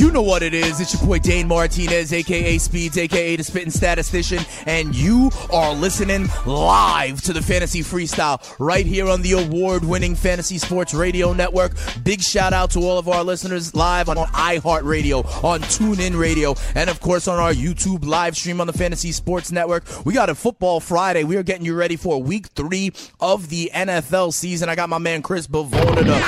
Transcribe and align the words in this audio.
You 0.00 0.10
know 0.10 0.22
what 0.22 0.42
it 0.42 0.54
is. 0.54 0.80
It's 0.80 0.94
your 0.94 1.06
boy 1.06 1.18
Dane 1.18 1.46
Martinez, 1.46 2.10
aka 2.10 2.56
Speeds, 2.56 2.96
aka 2.96 3.36
the 3.36 3.44
Spitting 3.44 3.70
Statistician, 3.70 4.42
and 4.64 4.94
you 4.96 5.30
are 5.52 5.74
listening 5.74 6.26
live 6.46 7.20
to 7.24 7.34
the 7.34 7.42
Fantasy 7.42 7.80
Freestyle 7.80 8.40
right 8.58 8.86
here 8.86 9.06
on 9.10 9.20
the 9.20 9.32
award 9.32 9.84
winning 9.84 10.14
Fantasy 10.14 10.56
Sports 10.56 10.94
Radio 10.94 11.34
Network. 11.34 11.72
Big 12.02 12.22
shout 12.22 12.54
out 12.54 12.70
to 12.70 12.78
all 12.78 12.96
of 12.96 13.10
our 13.10 13.22
listeners 13.22 13.74
live 13.74 14.08
on 14.08 14.16
iHeartRadio, 14.16 15.44
on 15.44 15.60
TuneIn 15.60 16.18
Radio, 16.18 16.54
and 16.74 16.88
of 16.88 17.00
course 17.00 17.28
on 17.28 17.38
our 17.38 17.52
YouTube 17.52 18.06
live 18.06 18.38
stream 18.38 18.58
on 18.62 18.66
the 18.66 18.72
Fantasy 18.72 19.12
Sports 19.12 19.52
Network. 19.52 19.84
We 20.06 20.14
got 20.14 20.30
a 20.30 20.34
Football 20.34 20.80
Friday. 20.80 21.24
We 21.24 21.36
are 21.36 21.42
getting 21.42 21.66
you 21.66 21.74
ready 21.74 21.96
for 21.96 22.22
week 22.22 22.46
three 22.46 22.92
of 23.20 23.50
the 23.50 23.70
NFL 23.74 24.32
season. 24.32 24.70
I 24.70 24.76
got 24.76 24.88
my 24.88 24.96
man 24.96 25.20
Chris 25.20 25.46
Bavona, 25.46 25.96
the 25.96 26.20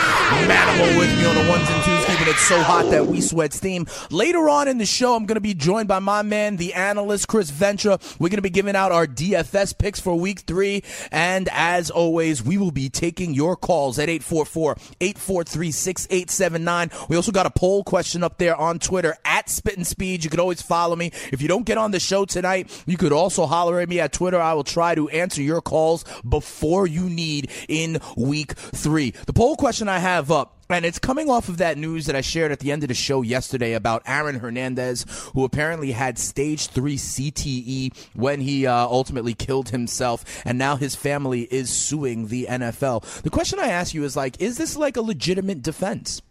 manimal, 0.47 0.99
with 0.99 1.17
me 1.17 1.25
on 1.25 1.35
the 1.37 1.51
ones 1.51 1.71
and 1.71 1.85
twos, 1.85 2.05
keeping 2.05 2.29
it 2.29 2.37
so 2.37 2.63
hot 2.63 2.91
that 2.91 3.07
we 3.07 3.23
sweat 3.23 3.62
theme. 3.63 3.87
Later 4.11 4.49
on 4.49 4.69
in 4.69 4.79
the 4.79 4.85
show, 4.85 5.15
I'm 5.15 5.25
going 5.25 5.37
to 5.37 5.41
be 5.41 5.55
joined 5.55 5.89
by 5.89 6.01
my 6.01 6.23
man, 6.23 6.57
the 6.57 6.75
analyst, 6.75 7.29
Chris 7.29 7.49
Ventura. 7.51 7.99
We're 8.19 8.29
going 8.29 8.37
to 8.37 8.43
be 8.43 8.51
giving 8.51 8.77
out 8.77 8.93
our 8.93 9.07
DFS 9.07 9.79
picks 9.79 10.01
for 10.01 10.19
week 10.19 10.41
three. 10.41 10.83
And 11.11 11.49
as 11.53 11.91
always, 11.91 12.43
we 12.43 12.59
will 12.59 12.73
be 12.73 12.91
taking 12.91 13.33
your 13.33 13.57
calls 13.57 13.99
at 13.99 14.09
844 14.09 14.77
843 15.01 15.71
6879. 15.71 16.91
We 17.09 17.17
also 17.17 17.33
got 17.33 17.47
a 17.47 17.51
poll 17.51 17.85
question 17.85 18.23
up 18.23 18.39
there 18.39 18.57
on 18.57 18.81
Twitter 18.81 19.17
at 19.25 19.49
Spit 19.49 19.77
and 19.77 19.87
Speed. 19.87 20.25
You 20.25 20.31
could 20.31 20.41
always 20.41 20.61
follow 20.61 20.97
me. 20.97 21.13
If 21.31 21.41
you 21.41 21.49
don't 21.49 21.65
get 21.65 21.79
on 21.79 21.93
the 21.93 22.01
show 22.01 22.25
tonight, 22.25 22.83
you 22.87 22.97
could 22.97 23.13
also 23.13 23.47
holler 23.47 23.81
at 23.81 23.89
me 23.89 24.01
at 24.01 24.13
Twitter. 24.13 24.41
I 24.41 24.55
will 24.55 24.65
try 24.65 24.95
to 24.95 25.09
answer 25.09 25.41
your 25.41 25.61
calls 25.61 26.05
before 26.29 26.87
you 26.87 27.09
need 27.09 27.51
in 27.69 27.99
week 28.17 28.53
three. 28.53 29.13
The 29.27 29.33
poll 29.33 29.57
question 29.57 29.89
I 29.89 30.01
have 30.01 30.31
up 30.31 30.62
and 30.73 30.87
it's 30.87 30.99
coming 30.99 31.29
off 31.31 31.49
of 31.49 31.59
that 31.59 31.79
news 31.79 32.07
that 32.07 32.17
I 32.17 32.21
shared 32.21 32.53
at 32.53 32.61
the 32.61 32.73
end 32.73 32.83
of 32.83 32.89
the 32.89 32.95
show 32.95 33.23
yesterday 33.23 33.73
about 33.75 34.03
Aaron 34.07 34.39
Hernandez, 34.39 35.05
who 35.35 35.45
apparently 35.45 35.93
had 35.93 36.19
stage 36.19 36.69
three 36.69 36.97
CTE 36.97 37.95
when 38.15 38.41
he 38.41 38.67
uh, 38.67 38.87
ultimately 38.87 39.35
killed 39.35 39.71
himself, 39.71 40.25
and 40.45 40.59
now 40.59 40.77
his 40.77 40.95
family 40.95 41.43
is 41.43 41.71
suing 41.71 42.29
the 42.29 42.47
NFL. 42.49 43.23
The 43.23 43.31
question 43.31 43.59
I 43.59 43.69
ask 43.69 43.95
you 43.95 44.05
is 44.05 44.17
like, 44.17 44.41
is 44.41 44.59
this 44.59 44.77
like 44.77 44.97
a 44.97 45.03
legitimate 45.03 45.63
defense? 45.63 46.23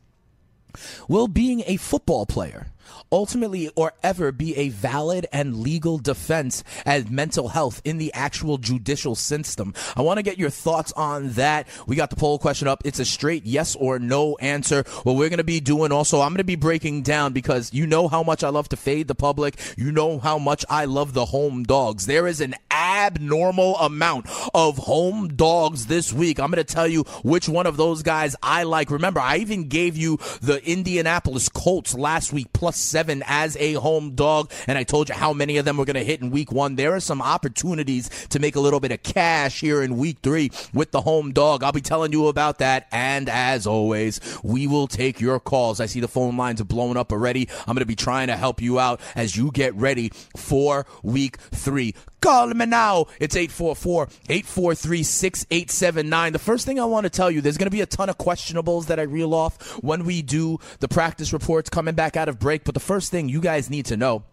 Will 1.08 1.28
being 1.28 1.64
a 1.68 1.78
football 1.78 2.26
player 2.26 2.68
ultimately 3.12 3.70
or 3.76 3.94
ever 4.04 4.32
be 4.32 4.56
a 4.58 4.70
valid 4.70 5.28
and 5.32 5.58
legal 5.58 5.98
defense 5.98 6.64
as 6.86 7.10
mental 7.10 7.50
health 7.50 7.82
in 7.84 7.98
the 7.98 8.14
actual 8.14 8.58
judicial 8.58 9.16
system. 9.16 9.74
I 9.96 10.02
want 10.02 10.18
to 10.18 10.24
get 10.24 10.38
your 10.38 10.50
thoughts 10.50 10.92
on 10.94 11.32
that. 11.32 11.68
We 11.88 11.96
got 11.96 12.10
the 12.10 12.16
poll 12.16 12.40
question 12.40 12.68
up. 12.68 12.82
It's 12.86 13.00
a 13.00 13.06
straight 13.06 13.46
yes 13.46 13.76
or 13.76 14.00
no 14.00 14.36
answer. 14.38 14.84
What 15.04 15.16
we're 15.16 15.30
going 15.30 15.38
to 15.38 15.44
be 15.44 15.60
doing 15.60 15.92
also, 15.92 16.22
I'm 16.22 16.30
going 16.30 16.38
to 16.38 16.44
be 16.44 16.56
breaking 16.56 17.04
down 17.04 17.34
because 17.34 17.74
you 17.74 17.88
know 17.88 18.08
how 18.08 18.24
much 18.24 18.44
I 18.44 18.50
love 18.50 18.70
to 18.70 18.78
fade 18.78 19.08
the 19.08 19.16
public. 19.16 19.60
You 19.78 19.92
know 19.92 20.20
how 20.20 20.38
much 20.38 20.66
I 20.70 20.86
love 20.86 21.14
the 21.14 21.26
home 21.26 21.64
dogs. 21.64 22.06
There 22.06 22.28
is 22.28 22.42
an 22.42 22.56
abnormal 22.72 23.78
amount 23.78 24.28
of 24.54 24.78
home 24.78 25.30
dogs 25.36 25.88
this 25.88 26.12
week. 26.12 26.40
I'm 26.40 26.52
going 26.52 26.64
to 26.64 26.74
tell 26.74 26.88
you 26.88 27.04
which 27.24 27.48
one 27.48 27.68
of 27.68 27.78
those 27.78 28.04
guys 28.04 28.36
I 28.42 28.64
like. 28.64 28.92
Remember, 28.92 29.20
I 29.20 29.38
even 29.38 29.68
gave 29.68 29.98
you 29.98 30.18
the 30.42 30.62
Indianapolis 30.64 31.50
Colts 31.50 31.94
last 31.94 32.34
week 32.34 32.52
plus 32.54 32.78
seven 32.82 33.24
as 33.28 33.56
a 33.58 33.74
home 33.74 34.16
dog, 34.16 34.52
and 34.68 34.78
I 34.78 34.84
told 34.84 35.10
you 35.10 35.16
how 35.16 35.34
many 35.34 35.58
of 35.58 35.66
them 35.66 35.78
were 35.78 35.86
going 35.86 35.96
to 35.96 36.04
hit 36.04 36.22
in 36.22 36.32
week 36.32 36.52
one. 36.52 36.76
There 36.76 36.94
are 36.94 37.00
some 37.00 37.22
opportunities 37.22 38.10
to 38.30 38.40
make 38.40 38.56
a 38.56 38.60
little 38.60 38.80
bit 38.80 38.92
of 38.92 39.04
cash 39.04 39.62
here 39.62 39.82
in 39.82 39.98
week 39.98 40.18
three 40.24 40.52
with 40.74 40.92
the 40.92 41.02
home 41.02 41.32
dog. 41.32 41.64
I'll 41.64 41.72
be 41.72 41.82
telling 41.82 42.12
you 42.12 42.28
about 42.28 42.60
that. 42.60 42.88
And 42.92 43.30
as 43.30 43.68
always, 43.68 44.20
we 44.44 44.68
will 44.68 44.88
take 44.88 45.22
your 45.22 45.40
calls. 45.40 45.80
I 45.80 45.86
see 45.86 46.00
the 46.00 46.08
phone 46.08 46.38
lines 46.38 46.62
are 46.62 46.66
blowing 46.66 46.98
up 46.98 47.12
already. 47.12 47.48
I'm 47.68 47.76
going 47.76 47.80
to 47.80 47.86
be 47.86 47.96
trying 47.96 48.28
to 48.28 48.38
help 48.38 48.62
you 48.62 48.80
out 48.80 49.00
as 49.16 49.36
you 49.36 49.52
get 49.52 49.76
ready 49.76 50.12
for 50.36 50.86
week 51.04 51.38
three. 51.38 51.94
Call 52.22 52.54
me 52.54 52.68
now. 52.68 53.08
It's 53.20 53.36
844 53.36 54.04
843 54.30 55.02
6879. 55.02 56.34
The 56.34 56.40
first 56.40 56.68
thing 56.68 56.80
I 56.80 56.86
want 56.86 57.06
to 57.06 57.10
tell 57.10 57.32
you, 57.32 57.42
there's 57.42 57.58
going 57.58 57.66
to 57.66 57.72
be 57.72 57.82
a 57.82 57.88
ton 57.88 58.10
of 58.10 58.20
questionables 58.20 58.86
that 58.88 59.00
I 59.00 59.04
reel 59.04 59.34
off 59.34 59.60
when 59.82 60.06
we 60.06 60.22
do 60.22 60.60
the 60.82 60.88
practice 60.88 61.34
reports 61.34 61.72
coming 61.72 61.96
back 61.96 62.16
out 62.16 62.30
of 62.30 62.38
break. 62.38 62.64
But 62.72 62.76
the 62.76 62.88
first 62.88 63.12
thing 63.12 63.28
you 63.28 63.42
guys 63.42 63.70
need 63.70 63.88
to 63.88 63.98
know 63.98 64.24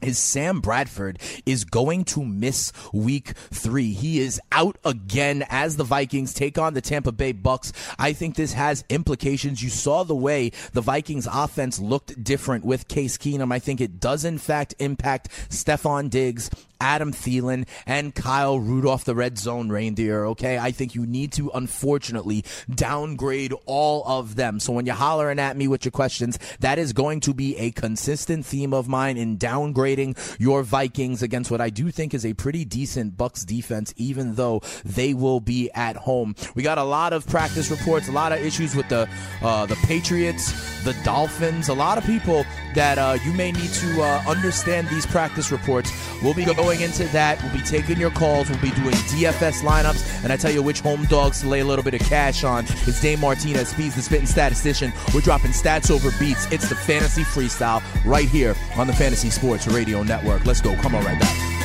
is 0.00 0.18
Sam 0.18 0.60
Bradford 0.60 1.18
is 1.44 1.66
going 1.66 2.04
to 2.04 2.24
miss 2.24 2.72
week 2.94 3.34
three. 3.52 3.92
He 3.92 4.20
is 4.20 4.40
out 4.50 4.78
again 4.86 5.44
as 5.50 5.76
the 5.76 5.84
Vikings 5.84 6.32
take 6.32 6.56
on 6.56 6.72
the 6.72 6.80
Tampa 6.80 7.12
Bay 7.12 7.32
Bucks. 7.32 7.74
I 7.98 8.14
think 8.14 8.36
this 8.36 8.54
has 8.54 8.86
implications. 8.88 9.62
You 9.62 9.68
saw 9.68 10.02
the 10.02 10.14
way 10.14 10.52
the 10.72 10.80
Vikings 10.80 11.28
offense 11.30 11.78
looked 11.78 12.24
different 12.24 12.64
with 12.64 12.88
Case 12.88 13.18
Keenum. 13.18 13.52
I 13.52 13.58
think 13.58 13.82
it 13.82 14.00
does 14.00 14.24
in 14.24 14.38
fact 14.38 14.74
impact 14.78 15.28
Stefon 15.50 16.08
Diggs 16.08 16.48
Adam 16.80 17.12
Thielen, 17.12 17.66
and 17.86 18.14
Kyle 18.14 18.58
Rudolph, 18.58 19.04
the 19.04 19.14
red 19.14 19.38
zone 19.38 19.68
reindeer. 19.68 20.24
Okay, 20.26 20.58
I 20.58 20.70
think 20.70 20.94
you 20.94 21.06
need 21.06 21.32
to 21.32 21.50
unfortunately 21.54 22.44
downgrade 22.72 23.52
all 23.66 24.02
of 24.06 24.36
them. 24.36 24.60
So 24.60 24.72
when 24.72 24.86
you're 24.86 24.94
hollering 24.94 25.38
at 25.38 25.56
me 25.56 25.68
with 25.68 25.84
your 25.84 25.92
questions, 25.92 26.38
that 26.60 26.78
is 26.78 26.92
going 26.92 27.20
to 27.20 27.34
be 27.34 27.56
a 27.56 27.70
consistent 27.70 28.44
theme 28.44 28.72
of 28.72 28.88
mine 28.88 29.16
in 29.16 29.38
downgrading 29.38 30.16
your 30.38 30.62
Vikings 30.62 31.22
against 31.22 31.50
what 31.50 31.60
I 31.60 31.70
do 31.70 31.90
think 31.90 32.14
is 32.14 32.24
a 32.24 32.34
pretty 32.34 32.64
decent 32.64 33.16
Bucks 33.16 33.44
defense, 33.44 33.92
even 33.96 34.34
though 34.34 34.60
they 34.84 35.14
will 35.14 35.40
be 35.40 35.70
at 35.72 35.96
home. 35.96 36.34
We 36.54 36.62
got 36.62 36.78
a 36.78 36.84
lot 36.84 37.12
of 37.12 37.26
practice 37.26 37.70
reports, 37.70 38.08
a 38.08 38.12
lot 38.12 38.32
of 38.32 38.40
issues 38.40 38.74
with 38.74 38.88
the 38.88 39.08
uh, 39.42 39.66
the 39.66 39.76
Patriots, 39.76 40.52
the 40.84 40.94
Dolphins, 41.04 41.68
a 41.68 41.74
lot 41.74 41.98
of 41.98 42.04
people 42.04 42.44
that 42.74 42.98
uh, 42.98 43.18
you 43.24 43.32
may 43.32 43.52
need 43.52 43.70
to 43.70 44.02
uh, 44.02 44.22
understand 44.26 44.88
these 44.88 45.06
practice 45.06 45.50
reports. 45.50 45.90
We'll 46.22 46.34
be 46.34 46.44
going 46.44 46.67
into 46.76 47.04
that. 47.08 47.42
We'll 47.42 47.52
be 47.52 47.60
taking 47.60 47.98
your 47.98 48.10
calls. 48.10 48.48
We'll 48.48 48.60
be 48.60 48.70
doing 48.70 48.92
DFS 48.92 49.62
lineups, 49.62 50.22
and 50.22 50.32
I 50.32 50.36
tell 50.36 50.50
you 50.50 50.62
which 50.62 50.80
home 50.80 51.04
dogs 51.06 51.40
to 51.40 51.48
lay 51.48 51.60
a 51.60 51.64
little 51.64 51.84
bit 51.84 51.94
of 51.94 52.00
cash 52.00 52.44
on. 52.44 52.64
It's 52.86 53.00
Dane 53.00 53.20
Martinez, 53.20 53.68
Speeds 53.68 53.96
the 53.96 54.02
Spitting 54.02 54.26
Statistician. 54.26 54.92
We're 55.14 55.22
dropping 55.22 55.52
stats 55.52 55.90
over 55.90 56.10
beats. 56.18 56.50
It's 56.52 56.68
the 56.68 56.76
Fantasy 56.76 57.22
Freestyle 57.22 57.82
right 58.04 58.28
here 58.28 58.54
on 58.76 58.86
the 58.86 58.92
Fantasy 58.92 59.30
Sports 59.30 59.66
Radio 59.66 60.02
Network. 60.02 60.44
Let's 60.44 60.60
go. 60.60 60.76
Come 60.76 60.94
on 60.94 61.04
right 61.04 61.20
back. 61.20 61.57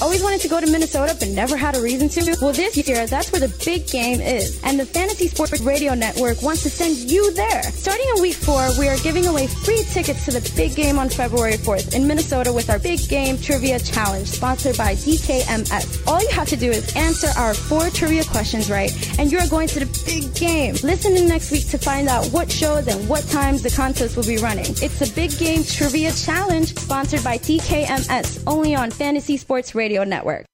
Always 0.00 0.22
wanted 0.22 0.40
to 0.40 0.48
go 0.48 0.60
to 0.60 0.66
Minnesota 0.66 1.14
but 1.18 1.28
never 1.28 1.56
had 1.56 1.76
a 1.76 1.82
reason 1.82 2.08
to? 2.08 2.36
Well, 2.40 2.52
this 2.52 2.76
year, 2.88 3.06
that's 3.06 3.30
where 3.32 3.40
the 3.40 3.54
big 3.64 3.86
game 3.86 4.20
is. 4.20 4.58
And 4.64 4.80
the 4.80 4.86
Fantasy 4.86 5.28
Sports 5.28 5.60
Radio 5.60 5.94
Network 5.94 6.40
wants 6.42 6.62
to 6.62 6.70
send 6.70 6.96
you 6.96 7.32
there. 7.34 7.62
Starting 7.62 8.06
in 8.16 8.22
week 8.22 8.34
four, 8.34 8.66
we 8.78 8.88
are 8.88 8.96
giving 8.98 9.26
away 9.26 9.46
free 9.46 9.82
tickets 9.90 10.24
to 10.24 10.30
the 10.30 10.52
big 10.56 10.74
game 10.74 10.98
on 10.98 11.10
February 11.10 11.54
4th 11.54 11.94
in 11.94 12.06
Minnesota 12.06 12.50
with 12.52 12.70
our 12.70 12.78
Big 12.78 13.06
Game 13.08 13.36
Trivia 13.36 13.78
Challenge, 13.78 14.26
sponsored 14.26 14.76
by 14.78 14.94
DKMS. 14.94 16.06
All 16.06 16.20
you 16.22 16.30
have 16.30 16.48
to 16.48 16.56
do 16.56 16.70
is 16.70 16.96
answer 16.96 17.28
our 17.36 17.52
four 17.52 17.90
trivia 17.90 18.24
questions 18.24 18.70
right, 18.70 18.90
and 19.18 19.30
you're 19.30 19.46
going 19.48 19.68
to 19.68 19.80
the 19.80 20.02
big 20.06 20.34
game. 20.34 20.76
Listen 20.82 21.14
in 21.16 21.28
next 21.28 21.50
week 21.50 21.68
to 21.68 21.78
find 21.78 22.08
out 22.08 22.24
what 22.28 22.50
shows 22.50 22.86
and 22.86 23.06
what 23.08 23.26
times 23.28 23.62
the 23.62 23.70
contest 23.70 24.16
will 24.16 24.26
be 24.26 24.38
running. 24.38 24.64
It's 24.64 24.98
the 24.98 25.12
Big 25.14 25.36
Game 25.38 25.62
Trivia 25.62 26.12
Challenge, 26.12 26.74
sponsored 26.74 27.22
by 27.22 27.36
DKMS, 27.38 28.42
only 28.46 28.74
on 28.74 28.90
Fantasy 28.90 29.36
Sports 29.36 29.74
Radio 29.74 29.89
Radio 29.90 30.04
Network. 30.04 30.46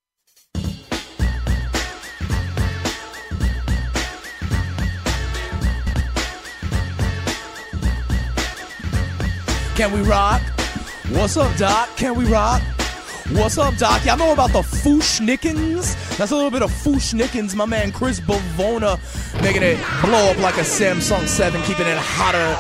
Can 9.77 9.93
we 9.93 10.01
rock? 10.09 10.41
What's 11.11 11.37
up, 11.37 11.55
Doc? 11.59 11.91
Can 11.99 12.15
we 12.17 12.25
rock? 12.25 12.63
What's 13.33 13.59
up, 13.59 13.77
Doc? 13.77 14.07
Y'all 14.07 14.17
know 14.17 14.33
about 14.33 14.55
the 14.55 14.63
Fu-Schnickens? 14.63 16.17
That's 16.17 16.31
a 16.31 16.35
little 16.35 16.51
bit 16.51 16.63
of 16.63 16.73
Fu-Schnickens. 16.73 17.55
My 17.55 17.67
man 17.67 17.93
Chris 17.93 18.21
Bavona 18.21 18.99
making 19.43 19.63
it 19.63 19.77
blow 20.01 20.31
up 20.31 20.39
like 20.39 20.57
a 20.57 20.61
Samsung 20.61 21.27
7, 21.27 21.61
keeping 21.65 21.87
it 21.87 21.99
hotter, 21.99 22.55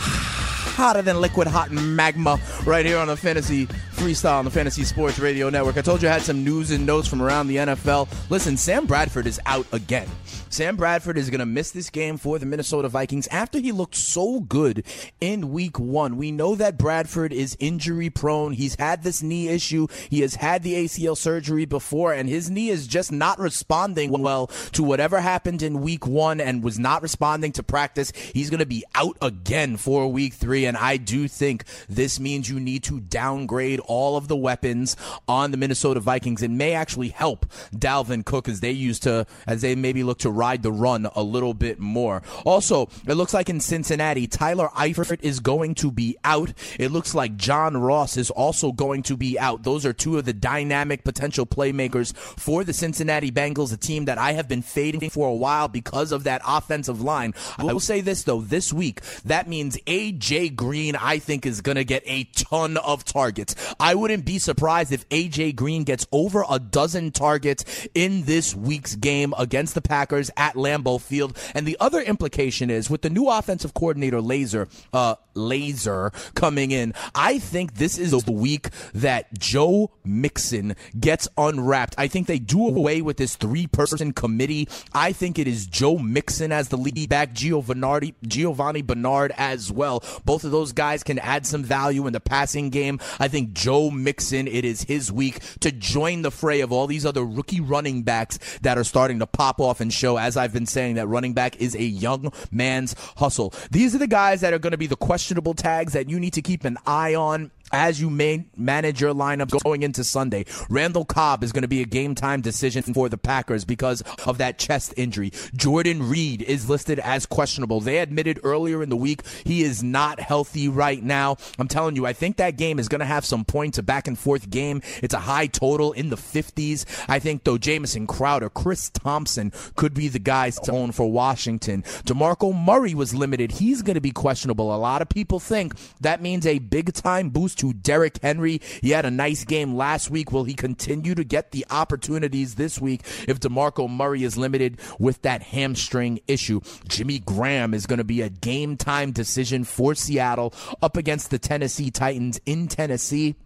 hotter 0.00 1.02
than 1.02 1.20
liquid 1.20 1.46
hot 1.46 1.70
magma 1.70 2.40
right 2.66 2.84
here 2.84 2.98
on 2.98 3.06
the 3.06 3.16
Fantasy 3.16 3.68
Freestyle 3.98 4.38
on 4.38 4.44
the 4.44 4.50
Fantasy 4.52 4.84
Sports 4.84 5.18
Radio 5.18 5.50
Network. 5.50 5.76
I 5.76 5.82
told 5.82 6.02
you 6.02 6.08
I 6.08 6.12
had 6.12 6.22
some 6.22 6.44
news 6.44 6.70
and 6.70 6.86
notes 6.86 7.08
from 7.08 7.20
around 7.20 7.48
the 7.48 7.56
NFL. 7.56 8.08
Listen, 8.30 8.56
Sam 8.56 8.86
Bradford 8.86 9.26
is 9.26 9.40
out 9.44 9.66
again. 9.72 10.08
Sam 10.50 10.76
Bradford 10.76 11.18
is 11.18 11.28
going 11.30 11.40
to 11.40 11.46
miss 11.46 11.72
this 11.72 11.90
game 11.90 12.16
for 12.16 12.38
the 12.38 12.46
Minnesota 12.46 12.88
Vikings 12.88 13.26
after 13.26 13.58
he 13.58 13.72
looked 13.72 13.96
so 13.96 14.40
good 14.40 14.84
in 15.20 15.52
week 15.52 15.78
one. 15.78 16.16
We 16.16 16.30
know 16.30 16.54
that 16.54 16.78
Bradford 16.78 17.32
is 17.32 17.56
injury 17.60 18.08
prone. 18.08 18.52
He's 18.52 18.76
had 18.76 19.02
this 19.02 19.22
knee 19.22 19.48
issue. 19.48 19.88
He 20.08 20.20
has 20.20 20.36
had 20.36 20.62
the 20.62 20.74
ACL 20.74 21.16
surgery 21.16 21.64
before, 21.64 22.14
and 22.14 22.28
his 22.28 22.48
knee 22.48 22.70
is 22.70 22.86
just 22.86 23.10
not 23.12 23.38
responding 23.38 24.10
well 24.10 24.46
to 24.72 24.82
whatever 24.82 25.20
happened 25.20 25.60
in 25.60 25.82
week 25.82 26.06
one 26.06 26.40
and 26.40 26.62
was 26.62 26.78
not 26.78 27.02
responding 27.02 27.52
to 27.52 27.62
practice. 27.64 28.12
He's 28.12 28.48
going 28.48 28.60
to 28.60 28.66
be 28.66 28.84
out 28.94 29.18
again 29.20 29.76
for 29.76 30.10
week 30.10 30.34
three, 30.34 30.66
and 30.66 30.76
I 30.76 30.98
do 30.98 31.28
think 31.28 31.64
this 31.88 32.18
means 32.20 32.48
you 32.48 32.60
need 32.60 32.84
to 32.84 33.00
downgrade 33.00 33.80
all 33.88 34.16
of 34.16 34.28
the 34.28 34.36
weapons 34.36 34.96
on 35.26 35.50
the 35.50 35.56
Minnesota 35.56 36.00
Vikings. 36.00 36.42
It 36.42 36.50
may 36.50 36.74
actually 36.74 37.08
help 37.08 37.46
Dalvin 37.74 38.24
Cook 38.24 38.48
as 38.48 38.60
they 38.60 38.70
used 38.70 39.02
to, 39.02 39.26
as 39.46 39.62
they 39.62 39.74
maybe 39.74 40.04
look 40.04 40.18
to 40.20 40.30
ride 40.30 40.62
the 40.62 40.72
run 40.72 41.08
a 41.16 41.22
little 41.22 41.54
bit 41.54 41.80
more. 41.80 42.22
Also, 42.44 42.88
it 43.06 43.14
looks 43.14 43.34
like 43.34 43.48
in 43.48 43.60
Cincinnati, 43.60 44.26
Tyler 44.26 44.68
Eifert 44.76 45.20
is 45.22 45.40
going 45.40 45.74
to 45.76 45.90
be 45.90 46.16
out. 46.24 46.52
It 46.78 46.92
looks 46.92 47.14
like 47.14 47.36
John 47.36 47.76
Ross 47.76 48.16
is 48.16 48.30
also 48.30 48.72
going 48.72 49.02
to 49.04 49.16
be 49.16 49.38
out. 49.38 49.62
Those 49.64 49.84
are 49.84 49.92
two 49.92 50.18
of 50.18 50.24
the 50.24 50.32
dynamic 50.32 51.04
potential 51.04 51.46
playmakers 51.46 52.16
for 52.16 52.64
the 52.64 52.72
Cincinnati 52.72 53.30
Bengals, 53.30 53.72
a 53.72 53.76
team 53.76 54.04
that 54.04 54.18
I 54.18 54.32
have 54.32 54.48
been 54.48 54.62
fading 54.62 55.10
for 55.10 55.28
a 55.28 55.34
while 55.34 55.68
because 55.68 56.12
of 56.12 56.24
that 56.24 56.42
offensive 56.46 57.00
line. 57.00 57.34
I 57.56 57.64
will 57.64 57.80
say 57.80 58.00
this 58.00 58.22
though, 58.22 58.40
this 58.40 58.72
week, 58.72 59.00
that 59.24 59.48
means 59.48 59.76
AJ 59.86 60.54
Green, 60.56 60.96
I 60.96 61.18
think, 61.18 61.46
is 61.46 61.60
going 61.60 61.76
to 61.76 61.84
get 61.84 62.02
a 62.06 62.24
ton 62.24 62.76
of 62.76 63.04
targets. 63.04 63.54
I 63.80 63.94
wouldn't 63.94 64.24
be 64.24 64.38
surprised 64.38 64.92
if 64.92 65.08
AJ 65.08 65.56
Green 65.56 65.84
gets 65.84 66.06
over 66.12 66.44
a 66.48 66.58
dozen 66.58 67.12
targets 67.12 67.88
in 67.94 68.24
this 68.24 68.54
week's 68.54 68.96
game 68.96 69.34
against 69.38 69.74
the 69.74 69.82
Packers 69.82 70.30
at 70.36 70.54
Lambeau 70.54 71.00
Field. 71.00 71.36
And 71.54 71.66
the 71.66 71.76
other 71.78 72.00
implication 72.00 72.70
is 72.70 72.90
with 72.90 73.02
the 73.02 73.10
new 73.10 73.28
offensive 73.28 73.74
coordinator, 73.74 74.20
Lazor, 74.20 74.68
uh, 74.92 75.14
Lazor 75.34 76.12
coming 76.34 76.72
in, 76.72 76.92
I 77.14 77.38
think 77.38 77.74
this 77.74 77.98
is 77.98 78.10
the 78.10 78.32
week 78.32 78.68
that 78.94 79.38
Joe 79.38 79.92
Mixon 80.04 80.74
gets 80.98 81.28
unwrapped. 81.36 81.94
I 81.96 82.08
think 82.08 82.26
they 82.26 82.38
do 82.40 82.66
away 82.66 83.00
with 83.00 83.16
this 83.16 83.36
three 83.36 83.66
person 83.68 84.12
committee. 84.12 84.68
I 84.92 85.12
think 85.12 85.38
it 85.38 85.46
is 85.46 85.66
Joe 85.66 85.98
Mixon 85.98 86.50
as 86.50 86.68
the 86.68 86.76
lead 86.76 87.08
back, 87.08 87.32
Giovanni, 87.32 88.14
Giovanni 88.26 88.82
Bernard 88.82 89.32
as 89.36 89.70
well. 89.70 90.02
Both 90.24 90.44
of 90.44 90.50
those 90.50 90.72
guys 90.72 91.04
can 91.04 91.18
add 91.20 91.46
some 91.46 91.62
value 91.62 92.06
in 92.06 92.12
the 92.12 92.20
passing 92.20 92.70
game. 92.70 92.98
I 93.20 93.28
think 93.28 93.52
Joe 93.52 93.67
Mixon, 93.92 94.48
it 94.48 94.64
is 94.64 94.82
his 94.82 95.12
week 95.12 95.40
to 95.60 95.70
join 95.70 96.22
the 96.22 96.30
fray 96.30 96.60
of 96.60 96.72
all 96.72 96.86
these 96.86 97.04
other 97.04 97.24
rookie 97.24 97.60
running 97.60 98.02
backs 98.02 98.38
that 98.62 98.78
are 98.78 98.84
starting 98.84 99.18
to 99.18 99.26
pop 99.26 99.60
off 99.60 99.80
and 99.80 99.92
show, 99.92 100.16
as 100.16 100.36
I've 100.36 100.52
been 100.52 100.66
saying, 100.66 100.94
that 100.94 101.06
running 101.06 101.34
back 101.34 101.56
is 101.56 101.74
a 101.74 101.82
young 101.82 102.32
man's 102.50 102.94
hustle. 103.18 103.52
These 103.70 103.94
are 103.94 103.98
the 103.98 104.06
guys 104.06 104.40
that 104.40 104.54
are 104.54 104.58
going 104.58 104.70
to 104.72 104.78
be 104.78 104.86
the 104.86 104.96
questionable 104.96 105.52
tags 105.52 105.92
that 105.92 106.08
you 106.08 106.18
need 106.18 106.32
to 106.32 106.42
keep 106.42 106.64
an 106.64 106.78
eye 106.86 107.14
on 107.14 107.50
as 107.72 108.00
you 108.00 108.10
may 108.10 108.46
manage 108.56 109.00
your 109.00 109.14
lineup 109.14 109.50
going 109.62 109.82
into 109.82 110.04
Sunday. 110.04 110.44
Randall 110.70 111.04
Cobb 111.04 111.42
is 111.42 111.52
going 111.52 111.62
to 111.62 111.68
be 111.68 111.82
a 111.82 111.86
game 111.86 112.14
time 112.14 112.40
decision 112.40 112.82
for 112.82 113.08
the 113.08 113.18
Packers 113.18 113.64
because 113.64 114.02
of 114.26 114.38
that 114.38 114.58
chest 114.58 114.94
injury. 114.96 115.32
Jordan 115.54 116.08
Reed 116.08 116.42
is 116.42 116.68
listed 116.68 116.98
as 116.98 117.26
questionable. 117.26 117.80
They 117.80 117.98
admitted 117.98 118.40
earlier 118.42 118.82
in 118.82 118.88
the 118.88 118.96
week 118.96 119.22
he 119.44 119.62
is 119.62 119.82
not 119.82 120.20
healthy 120.20 120.68
right 120.68 121.02
now. 121.02 121.36
I'm 121.58 121.68
telling 121.68 121.96
you, 121.96 122.06
I 122.06 122.12
think 122.12 122.36
that 122.36 122.56
game 122.56 122.78
is 122.78 122.88
going 122.88 123.00
to 123.00 123.04
have 123.04 123.24
some 123.24 123.44
points, 123.44 123.78
a 123.78 123.82
back 123.82 124.08
and 124.08 124.18
forth 124.18 124.50
game. 124.50 124.82
It's 125.02 125.14
a 125.14 125.18
high 125.18 125.46
total 125.46 125.92
in 125.92 126.10
the 126.10 126.16
50s. 126.16 126.84
I 127.08 127.18
think 127.18 127.44
though 127.44 127.58
Jamison 127.58 128.06
Crowder, 128.06 128.50
Chris 128.50 128.90
Thompson 128.90 129.52
could 129.76 129.94
be 129.94 130.08
the 130.08 130.18
guys 130.18 130.58
to 130.60 130.72
own 130.72 130.92
for 130.92 131.10
Washington. 131.10 131.82
DeMarco 131.82 132.54
Murray 132.54 132.94
was 132.94 133.14
limited. 133.14 133.52
He's 133.52 133.82
going 133.82 133.94
to 133.94 134.00
be 134.00 134.10
questionable. 134.10 134.74
A 134.74 134.76
lot 134.76 135.02
of 135.02 135.08
people 135.08 135.40
think 135.40 135.74
that 136.00 136.22
means 136.22 136.46
a 136.46 136.58
big 136.58 136.92
time 136.92 137.30
boost 137.30 137.57
to 137.58 137.72
Derrick 137.72 138.18
Henry. 138.22 138.60
He 138.80 138.90
had 138.90 139.04
a 139.04 139.10
nice 139.10 139.44
game 139.44 139.74
last 139.74 140.10
week. 140.10 140.32
Will 140.32 140.44
he 140.44 140.54
continue 140.54 141.14
to 141.14 141.24
get 141.24 141.52
the 141.52 141.66
opportunities 141.70 142.54
this 142.54 142.80
week 142.80 143.02
if 143.28 143.40
DeMarco 143.40 143.88
Murray 143.88 144.24
is 144.24 144.36
limited 144.36 144.80
with 144.98 145.22
that 145.22 145.42
hamstring 145.42 146.20
issue? 146.26 146.60
Jimmy 146.88 147.18
Graham 147.18 147.74
is 147.74 147.86
going 147.86 147.98
to 147.98 148.04
be 148.04 148.22
a 148.22 148.30
game 148.30 148.76
time 148.76 149.12
decision 149.12 149.64
for 149.64 149.94
Seattle 149.94 150.54
up 150.82 150.96
against 150.96 151.30
the 151.30 151.38
Tennessee 151.38 151.90
Titans 151.90 152.40
in 152.46 152.68
Tennessee. 152.68 153.36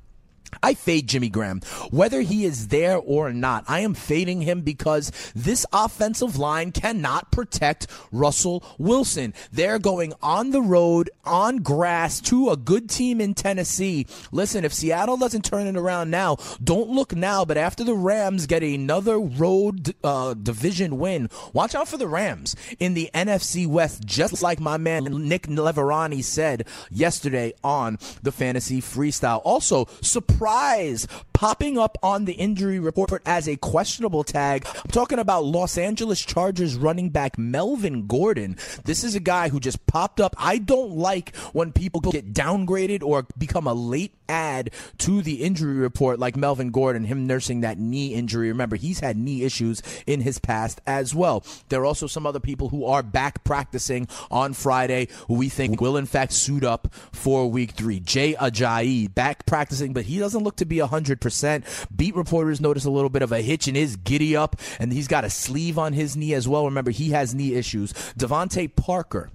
I 0.62 0.74
fade 0.74 1.08
Jimmy 1.08 1.28
Graham. 1.28 1.60
Whether 1.90 2.20
he 2.20 2.44
is 2.44 2.68
there 2.68 2.96
or 2.96 3.32
not, 3.32 3.64
I 3.68 3.80
am 3.80 3.94
fading 3.94 4.42
him 4.42 4.60
because 4.60 5.10
this 5.34 5.64
offensive 5.72 6.38
line 6.38 6.72
cannot 6.72 7.32
protect 7.32 7.86
Russell 8.10 8.62
Wilson. 8.78 9.34
They're 9.50 9.78
going 9.78 10.12
on 10.22 10.50
the 10.50 10.60
road, 10.60 11.10
on 11.24 11.58
grass, 11.58 12.20
to 12.22 12.50
a 12.50 12.56
good 12.56 12.90
team 12.90 13.20
in 13.20 13.34
Tennessee. 13.34 14.06
Listen, 14.30 14.64
if 14.64 14.74
Seattle 14.74 15.16
doesn't 15.16 15.44
turn 15.44 15.66
it 15.66 15.76
around 15.76 16.10
now, 16.10 16.36
don't 16.62 16.90
look 16.90 17.14
now, 17.14 17.44
but 17.44 17.56
after 17.56 17.82
the 17.82 17.94
Rams 17.94 18.46
get 18.46 18.62
another 18.62 19.18
road 19.18 19.94
uh, 20.04 20.34
division 20.34 20.98
win, 20.98 21.28
watch 21.52 21.74
out 21.74 21.88
for 21.88 21.96
the 21.96 22.08
Rams 22.08 22.54
in 22.78 22.94
the 22.94 23.10
NFC 23.14 23.66
West, 23.66 24.04
just 24.04 24.42
like 24.42 24.60
my 24.60 24.76
man 24.76 25.04
Nick 25.28 25.46
Leverani 25.46 26.22
said 26.22 26.66
yesterday 26.90 27.52
on 27.64 27.98
the 28.22 28.32
Fantasy 28.32 28.80
Freestyle. 28.80 29.40
Also, 29.44 29.86
surprise 30.00 30.31
surprise 30.32 31.06
popping 31.42 31.76
up 31.76 31.98
on 32.04 32.24
the 32.24 32.34
injury 32.34 32.78
report 32.78 33.20
as 33.26 33.48
a 33.48 33.56
questionable 33.56 34.22
tag. 34.22 34.64
I'm 34.64 34.90
talking 34.92 35.18
about 35.18 35.44
Los 35.44 35.76
Angeles 35.76 36.20
Chargers 36.20 36.76
running 36.76 37.10
back 37.10 37.36
Melvin 37.36 38.06
Gordon. 38.06 38.56
This 38.84 39.02
is 39.02 39.16
a 39.16 39.20
guy 39.20 39.48
who 39.48 39.58
just 39.58 39.84
popped 39.88 40.20
up. 40.20 40.36
I 40.38 40.58
don't 40.58 40.92
like 40.92 41.34
when 41.52 41.72
people 41.72 42.00
get 42.00 42.32
downgraded 42.32 43.02
or 43.02 43.26
become 43.36 43.66
a 43.66 43.74
late 43.74 44.14
add 44.28 44.70
to 44.98 45.20
the 45.20 45.42
injury 45.42 45.74
report 45.74 46.18
like 46.18 46.36
Melvin 46.36 46.70
Gordon, 46.70 47.04
him 47.04 47.26
nursing 47.26 47.60
that 47.62 47.78
knee 47.78 48.14
injury. 48.14 48.48
Remember, 48.48 48.76
he's 48.76 49.00
had 49.00 49.16
knee 49.16 49.42
issues 49.42 49.82
in 50.06 50.20
his 50.20 50.38
past 50.38 50.80
as 50.86 51.14
well. 51.14 51.44
There 51.68 51.80
are 51.82 51.86
also 51.86 52.06
some 52.06 52.26
other 52.26 52.40
people 52.40 52.68
who 52.68 52.86
are 52.86 53.02
back 53.02 53.42
practicing 53.44 54.06
on 54.30 54.54
Friday 54.54 55.08
who 55.26 55.34
we 55.34 55.48
think 55.48 55.80
will 55.80 55.96
in 55.96 56.06
fact 56.06 56.32
suit 56.32 56.64
up 56.64 56.94
for 57.10 57.50
week 57.50 57.72
three. 57.72 57.98
Jay 58.00 58.34
Ajayi 58.34 59.12
back 59.12 59.44
practicing, 59.44 59.92
but 59.92 60.04
he 60.04 60.21
doesn't 60.22 60.44
look 60.44 60.56
to 60.56 60.64
be 60.64 60.76
100%. 60.76 61.86
Beat 61.94 62.14
reporters 62.14 62.60
notice 62.60 62.84
a 62.84 62.90
little 62.90 63.10
bit 63.10 63.22
of 63.22 63.32
a 63.32 63.42
hitch 63.42 63.66
in 63.66 63.74
his 63.74 63.96
giddy 63.96 64.36
up, 64.36 64.56
and 64.78 64.92
he's 64.92 65.08
got 65.08 65.24
a 65.24 65.30
sleeve 65.30 65.78
on 65.78 65.92
his 65.92 66.16
knee 66.16 66.32
as 66.32 66.46
well. 66.46 66.64
Remember, 66.64 66.92
he 66.92 67.10
has 67.10 67.34
knee 67.34 67.54
issues. 67.54 67.92
DeVante 68.16 68.74
Parker 68.76 69.30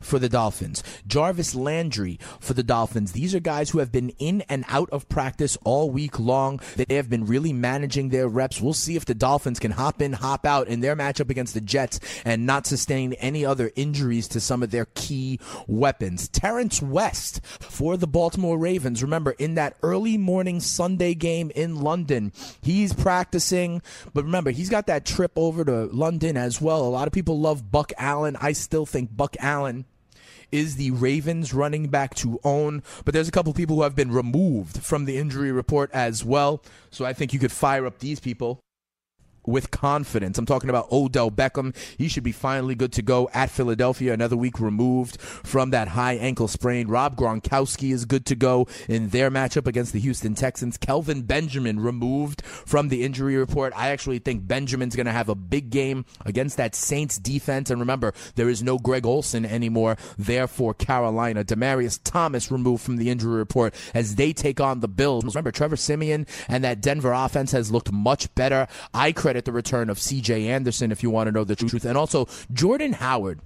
for 0.00 0.18
the 0.18 0.28
Dolphins. 0.28 0.82
Jarvis 1.06 1.54
Landry 1.54 2.18
for 2.40 2.54
the 2.54 2.62
Dolphins. 2.62 3.12
These 3.12 3.34
are 3.34 3.40
guys 3.40 3.70
who 3.70 3.78
have 3.78 3.92
been 3.92 4.10
in 4.18 4.42
and 4.48 4.64
out 4.68 4.90
of 4.90 5.08
practice 5.08 5.56
all 5.64 5.90
week 5.90 6.18
long. 6.18 6.60
They 6.76 6.96
have 6.96 7.08
been 7.08 7.26
really 7.26 7.52
managing 7.52 8.08
their 8.08 8.28
reps. 8.28 8.60
We'll 8.60 8.72
see 8.72 8.96
if 8.96 9.04
the 9.04 9.14
Dolphins 9.14 9.58
can 9.58 9.72
hop 9.72 10.02
in, 10.02 10.14
hop 10.14 10.46
out 10.46 10.68
in 10.68 10.80
their 10.80 10.96
matchup 10.96 11.30
against 11.30 11.54
the 11.54 11.60
Jets 11.60 12.00
and 12.24 12.46
not 12.46 12.66
sustain 12.66 13.12
any 13.14 13.44
other 13.44 13.70
injuries 13.76 14.26
to 14.28 14.40
some 14.40 14.62
of 14.62 14.70
their 14.70 14.86
key 14.94 15.38
weapons. 15.66 16.28
Terrance 16.28 16.82
West 16.82 17.40
for 17.44 17.96
the 17.96 18.06
Baltimore 18.06 18.58
Ravens. 18.58 19.02
Remember, 19.02 19.32
in 19.32 19.54
that 19.54 19.76
early 19.82 20.16
morning 20.16 20.60
Sunday 20.60 21.14
game 21.14 21.50
in 21.54 21.80
London, 21.80 22.32
he's 22.62 22.92
practicing, 22.92 23.82
but 24.14 24.24
remember, 24.24 24.50
he's 24.50 24.70
got 24.70 24.86
that 24.86 25.04
trip 25.04 25.32
over 25.36 25.64
to 25.64 25.84
London 25.86 26.36
as 26.36 26.60
well. 26.60 26.82
A 26.82 26.88
lot 26.88 27.06
of 27.06 27.12
people 27.12 27.38
love 27.38 27.70
Buck 27.70 27.92
Allen. 27.98 28.36
I 28.40 28.52
still 28.52 28.86
think 28.86 29.16
Buck 29.16 29.36
Allen 29.40 29.84
is 30.52 30.76
the 30.76 30.90
Ravens 30.90 31.52
running 31.54 31.88
back 31.88 32.14
to 32.16 32.40
own. 32.44 32.82
But 33.04 33.14
there's 33.14 33.28
a 33.28 33.32
couple 33.32 33.52
people 33.52 33.76
who 33.76 33.82
have 33.82 33.96
been 33.96 34.12
removed 34.12 34.82
from 34.82 35.04
the 35.04 35.16
injury 35.16 35.52
report 35.52 35.90
as 35.92 36.24
well. 36.24 36.62
So 36.90 37.04
I 37.04 37.12
think 37.12 37.32
you 37.32 37.38
could 37.38 37.52
fire 37.52 37.86
up 37.86 37.98
these 37.98 38.20
people 38.20 38.60
with 39.46 39.70
confidence. 39.70 40.38
I'm 40.38 40.46
talking 40.46 40.70
about 40.70 40.90
Odell 40.92 41.30
Beckham. 41.30 41.74
He 41.96 42.08
should 42.08 42.22
be 42.22 42.32
finally 42.32 42.74
good 42.74 42.92
to 42.92 43.02
go 43.02 43.28
at 43.32 43.50
Philadelphia. 43.50 44.12
Another 44.12 44.36
week 44.36 44.60
removed 44.60 45.20
from 45.20 45.70
that 45.70 45.88
high 45.88 46.14
ankle 46.14 46.48
sprain. 46.48 46.88
Rob 46.88 47.16
Gronkowski 47.16 47.92
is 47.92 48.04
good 48.04 48.26
to 48.26 48.34
go 48.34 48.66
in 48.88 49.08
their 49.08 49.30
matchup 49.30 49.66
against 49.66 49.92
the 49.92 50.00
Houston 50.00 50.34
Texans. 50.34 50.76
Kelvin 50.76 51.22
Benjamin 51.22 51.80
removed 51.80 52.44
from 52.44 52.88
the 52.88 53.02
injury 53.02 53.36
report. 53.36 53.72
I 53.74 53.88
actually 53.88 54.18
think 54.18 54.46
Benjamin's 54.46 54.96
going 54.96 55.06
to 55.06 55.12
have 55.12 55.28
a 55.28 55.34
big 55.34 55.70
game 55.70 56.04
against 56.24 56.56
that 56.58 56.74
Saints 56.74 57.18
defense. 57.18 57.70
And 57.70 57.80
remember, 57.80 58.12
there 58.34 58.48
is 58.48 58.62
no 58.62 58.78
Greg 58.78 59.06
Olsen 59.06 59.44
anymore 59.44 59.96
there 60.18 60.46
for 60.46 60.74
Carolina. 60.74 61.44
Demaryius 61.44 62.00
Thomas 62.02 62.50
removed 62.50 62.82
from 62.82 62.96
the 62.96 63.10
injury 63.10 63.36
report 63.36 63.74
as 63.94 64.16
they 64.16 64.32
take 64.32 64.60
on 64.60 64.80
the 64.80 64.88
Bills. 64.88 65.24
Remember, 65.24 65.50
Trevor 65.50 65.76
Siemian 65.76 66.26
and 66.48 66.64
that 66.64 66.80
Denver 66.80 67.12
offense 67.12 67.52
has 67.52 67.70
looked 67.70 67.92
much 67.92 68.32
better. 68.34 68.66
I 68.92 69.12
credit 69.12 69.29
the 69.44 69.52
return 69.52 69.90
of 69.90 69.98
CJ 69.98 70.46
Anderson 70.46 70.92
if 70.92 71.02
you 71.02 71.10
want 71.10 71.28
to 71.28 71.32
know 71.32 71.44
the 71.44 71.56
truth. 71.56 71.84
And 71.84 71.96
also 71.96 72.28
Jordan 72.52 72.94
Howard 72.94 73.40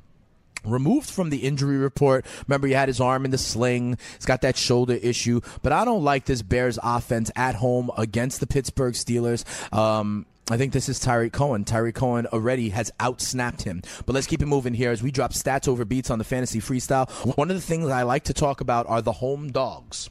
removed 0.65 1.11
from 1.11 1.31
the 1.31 1.39
injury 1.39 1.77
report. 1.77 2.25
Remember, 2.49 2.67
he 2.67 2.73
had 2.73 2.89
his 2.89 3.01
arm 3.01 3.25
in 3.25 3.31
the 3.31 3.39
sling. 3.39 3.99
He's 4.17 4.27
got 4.27 4.41
that 4.43 4.57
shoulder 4.57 4.95
issue. 4.95 5.41
But 5.63 5.73
I 5.73 5.85
don't 5.85 6.03
like 6.03 6.25
this 6.25 6.43
Bears 6.43 6.79
offense 6.83 7.31
at 7.37 7.57
home 7.57 7.91
against 7.97 8.41
the 8.41 8.47
Pittsburgh 8.47 8.95
Steelers. 8.95 9.45
Um, 9.73 10.27
I 10.51 10.59
think 10.59 10.73
this 10.75 10.91
is 10.91 11.01
Tarik 11.01 11.33
Cohen. 11.33 11.65
Tarik 11.65 11.95
Cohen 11.95 12.27
already 12.27 12.69
has 12.71 12.91
outsnapped 13.01 13.63
him. 13.63 13.83
But 14.05 14.15
let's 14.15 14.27
keep 14.27 14.43
it 14.43 14.47
moving 14.47 14.75
here 14.75 14.91
as 14.91 15.03
we 15.03 15.11
drop 15.11 15.33
stats 15.33 15.69
over 15.69 15.85
beats 15.85 16.11
on 16.11 16.19
the 16.19 16.25
fantasy 16.25 16.61
freestyle. 16.61 17.09
One 17.37 17.51
of 17.51 17.57
the 17.57 17.63
things 17.63 17.89
I 17.89 18.03
like 18.03 18.25
to 18.25 18.35
talk 18.35 18.61
about 18.61 18.87
are 18.87 19.01
the 19.01 19.13
home 19.13 19.51
dogs. 19.53 20.09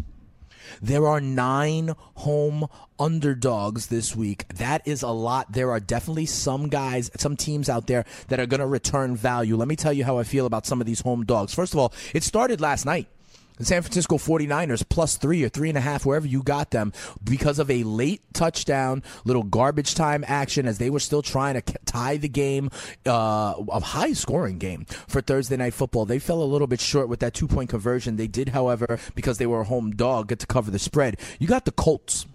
There 0.82 1.08
are 1.08 1.22
nine 1.22 1.96
home 2.16 2.68
underdogs 3.00 3.88
this 3.88 4.16
week. 4.16 4.48
That 4.50 4.88
is 4.88 5.02
a 5.02 5.10
lot. 5.10 5.52
There 5.52 5.72
are 5.72 5.80
definitely 5.80 6.26
some 6.26 6.70
guys, 6.70 7.12
some 7.18 7.36
teams 7.36 7.70
out 7.70 7.88
there 7.88 8.06
that 8.28 8.40
are 8.40 8.46
going 8.46 8.60
to 8.60 8.68
return 8.68 9.16
value. 9.16 9.56
Let 9.56 9.68
me 9.68 9.76
tell 9.76 9.94
you 9.94 10.06
how 10.06 10.18
I 10.18 10.24
feel 10.24 10.46
about 10.46 10.66
some 10.66 10.80
of 10.80 10.88
these 10.88 11.02
home 11.02 11.26
dogs. 11.26 11.54
First 11.54 11.74
of 11.74 11.80
all, 11.80 11.94
it 12.14 12.24
started 12.24 12.62
last 12.62 12.86
night. 12.86 13.08
The 13.64 13.68
San 13.68 13.82
Francisco 13.82 14.18
49ers 14.18 14.84
plus 14.90 15.16
three 15.16 15.42
or 15.42 15.48
three 15.48 15.70
and 15.70 15.78
a 15.78 15.82
half, 15.82 16.06
wherever 16.06 16.28
you 16.28 16.44
got 16.44 16.72
them, 16.72 16.92
because 17.24 17.60
of 17.60 17.72
a 17.72 17.84
late 17.84 18.22
touchdown, 18.34 19.04
little 19.24 19.44
garbage 19.44 19.96
time 19.96 20.26
action 20.28 20.68
as 20.68 20.80
they 20.80 20.90
were 20.90 21.00
still 21.00 21.22
trying 21.22 21.54
to 21.54 21.62
tie 21.86 22.18
the 22.18 22.28
game, 22.28 22.70
uh, 23.08 23.54
a 23.72 23.80
high 23.80 24.12
scoring 24.12 24.58
game 24.58 24.84
for 25.08 25.22
Thursday 25.22 25.56
night 25.56 25.74
football. 25.74 26.04
They 26.04 26.20
fell 26.20 26.44
a 26.44 26.44
little 26.44 26.68
bit 26.68 26.82
short 26.82 27.08
with 27.08 27.22
that 27.22 27.34
two 27.34 27.48
point 27.48 27.70
conversion. 27.70 28.18
They 28.18 28.28
did, 28.28 28.50
however, 28.50 29.00
because 29.16 29.38
they 29.38 29.46
were 29.46 29.62
a 29.62 29.64
home 29.64 29.92
dog, 29.92 30.28
get 30.28 30.40
to 30.40 30.46
cover 30.46 30.70
the 30.70 30.78
spread. 30.78 31.18
You 31.40 31.48
got 31.48 31.64
the 31.64 31.72
Colts 31.72 32.26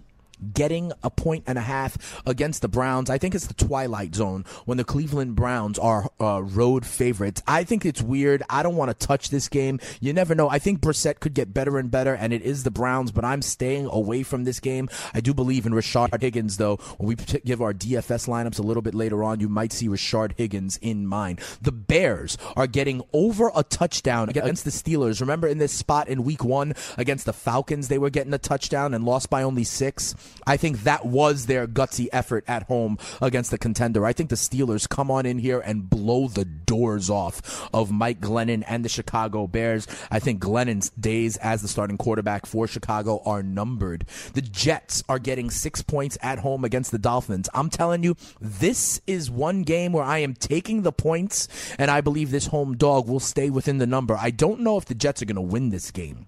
getting 0.53 0.91
a 1.03 1.09
point 1.09 1.43
and 1.47 1.57
a 1.57 1.61
half 1.61 2.21
against 2.25 2.61
the 2.61 2.67
Browns. 2.67 3.09
I 3.09 3.17
think 3.17 3.35
it's 3.35 3.47
the 3.47 3.53
twilight 3.53 4.15
zone 4.15 4.45
when 4.65 4.77
the 4.77 4.83
Cleveland 4.83 5.35
Browns 5.35 5.79
are 5.79 6.09
uh, 6.19 6.41
road 6.43 6.85
favorites. 6.85 7.41
I 7.47 7.63
think 7.63 7.85
it's 7.85 8.01
weird. 8.01 8.43
I 8.49 8.63
don't 8.63 8.75
want 8.75 8.97
to 8.97 9.07
touch 9.07 9.29
this 9.29 9.49
game. 9.49 9.79
You 9.99 10.13
never 10.13 10.35
know. 10.35 10.49
I 10.49 10.59
think 10.59 10.81
Brissett 10.81 11.19
could 11.19 11.33
get 11.33 11.53
better 11.53 11.77
and 11.77 11.91
better, 11.91 12.13
and 12.13 12.33
it 12.33 12.41
is 12.41 12.63
the 12.63 12.71
Browns, 12.71 13.11
but 13.11 13.25
I'm 13.25 13.41
staying 13.41 13.87
away 13.87 14.23
from 14.23 14.43
this 14.43 14.59
game. 14.59 14.89
I 15.13 15.21
do 15.21 15.33
believe 15.33 15.65
in 15.65 15.73
Rashard 15.73 16.21
Higgins, 16.21 16.57
though. 16.57 16.77
When 16.97 17.07
we 17.07 17.15
give 17.15 17.61
our 17.61 17.73
DFS 17.73 18.27
lineups 18.27 18.59
a 18.59 18.63
little 18.63 18.81
bit 18.81 18.95
later 18.95 19.23
on, 19.23 19.39
you 19.39 19.49
might 19.49 19.73
see 19.73 19.87
Rashard 19.87 20.33
Higgins 20.37 20.77
in 20.81 21.07
mine. 21.07 21.39
The 21.61 21.71
Bears 21.71 22.37
are 22.55 22.67
getting 22.67 23.01
over 23.13 23.51
a 23.55 23.63
touchdown 23.63 24.29
against 24.29 24.63
the 24.63 24.71
Steelers. 24.71 25.21
Remember 25.21 25.47
in 25.47 25.57
this 25.57 25.73
spot 25.73 26.07
in 26.07 26.23
week 26.23 26.43
one 26.43 26.73
against 26.97 27.25
the 27.25 27.33
Falcons, 27.33 27.87
they 27.87 27.97
were 27.97 28.09
getting 28.09 28.33
a 28.33 28.37
touchdown 28.37 28.93
and 28.93 29.05
lost 29.05 29.29
by 29.29 29.43
only 29.43 29.63
six? 29.63 30.15
I 30.45 30.57
think 30.57 30.83
that 30.83 31.05
was 31.05 31.45
their 31.45 31.67
gutsy 31.67 32.07
effort 32.11 32.43
at 32.47 32.63
home 32.63 32.97
against 33.21 33.51
the 33.51 33.57
contender. 33.57 34.05
I 34.05 34.13
think 34.13 34.29
the 34.29 34.35
Steelers 34.35 34.89
come 34.89 35.11
on 35.11 35.25
in 35.25 35.39
here 35.39 35.59
and 35.59 35.89
blow 35.89 36.27
the 36.27 36.45
doors 36.45 37.09
off 37.09 37.69
of 37.73 37.91
Mike 37.91 38.19
Glennon 38.19 38.63
and 38.67 38.83
the 38.83 38.89
Chicago 38.89 39.47
Bears. 39.47 39.87
I 40.09 40.19
think 40.19 40.41
Glennon's 40.41 40.89
days 40.91 41.37
as 41.37 41.61
the 41.61 41.67
starting 41.67 41.97
quarterback 41.97 42.45
for 42.45 42.67
Chicago 42.67 43.21
are 43.25 43.43
numbered. 43.43 44.05
The 44.33 44.41
Jets 44.41 45.03
are 45.07 45.19
getting 45.19 45.49
six 45.49 45.81
points 45.81 46.17
at 46.21 46.39
home 46.39 46.63
against 46.63 46.91
the 46.91 46.99
Dolphins. 46.99 47.49
I'm 47.53 47.69
telling 47.69 48.03
you, 48.03 48.15
this 48.41 49.01
is 49.05 49.29
one 49.29 49.63
game 49.63 49.91
where 49.93 50.03
I 50.03 50.19
am 50.19 50.33
taking 50.33 50.81
the 50.81 50.91
points, 50.91 51.47
and 51.77 51.91
I 51.91 52.01
believe 52.01 52.31
this 52.31 52.47
home 52.47 52.75
dog 52.75 53.07
will 53.07 53.19
stay 53.19 53.49
within 53.49 53.77
the 53.77 53.87
number. 53.87 54.15
I 54.15 54.31
don't 54.31 54.61
know 54.61 54.77
if 54.77 54.85
the 54.85 54.95
Jets 54.95 55.21
are 55.21 55.25
going 55.25 55.35
to 55.35 55.41
win 55.41 55.69
this 55.69 55.91
game. 55.91 56.27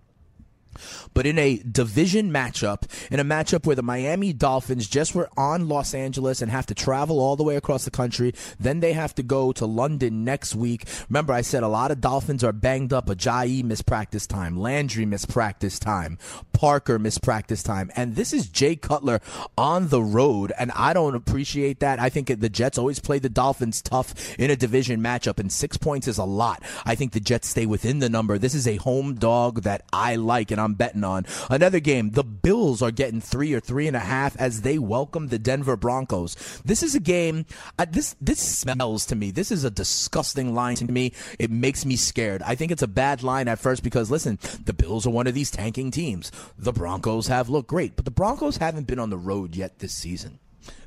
But 1.14 1.26
in 1.26 1.38
a 1.38 1.58
division 1.58 2.32
matchup, 2.32 2.84
in 3.12 3.20
a 3.20 3.26
matchup 3.26 3.66
where 3.66 3.76
the 3.76 3.84
Miami 3.84 4.34
Dolphins 4.34 4.88
just 4.88 5.16
were 5.16 5.30
on 5.38 5.68
Los 5.68 5.94
Angeles 5.94 6.42
and 6.42 6.52
have 6.52 6.66
to 6.68 6.76
travel 6.76 7.20
all 7.20 7.36
the 7.36 7.44
way 7.44 7.56
across 7.56 7.86
the 7.86 7.92
country, 7.92 8.34
then 8.60 8.80
they 8.80 8.94
have 8.94 9.14
to 9.16 9.24
go 9.24 9.52
to 9.52 9.66
London 9.66 10.24
next 10.24 10.56
week. 10.56 10.86
Remember, 11.10 11.34
I 11.34 11.42
said 11.42 11.64
a 11.64 11.68
lot 11.68 11.92
of 11.92 12.00
Dolphins 12.00 12.44
are 12.44 12.54
banged 12.54 12.94
up. 12.94 13.08
Ajayi 13.08 13.64
missed 13.64 13.86
practice 13.86 14.26
time, 14.28 14.58
Landry 14.58 15.06
missed 15.06 15.28
practice 15.28 15.80
time, 15.80 16.18
Parker 16.54 16.98
missed 16.98 17.22
practice 17.22 17.64
time, 17.64 17.92
and 17.96 18.16
this 18.16 18.32
is 18.32 18.48
Jay 18.48 18.76
Cutler 18.76 19.20
on 19.58 19.90
the 19.90 20.02
road, 20.02 20.54
and 20.58 20.72
I 20.72 20.94
don't 20.94 21.16
appreciate 21.16 21.80
that. 21.82 22.00
I 22.00 22.10
think 22.10 22.28
the 22.28 22.50
Jets 22.50 22.78
always 22.78 23.00
play 23.00 23.20
the 23.20 23.30
Dolphins 23.30 23.82
tough 23.82 24.40
in 24.40 24.50
a 24.52 24.56
division 24.56 25.02
matchup, 25.02 25.40
and 25.40 25.52
six 25.52 25.76
points 25.76 26.08
is 26.08 26.18
a 26.18 26.24
lot. 26.24 26.64
I 26.86 26.96
think 26.96 27.12
the 27.12 27.20
Jets 27.20 27.50
stay 27.50 27.66
within 27.66 28.00
the 28.00 28.10
number. 28.10 28.38
This 28.38 28.56
is 28.56 28.68
a 28.68 28.78
home 28.78 29.16
dog 29.16 29.64
that 29.64 29.84
I 29.92 30.16
like, 30.16 30.52
and 30.52 30.61
I'm 30.62 30.76
betting 30.76 31.04
on. 31.04 31.26
Another 31.50 31.80
game, 31.80 32.12
the 32.12 32.24
Bills 32.24 32.82
are 32.82 32.92
getting 32.92 33.22
three 33.22 33.54
or 33.54 33.60
three 33.60 33.88
and 33.88 33.96
a 33.96 34.00
half 34.00 34.38
as 34.38 34.62
they 34.62 34.78
welcome 34.78 35.28
the 35.28 35.40
Denver 35.40 35.76
Broncos. 35.76 36.36
This 36.64 36.84
is 36.84 36.96
a 36.96 37.00
game. 37.00 37.46
Uh, 37.78 37.86
this 37.90 38.16
this 38.22 38.40
smells 38.40 39.06
to 39.08 39.16
me. 39.16 39.32
This 39.32 39.52
is 39.52 39.64
a 39.64 39.72
disgusting 39.72 40.54
line 40.54 40.76
to 40.78 40.86
me. 40.86 41.14
It 41.40 41.52
makes 41.52 41.86
me 41.86 41.96
scared. 41.96 42.42
I 42.44 42.56
think 42.56 42.72
it's 42.72 42.82
a 42.82 42.88
bad 42.88 43.24
line 43.24 43.48
at 43.48 43.60
first 43.60 43.84
because 43.84 44.12
listen, 44.12 44.40
the 44.64 44.74
Bills 44.74 45.06
are 45.06 45.12
one 45.12 45.28
of 45.28 45.34
these 45.34 45.52
tanking 45.52 45.92
teams. 45.92 46.32
The 46.58 46.74
Broncos 46.74 47.28
have 47.28 47.50
looked 47.50 47.70
great, 47.70 47.96
but 47.96 48.06
the 48.06 48.12
Broncos 48.12 48.58
haven't 48.58 48.88
been 48.88 49.00
on 49.00 49.10
the 49.10 49.18
road 49.18 49.56
yet 49.56 49.80
this 49.80 49.94
season. 49.94 50.40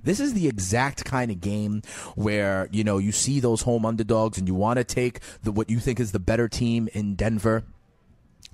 This 0.03 0.21
is 0.21 0.35
the 0.35 0.49
exact 0.49 1.05
kind 1.05 1.31
of 1.31 1.41
game 1.41 1.83
where, 2.15 2.69
you 2.71 2.85
know, 2.85 2.99
you 2.99 3.13
see 3.13 3.41
those 3.41 3.63
home 3.63 3.87
underdogs 3.87 4.39
and 4.39 4.47
you 4.47 4.55
want 4.55 4.77
to 4.79 4.85
take 4.85 5.21
the 5.43 5.51
what 5.53 5.71
you 5.71 5.79
think 5.79 5.99
is 5.99 6.13
the 6.13 6.19
better 6.19 6.49
team 6.49 6.89
in 6.93 7.15
Denver 7.15 7.65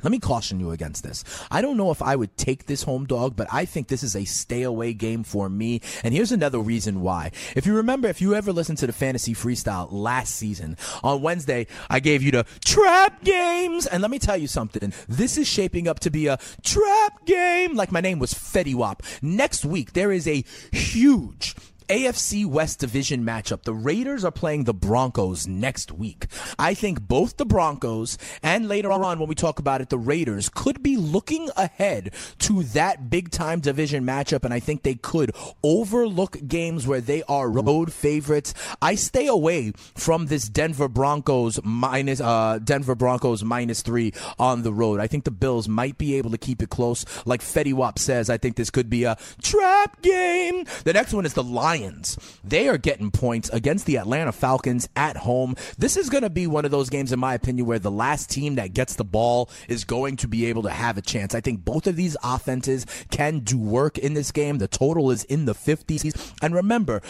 let 0.02 0.11
me 0.11 0.19
caution 0.19 0.61
you 0.61 0.71
against 0.71 1.02
this. 1.02 1.25
I 1.50 1.62
don't 1.62 1.76
know 1.76 1.90
if 1.90 2.02
I 2.02 2.16
would 2.16 2.37
take 2.37 2.66
this 2.66 2.83
home 2.83 3.07
dog, 3.07 3.37
but 3.37 3.49
I 3.52 3.64
think 3.64 3.88
this 3.88 4.02
is 4.02 4.16
a 4.16 4.25
stay 4.25 4.62
away 4.62 4.92
game 4.92 5.25
for 5.25 5.49
me. 5.49 5.80
And 6.04 6.14
here's 6.14 6.33
another 6.33 6.59
reason 6.59 7.00
why. 7.00 7.33
If 7.57 7.66
you 7.66 7.75
remember, 7.75 8.09
if 8.09 8.21
you 8.21 8.35
ever 8.35 8.52
listened 8.52 8.78
to 8.78 8.87
the 8.87 8.92
fantasy 8.92 9.35
freestyle 9.35 9.88
last 9.90 10.35
season, 10.35 10.76
on 11.02 11.23
Wednesday, 11.23 11.66
I 11.88 12.00
gave 12.00 12.23
you 12.23 12.30
the 12.30 12.47
trap 12.64 13.23
games. 13.25 13.87
And 13.87 14.02
let 14.02 14.11
me 14.11 14.19
tell 14.19 14.37
you 14.37 14.47
something. 14.47 14.92
This 15.09 15.37
is 15.37 15.49
shaping 15.49 15.88
up 15.88 16.00
to 16.00 16.11
be 16.11 16.26
a 16.26 16.38
trap 16.62 17.25
game. 17.26 17.75
Like 17.75 17.92
my 17.92 18.00
name 18.00 18.19
was 18.19 18.35
Fetty 18.35 18.75
Wap. 18.75 19.02
Next 19.23 19.64
week, 19.64 19.92
there 19.92 20.12
is 20.12 20.26
a 20.26 20.45
huge 20.73 21.54
AFC 21.90 22.47
West 22.47 22.78
division 22.78 23.25
matchup. 23.25 23.64
The 23.64 23.75
Raiders 23.75 24.25
are 24.25 24.30
playing 24.30 24.62
the 24.62 24.73
Broncos 24.73 25.49
next 25.49 25.90
week. 25.90 26.28
I 26.56 26.73
think 26.73 27.00
both 27.00 27.37
the 27.37 27.44
Broncos 27.44 28.16
and 28.44 28.68
later 28.68 28.92
on 28.92 29.18
when 29.18 29.28
we 29.28 29.35
talk 29.35 29.59
about 29.59 29.80
it, 29.80 29.88
the 29.88 29.99
Raiders 29.99 30.49
could 30.49 30.85
be 30.85 30.97
looking 30.97 31.50
ahead 31.56 32.14
to 32.38 32.62
that 32.62 33.11
big 33.11 33.32
time 33.32 33.59
division 33.59 34.04
matchup. 34.04 34.44
And 34.44 34.54
I 34.54 34.61
think 34.61 34.85
they 34.85 34.94
could 34.94 35.32
overlook 35.64 36.37
games 36.47 36.87
where 36.87 37.00
they 37.00 37.25
are 37.25 37.50
road 37.50 37.92
favorites. 37.92 38.54
I 38.80 38.94
stay 38.94 39.26
away 39.26 39.73
from 39.97 40.26
this 40.26 40.49
Denver 40.49 40.87
Broncos 40.87 41.59
minus, 41.64 42.20
uh, 42.20 42.61
Denver 42.62 42.94
Broncos 42.94 43.42
minus 43.42 43.82
three 43.82 44.12
on 44.38 44.62
the 44.62 44.73
road. 44.73 45.00
I 45.00 45.09
think 45.09 45.25
the 45.25 45.32
Bills 45.32 45.66
might 45.66 45.99
be 45.99 46.14
able 46.14 46.30
to 46.30 46.38
keep 46.38 46.62
it 46.62 46.70
close. 46.70 47.04
Like 47.26 47.40
Fetty 47.40 47.75
Wap 47.75 47.99
says, 47.99 48.30
I 48.30 48.37
think 48.38 48.54
this 48.54 48.70
could 48.70 48.88
be 48.88 49.02
a 49.02 49.16
trap 49.42 50.00
game. 50.02 50.66
The 50.85 50.92
next 50.92 51.12
one 51.12 51.26
is 51.26 51.35
the 51.35 51.42
Lions. 51.42 51.79
Lions. 51.80 52.40
They 52.44 52.68
are 52.68 52.78
getting 52.78 53.10
points 53.10 53.49
against 53.50 53.87
the 53.87 53.96
Atlanta 53.96 54.32
Falcons 54.32 54.88
at 54.96 55.16
home. 55.16 55.56
This 55.78 55.96
is 55.96 56.10
going 56.10 56.22
to 56.22 56.30
be 56.30 56.46
one 56.46 56.64
of 56.64 56.70
those 56.70 56.90
games, 56.90 57.12
in 57.12 57.18
my 57.18 57.34
opinion, 57.34 57.66
where 57.66 57.78
the 57.78 57.90
last 57.90 58.30
team 58.30 58.56
that 58.56 58.75
gets 58.75 58.96
the 58.96 59.04
ball 59.04 59.50
is 59.68 59.84
going 59.84 60.16
to 60.18 60.28
be 60.28 60.46
able 60.46 60.62
to 60.62 60.70
have 60.70 60.99
a 60.99 61.02
chance. 61.02 61.34
I 61.34 61.40
think 61.40 61.64
both 61.64 61.87
of 61.87 61.96
these 61.96 62.16
offenses 62.22 62.87
can 63.10 63.40
do 63.40 63.58
work 63.58 63.99
in 63.99 64.14
this 64.14 64.30
game. 64.30 64.58
The 64.58 64.68
total 64.68 65.10
is 65.10 65.25
in 65.25 65.44
the 65.44 65.54
50s. 65.54 66.34
And 66.42 66.54
remember, 66.54 67.02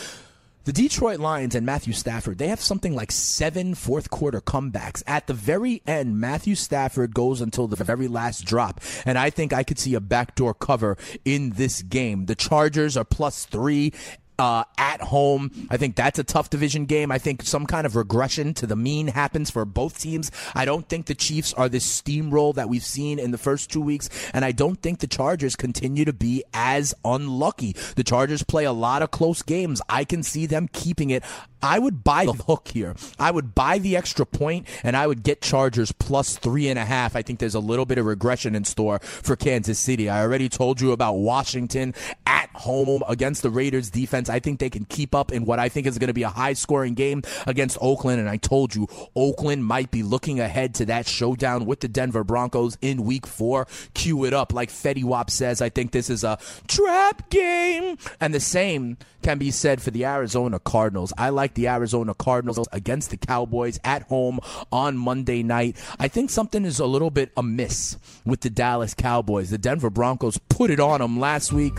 the 0.65 0.73
Detroit 0.75 1.21
Lions 1.21 1.55
and 1.55 1.65
Matthew 1.65 1.95
Stafford, 1.95 2.37
they 2.37 2.49
have 2.49 2.61
something 2.61 2.95
like 2.95 3.11
seven 3.11 3.75
fourth 3.75 4.11
quarter 4.11 4.43
comebacks. 4.43 5.03
At 5.07 5.27
the 5.27 5.33
very 5.33 5.83
end, 5.87 6.21
Matthew 6.21 6.55
Stafford 6.55 7.15
goes 7.15 7.41
until 7.41 7.67
the 7.67 7.83
very 7.83 8.09
last 8.09 8.45
drop. 8.45 8.81
And 9.07 9.17
I 9.17 9.31
think 9.31 9.55
I 9.55 9.63
could 9.63 9.79
see 9.79 9.95
a 9.95 10.01
backdoor 10.01 10.53
cover 10.53 10.99
in 11.25 11.51
this 11.51 11.81
game. 11.81 12.27
The 12.27 12.35
Chargers 12.35 12.97
are 12.97 13.05
plus 13.05 13.47
three 13.47 13.95
uh, 14.41 14.65
at 14.79 15.03
home. 15.03 15.51
I 15.71 15.77
think 15.77 15.97
that's 15.97 16.19
a 16.19 16.25
tough 16.25 16.49
division 16.49 16.87
game. 16.87 17.13
I 17.13 17.19
think 17.19 17.43
some 17.43 17.67
kind 17.67 17.87
of 17.87 17.95
regression 17.95 18.55
to 18.55 18.67
the 18.67 18.75
mean 18.75 19.09
happens 19.09 19.51
for 19.51 19.67
both 19.67 20.01
teams. 20.01 20.31
I 20.55 20.65
don't 20.65 20.89
think 20.89 21.07
the 21.07 21.15
Chiefs 21.15 21.53
are 21.55 21.69
this 21.69 21.85
steamroll 21.87 22.55
that 22.55 22.71
we've 22.71 22.85
seen 22.85 23.19
in 23.19 23.33
the 23.33 23.39
first 23.39 23.71
two 23.71 23.83
weeks, 23.83 24.09
and 24.33 24.43
I 24.45 24.53
don't 24.53 24.81
think 24.81 25.01
the 25.01 25.07
Chargers 25.07 25.57
continue 25.57 26.07
to 26.07 26.15
be 26.15 26.43
as 26.55 26.95
unlucky. 27.05 27.77
The 27.97 28.05
Chargers 28.05 28.43
play 28.43 28.65
a 28.65 28.73
lot 28.73 29.03
of 29.03 29.11
close 29.11 29.43
games. 29.43 29.83
I 29.91 30.05
can 30.05 30.23
see 30.23 30.47
them 30.47 30.69
keeping 30.73 31.11
it. 31.11 31.23
I 31.63 31.79
would 31.79 32.03
buy 32.05 32.25
the 32.25 32.33
hook 32.33 32.69
here. 32.69 32.95
I 33.19 33.31
would 33.31 33.55
buy 33.55 33.79
the 33.79 33.97
extra 33.97 34.27
point, 34.27 34.67
and 34.83 34.97
I 34.97 35.07
would 35.07 35.23
get 35.23 35.43
Chargers 35.43 35.93
plus 35.93 36.37
three 36.37 36.69
and 36.69 36.79
a 36.79 36.85
half. 36.85 37.17
I 37.17 37.23
think 37.23 37.39
there's 37.39 37.55
a 37.55 37.61
little 37.61 37.87
bit 37.87 37.99
of 37.99 38.07
regression 38.07 38.55
in 38.55 38.65
store 38.65 38.99
for 39.01 39.37
Kansas 39.37 39.79
City. 39.79 40.09
I 40.09 40.23
already 40.23 40.49
told 40.49 40.81
you 40.81 40.93
about 40.93 41.15
Washington 41.15 41.95
at 42.27 42.51
home 42.55 43.03
against 43.09 43.43
the 43.43 43.51
Raiders 43.51 43.91
defense. 43.91 44.29
I 44.29 44.41
think 44.41 44.61
they 44.61 44.71
can 44.71 44.85
keep 44.85 45.15
up 45.15 45.33
in 45.33 45.45
what 45.45 45.59
I 45.59 45.69
think 45.69 45.87
is 45.87 45.99
going 45.99 46.09
to 46.09 46.15
be 46.15 46.23
a 46.23 46.29
high 46.29 46.53
scoring 46.53 46.95
game 46.95 47.23
against 47.47 47.79
Oakland. 47.81 48.21
And 48.21 48.29
I 48.29 48.37
told 48.37 48.75
you, 48.75 48.89
Oakland 49.15 49.65
might 49.65 49.91
be 49.91 50.03
looking 50.03 50.41
ahead 50.41 50.75
to 50.77 50.87
that 50.87 51.07
showdown 51.07 51.67
with 51.67 51.81
the 51.81 51.89
Denver 51.89 52.25
Broncos 52.25 52.79
in 52.81 53.05
week 53.05 53.27
four. 53.27 53.67
Cue 53.95 54.25
it 54.25 54.33
up. 54.33 54.53
Like 54.53 54.71
Fetty 54.71 55.05
Wap 55.05 55.31
says, 55.31 55.61
I 55.61 55.69
think 55.69 55.93
this 55.93 56.11
is 56.11 56.25
a 56.25 56.39
trap 56.69 57.31
game. 57.31 57.99
And 58.21 58.35
the 58.35 58.41
same 58.41 58.97
can 59.23 59.39
be 59.39 59.51
said 59.51 59.83
for 59.83 59.91
the 59.91 60.05
Arizona 60.05 60.59
Cardinals. 60.59 61.13
I 61.19 61.29
like 61.29 61.50
like 61.51 61.55
the 61.55 61.69
Arizona 61.69 62.15
Cardinals 62.15 62.69
against 62.73 63.11
the 63.11 63.17
Cowboys 63.17 63.81
at 63.83 64.03
home 64.03 64.39
on 64.71 64.97
Monday 64.97 65.43
night. 65.43 65.77
I 65.99 66.07
think 66.09 66.31
something 66.31 66.65
is 66.65 66.79
a 66.79 66.87
little 66.87 67.11
bit 67.11 67.33
amiss 67.37 67.97
with 68.25 68.43
the 68.43 68.51
Dallas 68.51 68.95
Cowboys. 68.95 69.51
The 69.51 69.59
Denver 69.59 69.91
Broncos 69.91 70.39
put 70.49 70.71
it 70.71 70.79
on 70.79 71.01
them 71.01 71.19
last 71.19 71.53
week. 71.53 71.75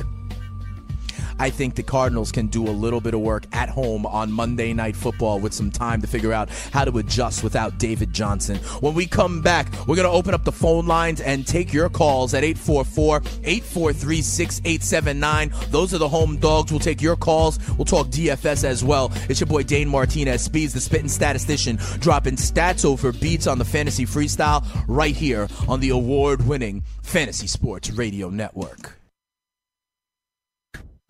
I 1.39 1.49
think 1.49 1.75
the 1.75 1.83
Cardinals 1.83 2.31
can 2.31 2.47
do 2.47 2.67
a 2.67 2.71
little 2.71 3.01
bit 3.01 3.13
of 3.13 3.21
work 3.21 3.45
at 3.51 3.69
home 3.69 4.05
on 4.05 4.31
Monday 4.31 4.73
Night 4.73 4.95
Football 4.95 5.39
with 5.39 5.53
some 5.53 5.71
time 5.71 6.01
to 6.01 6.07
figure 6.07 6.33
out 6.33 6.49
how 6.71 6.85
to 6.85 6.97
adjust 6.97 7.43
without 7.43 7.77
David 7.77 8.13
Johnson. 8.13 8.57
When 8.79 8.93
we 8.93 9.05
come 9.05 9.41
back, 9.41 9.71
we're 9.87 9.95
going 9.95 10.07
to 10.07 10.13
open 10.13 10.33
up 10.33 10.43
the 10.43 10.51
phone 10.51 10.87
lines 10.87 11.21
and 11.21 11.45
take 11.45 11.73
your 11.73 11.89
calls 11.89 12.33
at 12.33 12.43
844 12.43 13.17
843 13.43 14.21
6879. 14.21 15.53
Those 15.69 15.93
are 15.93 15.97
the 15.97 16.09
home 16.09 16.37
dogs. 16.37 16.71
We'll 16.71 16.79
take 16.79 17.01
your 17.01 17.15
calls. 17.15 17.59
We'll 17.77 17.85
talk 17.85 18.07
DFS 18.07 18.63
as 18.63 18.83
well. 18.83 19.11
It's 19.29 19.39
your 19.39 19.47
boy 19.47 19.63
Dane 19.63 19.89
Martinez, 19.89 20.41
Speeds, 20.41 20.73
the 20.73 20.79
spitting 20.79 21.09
statistician, 21.09 21.77
dropping 21.99 22.35
stats 22.35 22.85
over 22.85 23.11
beats 23.11 23.47
on 23.47 23.57
the 23.57 23.65
fantasy 23.65 24.05
freestyle 24.05 24.65
right 24.87 25.15
here 25.15 25.47
on 25.67 25.79
the 25.79 25.89
award 25.89 26.45
winning 26.47 26.83
Fantasy 27.03 27.47
Sports 27.47 27.91
Radio 27.91 28.29
Network. 28.29 29.00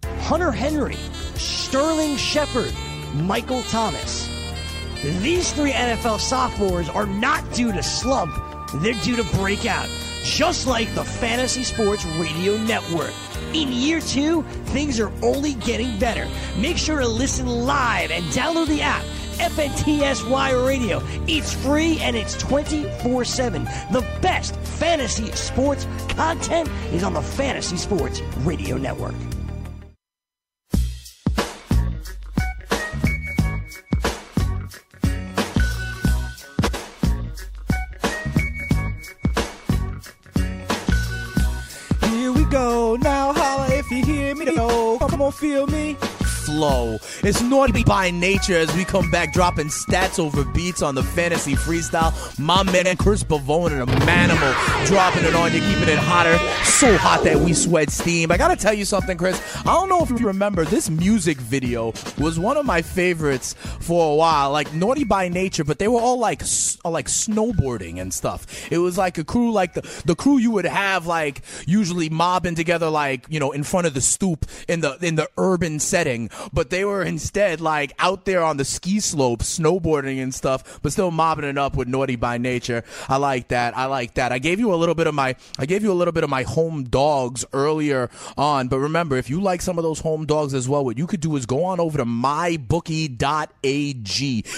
Hunter 0.05 0.51
Henry, 0.51 0.95
Sterling 1.35 2.17
Shepard, 2.17 2.73
Michael 3.13 3.61
Thomas. 3.63 4.27
These 5.03 5.51
three 5.53 5.71
NFL 5.71 6.19
sophomores 6.19 6.89
are 6.89 7.05
not 7.05 7.51
due 7.53 7.71
to 7.71 7.83
slump, 7.83 8.33
they're 8.75 8.93
due 9.03 9.15
to 9.15 9.23
break 9.37 9.65
out, 9.65 9.89
just 10.23 10.67
like 10.67 10.93
the 10.95 11.03
Fantasy 11.03 11.63
Sports 11.63 12.05
Radio 12.17 12.55
Network. 12.57 13.13
In 13.53 13.71
year 13.71 13.99
two, 13.99 14.43
things 14.67 14.99
are 14.99 15.11
only 15.21 15.55
getting 15.55 15.97
better. 15.99 16.27
Make 16.57 16.77
sure 16.77 16.99
to 16.99 17.07
listen 17.07 17.47
live 17.47 18.11
and 18.11 18.23
download 18.25 18.67
the 18.67 18.81
app. 18.81 19.03
FNTSY 19.39 20.67
Radio. 20.67 21.01
It's 21.27 21.51
free 21.51 21.97
and 21.99 22.15
it's 22.15 22.37
24 22.37 23.25
7. 23.25 23.63
The 23.91 24.05
best 24.21 24.55
fantasy 24.57 25.31
sports 25.31 25.87
content 26.09 26.69
is 26.93 27.03
on 27.03 27.13
the 27.13 27.23
Fantasy 27.23 27.77
Sports 27.77 28.21
Radio 28.45 28.77
Network. 28.77 29.15
Feel 45.31 45.65
me. 45.67 46.10
It's 47.23 47.41
naughty 47.41 47.83
by 47.83 48.11
nature 48.11 48.57
as 48.57 48.73
we 48.75 48.83
come 48.83 49.09
back 49.09 49.33
dropping 49.33 49.67
stats 49.67 50.19
over 50.19 50.43
beats 50.43 50.81
on 50.81 50.95
the 50.95 51.03
fantasy 51.03 51.53
freestyle. 51.53 52.11
My 52.39 52.63
man 52.63 52.97
Chris 52.97 53.23
Pavone, 53.23 53.81
a 53.81 53.85
manimal, 53.85 54.85
dropping 54.87 55.23
it 55.23 55.35
on 55.35 55.53
you, 55.53 55.61
keeping 55.61 55.89
it 55.89 55.97
hotter. 55.97 56.37
So 56.63 56.97
hot 56.97 57.23
that 57.23 57.37
we 57.37 57.53
sweat 57.53 57.89
steam. 57.89 58.31
I 58.31 58.37
gotta 58.37 58.55
tell 58.55 58.73
you 58.73 58.85
something, 58.85 59.17
Chris. 59.17 59.41
I 59.59 59.73
don't 59.73 59.89
know 59.89 60.01
if 60.01 60.09
you 60.09 60.27
remember, 60.27 60.65
this 60.65 60.89
music 60.89 61.37
video 61.37 61.93
was 62.17 62.39
one 62.39 62.57
of 62.57 62.65
my 62.65 62.81
favorites 62.81 63.53
for 63.79 64.13
a 64.13 64.15
while. 64.15 64.51
Like 64.51 64.73
naughty 64.73 65.03
by 65.03 65.29
nature, 65.29 65.63
but 65.63 65.79
they 65.79 65.87
were 65.87 65.99
all 65.99 66.17
like 66.17 66.41
like 66.83 67.07
snowboarding 67.07 68.01
and 68.01 68.13
stuff. 68.13 68.71
It 68.71 68.79
was 68.79 68.97
like 68.97 69.17
a 69.17 69.23
crew, 69.23 69.51
like 69.51 69.73
the 69.73 69.81
the 70.05 70.15
crew 70.15 70.37
you 70.37 70.51
would 70.51 70.65
have 70.65 71.05
like 71.05 71.41
usually 71.65 72.09
mobbing 72.09 72.55
together, 72.55 72.89
like 72.89 73.25
you 73.29 73.39
know, 73.39 73.51
in 73.51 73.63
front 73.63 73.87
of 73.87 73.93
the 73.93 74.01
stoop 74.01 74.45
in 74.67 74.81
the 74.81 74.97
in 75.01 75.15
the 75.15 75.29
urban 75.37 75.79
setting. 75.79 76.29
But 76.53 76.69
they 76.69 76.85
were 76.85 77.03
instead 77.03 77.61
like 77.61 77.93
out 77.99 78.25
there 78.25 78.43
on 78.43 78.57
the 78.57 78.65
ski 78.65 78.99
slope, 78.99 79.41
snowboarding 79.41 80.21
and 80.21 80.33
stuff, 80.33 80.79
but 80.81 80.91
still 80.91 81.11
mobbing 81.11 81.45
it 81.45 81.57
up 81.57 81.75
with 81.75 81.87
naughty 81.87 82.15
by 82.15 82.37
nature. 82.37 82.83
I 83.09 83.17
like 83.17 83.49
that. 83.49 83.77
I 83.77 83.85
like 83.85 84.15
that. 84.15 84.31
I 84.31 84.39
gave 84.39 84.59
you 84.59 84.73
a 84.73 84.75
little 84.75 84.95
bit 84.95 85.07
of 85.07 85.13
my 85.15 85.35
I 85.59 85.65
gave 85.65 85.83
you 85.83 85.91
a 85.91 85.93
little 85.93 86.11
bit 86.11 86.23
of 86.23 86.29
my 86.29 86.43
home 86.43 86.83
dogs 86.85 87.45
earlier 87.53 88.09
on, 88.37 88.67
but 88.67 88.79
remember, 88.79 89.17
if 89.17 89.29
you 89.29 89.41
like 89.41 89.61
some 89.61 89.77
of 89.77 89.83
those 89.83 89.99
home 89.99 90.25
dogs 90.25 90.53
as 90.53 90.67
well, 90.67 90.83
what 90.83 90.97
you 90.97 91.07
could 91.07 91.21
do 91.21 91.35
is 91.35 91.45
go 91.45 91.63
on 91.63 91.79
over 91.79 91.97
to 91.97 92.05
mybookie.ag. 92.05 93.17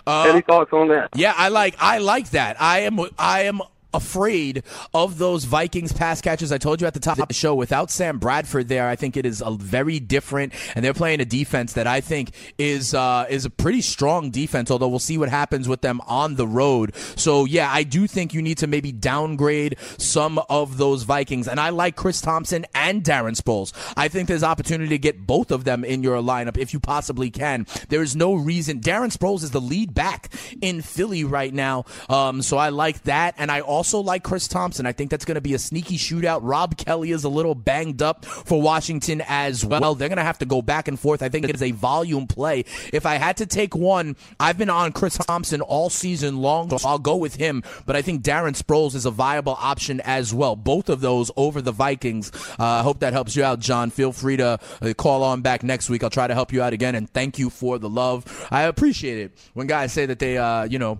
Uh, 0.07 0.27
Any 0.29 0.41
thoughts 0.41 0.73
on 0.73 0.89
that? 0.89 1.11
Yeah, 1.15 1.35
I 1.37 1.49
like 1.49 1.77
I 1.79 1.99
like 1.99 2.31
that. 2.31 2.61
I 2.61 2.81
am 2.81 3.01
I 3.19 3.43
am 3.43 3.61
afraid 3.93 4.63
of 4.95 5.19
those 5.19 5.45
Vikings 5.45 5.93
pass 5.93 6.21
catchers. 6.21 6.53
I 6.53 6.59
told 6.59 6.81
you 6.81 6.87
at 6.87 6.95
the 6.95 7.01
top 7.01 7.19
of 7.19 7.29
the 7.29 7.35
show, 7.35 7.55
without 7.55 7.91
Sam 7.91 8.19
Bradford 8.19 8.69
there, 8.69 8.89
I 8.89 8.97
think 8.97 9.17
it 9.17 9.27
is 9.27 9.43
a 9.45 9.51
very 9.51 10.01
different, 10.01 10.53
and 10.75 10.85
they're 10.85 10.95
playing 10.95 11.21
a 11.21 11.25
defense 11.25 11.75
that 11.75 11.87
I 11.87 12.01
think 12.01 12.33
is 12.59 12.95
uh, 12.95 13.27
is 13.29 13.45
a 13.45 13.51
pretty 13.51 13.81
strong 13.81 14.31
defense. 14.31 14.71
Although 14.71 14.89
we'll 14.89 14.99
see 14.99 15.19
what 15.19 15.29
happens 15.29 15.69
with 15.69 15.81
them 15.81 16.01
on 16.07 16.37
the 16.37 16.47
road. 16.47 16.95
So 17.17 17.45
yeah, 17.45 17.71
I 17.71 17.83
do 17.83 18.07
think 18.07 18.35
you 18.35 18.43
need 18.43 18.59
to 18.59 18.67
maybe 18.67 18.93
downgrade 18.93 19.77
some 19.99 20.41
of 20.49 20.77
those 20.77 21.03
Vikings, 21.03 21.49
and 21.49 21.59
I 21.59 21.71
like 21.71 21.97
Chris 21.97 22.21
Thompson 22.21 22.67
and 22.75 23.03
Darren 23.03 23.41
Sproles. 23.41 23.73
I 23.97 24.09
think 24.09 24.29
there's 24.29 24.45
opportunity 24.45 24.91
to 24.91 24.99
get 24.99 25.27
both 25.27 25.51
of 25.51 25.65
them 25.65 25.85
in 25.85 26.03
your 26.03 26.21
lineup 26.23 26.57
if 26.57 26.73
you 26.73 26.81
possibly 26.81 27.31
can. 27.31 27.67
There 27.89 28.03
is 28.03 28.15
no 28.15 28.35
reason. 28.35 28.81
Darren 28.81 29.17
Sproles 29.17 29.43
is 29.43 29.51
the 29.51 29.61
lead 29.61 29.95
back 29.95 30.33
in 30.61 30.83
Philly 30.83 31.25
right 31.25 31.53
now, 31.53 31.85
um, 32.09 32.43
so 32.43 32.57
I 32.57 32.69
like 32.69 33.03
that, 33.05 33.35
and 33.39 33.51
I 33.51 33.61
also 33.61 33.80
like 33.83 34.23
Chris 34.23 34.49
Thompson. 34.49 34.87
I 34.87 34.93
think 34.93 35.11
that's 35.11 35.25
going 35.25 35.37
to 35.37 35.41
be 35.41 35.55
a 35.55 35.59
sneaky 35.59 35.97
shootout. 35.97 36.41
Rob 36.43 36.77
Kelley 36.77 37.11
is 37.11 37.25
a 37.25 37.29
little 37.29 37.55
banged 37.55 38.03
up 38.03 38.25
for 38.25 38.61
Washington 38.61 39.23
as 39.27 39.65
well. 39.65 39.95
They're 39.95 40.09
going 40.09 40.19
to 40.19 40.23
have 40.23 40.39
to 40.39 40.47
go 40.47 40.63
back 40.63 40.89
and 40.89 40.99
forth. 40.99 41.23
I 41.23 41.29
think 41.29 41.49
it 41.49 41.55
is 41.55 41.63
a 41.63 41.71
volume 41.73 42.27
play. 42.27 42.65
If 42.93 43.07
I 43.07 43.17
had 43.17 43.39
to 43.39 43.47
take 43.47 43.75
one, 43.75 44.17
I've 44.39 44.59
been 44.59 44.71
on 44.71 44.93
Chris 44.93 45.19
Thompson 45.19 45.61
all 45.61 45.91
season 45.91 46.39
long, 46.39 46.77
so 46.77 46.89
I'll 46.89 46.99
go 46.99 47.17
with 47.17 47.37
him. 47.37 47.63
But 47.87 47.97
I 47.97 48.03
think 48.03 48.23
Darren 48.23 48.61
Sproles 48.61 48.95
is 48.95 49.07
a 49.07 49.11
viable 49.11 49.57
option 49.59 50.01
as 50.01 50.33
well. 50.35 50.57
Both 50.57 50.89
of 50.89 51.01
those 51.01 51.31
over 51.37 51.61
the 51.63 51.73
Vikings. 51.73 52.31
Uh, 52.59 52.65
I 52.65 52.83
hope 52.83 53.01
that 53.01 53.13
helps 53.13 53.37
you 53.37 53.45
out, 53.45 53.61
John. 53.61 53.91
Feel 53.91 54.13
free 54.13 54.37
to 54.37 54.59
uh, 54.81 54.93
call 54.95 55.23
on 55.23 55.43
back 55.43 55.63
next 55.63 55.89
week. 55.91 56.05
I'll 56.05 56.11
try 56.11 56.27
to 56.27 56.35
help 56.35 56.53
you 56.53 56.63
out 56.63 56.73
again. 56.73 56.95
And 56.95 57.09
thank 57.11 57.39
you 57.39 57.51
for 57.51 57.79
the 57.79 57.89
love. 57.89 58.49
I 58.51 58.63
appreciate 58.63 59.19
it 59.19 59.39
when 59.55 59.67
guys 59.67 59.93
say 59.93 60.07
that 60.07 60.19
they, 60.19 60.39
uh, 60.39 60.65
you 60.65 60.79
know, 60.79 60.99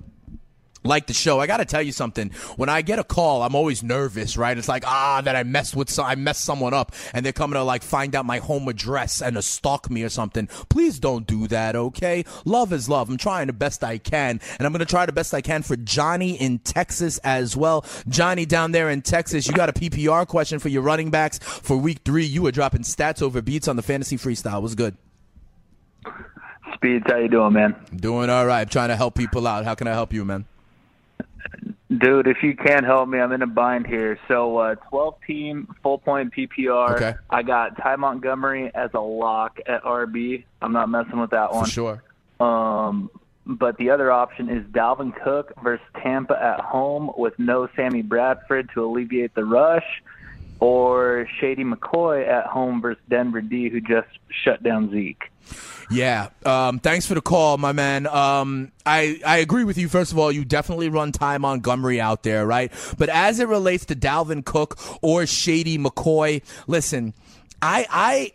like 0.83 1.07
the 1.07 1.13
show. 1.13 1.41
I 1.41 1.47
got 1.47 1.59
to 1.59 1.65
tell 1.65 1.83
you 1.83 1.93
something. 1.93 2.31
When 2.57 2.69
I 2.69 2.83
get 2.83 2.99
a 2.99 3.05
call, 3.05 3.43
I'm 3.43 3.55
always 3.55 3.83
nervous, 3.83 4.37
right? 4.37 4.57
It's 4.57 4.69
like, 4.69 4.85
ah, 4.87 5.21
that 5.23 5.37
I 5.37 5.43
messed 5.43 5.77
with 5.77 5.91
some, 5.91 6.07
I 6.07 6.15
messed 6.15 6.45
someone 6.45 6.75
up 6.75 6.93
and 7.13 7.25
they're 7.25 7.33
coming 7.33 7.55
to 7.55 7.63
like 7.63 7.83
find 7.83 8.15
out 8.15 8.25
my 8.25 8.39
home 8.39 8.69
address 8.69 9.21
and 9.21 9.37
to 9.37 9.43
stalk 9.43 9.91
me 9.91 10.03
or 10.03 10.09
something. 10.09 10.47
Please 10.69 10.99
don't 10.99 11.27
do 11.27 11.47
that, 11.49 11.77
okay? 11.77 12.25
Love 12.45 12.73
is 12.73 12.89
love. 12.89 13.11
I'm 13.11 13.19
trying 13.19 13.49
the 13.49 13.53
best 13.53 13.85
I 13.85 13.99
can 13.99 14.41
and 14.59 14.67
I'm 14.67 14.73
going 14.73 14.81
to 14.81 14.87
try 14.87 15.07
the 15.07 15.13
best 15.13 15.35
I 15.35 15.41
can 15.41 15.63
for 15.63 15.77
Johnny 15.77 16.41
in 16.41 16.59
Texas 16.61 17.19
as 17.19 17.57
well. 17.57 17.85
Johnny 18.09 18.47
down 18.47 18.73
there 18.73 18.91
in 18.91 19.03
Texas, 19.03 19.47
you 19.47 19.55
got 19.55 19.69
a 19.69 19.73
PPR 19.73 20.27
question 20.27 20.59
for 20.59 20.69
your 20.69 20.83
running 20.83 21.11
backs 21.11 21.39
for 21.39 21.77
week 21.77 22.01
three. 22.05 22.25
You 22.25 22.43
were 22.43 22.53
dropping 22.53 22.83
stats 22.83 23.23
over 23.23 23.43
beats 23.43 23.69
on 23.69 23.77
the 23.77 23.83
fantasy 23.83 24.17
freestyle. 24.17 24.63
Was 24.63 24.75
good. 24.75 24.97
Speeds, 26.75 27.05
how 27.09 27.19
you 27.19 27.29
doing, 27.29 27.53
man? 27.53 27.77
Doing 27.95 28.31
all 28.31 28.47
right. 28.47 28.63
I'm 28.63 28.69
trying 28.69 28.89
to 28.89 28.97
help 28.97 29.15
people 29.15 29.47
out. 29.47 29.65
How 29.65 29.75
can 29.75 29.87
I 29.87 29.93
help 29.93 30.13
you, 30.13 30.25
man? 30.25 30.47
Dude, 31.97 32.29
if 32.29 32.43
you 32.43 32.55
can't 32.55 32.85
help 32.85 33.09
me, 33.09 33.19
I'm 33.19 33.33
in 33.33 33.43
a 33.43 33.49
bind 33.49 33.87
here. 33.87 34.17
So, 34.29 34.59
uh, 34.59 34.75
12 34.77 35.15
team, 35.27 35.75
full 35.83 35.99
point 35.99 36.33
PPR. 36.33 36.95
Okay. 36.95 37.15
I 37.29 37.43
got 37.43 37.77
Ty 37.83 37.97
Montgomery 37.97 38.71
as 38.75 38.91
a 38.95 39.01
lock 39.01 39.59
at 39.67 39.83
RB. 39.83 40.45
I'm 40.63 40.73
not 40.73 40.89
messing 40.89 41.19
with 41.19 41.31
that 41.31 41.53
one. 41.53 41.65
For 41.65 41.71
sure. 41.71 42.03
Um, 42.39 43.11
but 43.45 43.77
the 43.79 43.91
other 43.91 44.13
option 44.13 44.49
is 44.49 44.65
Dalvin 44.67 45.13
Cook 45.25 45.53
versus 45.63 45.85
Tampa 46.01 46.41
at 46.41 46.61
home 46.61 47.11
with 47.17 47.37
no 47.39 47.69
Sammy 47.75 48.03
Bradford 48.03 48.71
to 48.75 48.85
alleviate 48.85 49.35
the 49.35 49.45
rush, 49.45 50.03
or 50.61 51.27
Shady 51.41 51.65
McCoy 51.65 52.29
at 52.29 52.47
home 52.47 52.81
versus 52.81 53.03
Denver 53.09 53.41
D, 53.41 53.69
who 53.69 53.81
just 53.81 54.09
shut 54.45 54.63
down 54.63 54.91
Zeke. 54.91 55.25
Yeah. 55.91 56.29
Um, 56.47 56.79
thanks 56.79 57.07
for 57.07 57.15
the 57.15 57.21
call, 57.21 57.59
my 57.59 57.73
man. 57.73 58.07
Um, 58.07 58.71
I, 58.87 59.21
I 59.27 59.39
agree 59.39 59.65
with 59.65 59.77
you. 59.77 59.89
First 59.89 60.13
of 60.13 60.19
all, 60.19 60.31
you 60.31 60.45
definitely 60.45 60.89
run 60.89 61.11
Ty 61.11 61.39
Montgomery 61.39 62.01
out 62.01 62.23
there, 62.23 62.47
right? 62.47 62.73
But 62.97 63.09
as 63.09 63.41
it 63.41 63.49
relates 63.49 63.87
to 63.87 63.97
Dalvin 63.97 64.45
Cook 64.45 64.79
or 65.03 65.27
Shady 65.27 65.79
McCoy, 65.79 66.43
listen, 66.69 67.13
I, 67.63 67.87
I, 67.91 68.33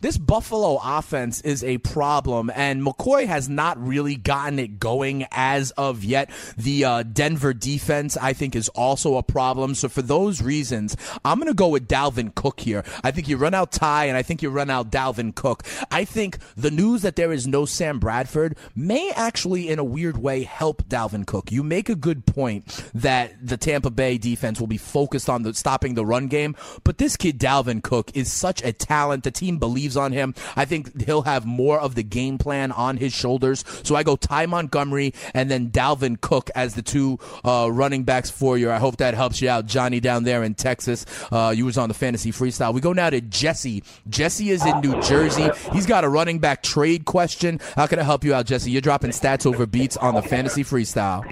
this 0.00 0.18
Buffalo 0.18 0.78
offense 0.82 1.40
is 1.40 1.64
a 1.64 1.78
problem, 1.78 2.50
and 2.54 2.82
McCoy 2.82 3.26
has 3.26 3.48
not 3.48 3.82
really 3.82 4.16
gotten 4.16 4.58
it 4.58 4.78
going 4.78 5.26
as 5.32 5.70
of 5.72 6.04
yet. 6.04 6.30
The 6.58 6.84
uh, 6.84 7.02
Denver 7.02 7.54
defense, 7.54 8.16
I 8.18 8.34
think, 8.34 8.54
is 8.54 8.68
also 8.70 9.16
a 9.16 9.22
problem. 9.22 9.74
So 9.74 9.88
for 9.88 10.02
those 10.02 10.42
reasons, 10.42 10.96
I'm 11.24 11.38
going 11.38 11.48
to 11.48 11.54
go 11.54 11.68
with 11.68 11.88
Dalvin 11.88 12.34
Cook 12.34 12.60
here. 12.60 12.84
I 13.02 13.12
think 13.12 13.28
you 13.28 13.38
run 13.38 13.54
out 13.54 13.72
Ty, 13.72 14.04
and 14.06 14.16
I 14.16 14.22
think 14.22 14.42
you 14.42 14.50
run 14.50 14.68
out 14.68 14.90
Dalvin 14.90 15.34
Cook. 15.34 15.64
I 15.90 16.04
think 16.04 16.38
the 16.54 16.70
news 16.70 17.00
that 17.02 17.16
there 17.16 17.32
is 17.32 17.46
no 17.46 17.64
Sam 17.64 17.98
Bradford 17.98 18.56
may 18.74 19.10
actually, 19.16 19.70
in 19.70 19.78
a 19.78 19.84
weird 19.84 20.18
way, 20.18 20.42
help 20.42 20.86
Dalvin 20.88 21.26
Cook. 21.26 21.50
You 21.50 21.62
make 21.62 21.88
a 21.88 21.96
good 21.96 22.26
point 22.26 22.66
that 22.94 23.34
the 23.42 23.56
Tampa 23.56 23.90
Bay 23.90 24.18
defense 24.18 24.60
will 24.60 24.66
be 24.66 24.76
focused 24.76 25.30
on 25.30 25.42
the, 25.42 25.54
stopping 25.54 25.94
the 25.94 26.04
run 26.04 26.26
game, 26.26 26.54
but 26.84 26.98
this 26.98 27.16
kid 27.16 27.40
Dalvin 27.40 27.82
Cook 27.82 28.10
is 28.14 28.30
such 28.30 28.62
a 28.66 28.72
talent. 28.72 29.24
The 29.24 29.30
team 29.30 29.58
believes 29.58 29.96
on 29.96 30.12
him. 30.12 30.34
I 30.56 30.64
think 30.64 31.02
he'll 31.02 31.22
have 31.22 31.46
more 31.46 31.78
of 31.78 31.94
the 31.94 32.02
game 32.02 32.38
plan 32.38 32.72
on 32.72 32.96
his 32.96 33.12
shoulders. 33.12 33.64
So 33.82 33.94
I 33.96 34.02
go 34.02 34.16
Ty 34.16 34.46
Montgomery 34.46 35.14
and 35.32 35.50
then 35.50 35.70
Dalvin 35.70 36.20
Cook 36.20 36.50
as 36.54 36.74
the 36.74 36.82
two 36.82 37.18
uh, 37.44 37.68
running 37.72 38.04
backs 38.04 38.30
for 38.30 38.58
you. 38.58 38.70
I 38.70 38.78
hope 38.78 38.98
that 38.98 39.14
helps 39.14 39.40
you 39.40 39.48
out, 39.48 39.66
Johnny 39.66 40.00
down 40.00 40.24
there 40.24 40.42
in 40.42 40.54
Texas. 40.54 41.06
Uh, 41.32 41.52
you 41.56 41.64
was 41.64 41.78
on 41.78 41.88
the 41.88 41.94
fantasy 41.94 42.32
freestyle. 42.32 42.74
We 42.74 42.80
go 42.80 42.92
now 42.92 43.10
to 43.10 43.20
Jesse. 43.20 43.82
Jesse 44.08 44.50
is 44.50 44.64
in 44.66 44.80
New 44.80 45.00
Jersey. 45.02 45.48
He's 45.72 45.86
got 45.86 46.04
a 46.04 46.08
running 46.08 46.38
back 46.38 46.62
trade 46.62 47.04
question. 47.04 47.60
How 47.76 47.86
can 47.86 47.98
I 47.98 48.02
help 48.02 48.24
you 48.24 48.34
out, 48.34 48.46
Jesse? 48.46 48.70
You're 48.70 48.82
dropping 48.82 49.10
stats 49.10 49.46
over 49.46 49.66
beats 49.66 49.96
on 49.96 50.14
the 50.14 50.22
fantasy 50.22 50.64
freestyle. 50.64 51.24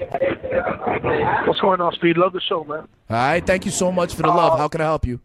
What's 1.47 1.61
going 1.61 1.81
on, 1.81 1.93
Speed? 1.95 2.17
Love 2.17 2.33
the 2.33 2.41
show, 2.41 2.65
man. 2.65 2.79
All 2.79 2.87
right. 3.11 3.45
Thank 3.47 3.65
you 3.65 3.71
so 3.71 3.93
much 3.93 4.15
for 4.15 4.23
the 4.23 4.29
love. 4.29 4.59
How 4.59 4.69
can 4.69 4.81
I 4.81 4.85
help 4.85 5.07
you? 5.07 5.21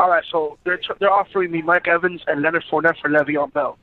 All 0.00 0.08
right, 0.08 0.24
so 0.32 0.56
they're 0.64 0.78
tr- 0.78 0.94
they're 0.98 1.12
offering 1.12 1.50
me 1.50 1.60
Mike 1.60 1.86
Evans 1.86 2.22
and 2.26 2.40
Leonard 2.40 2.64
Fournette 2.70 2.98
for 3.02 3.10
Le'Veon 3.10 3.52
Bell. 3.52 3.76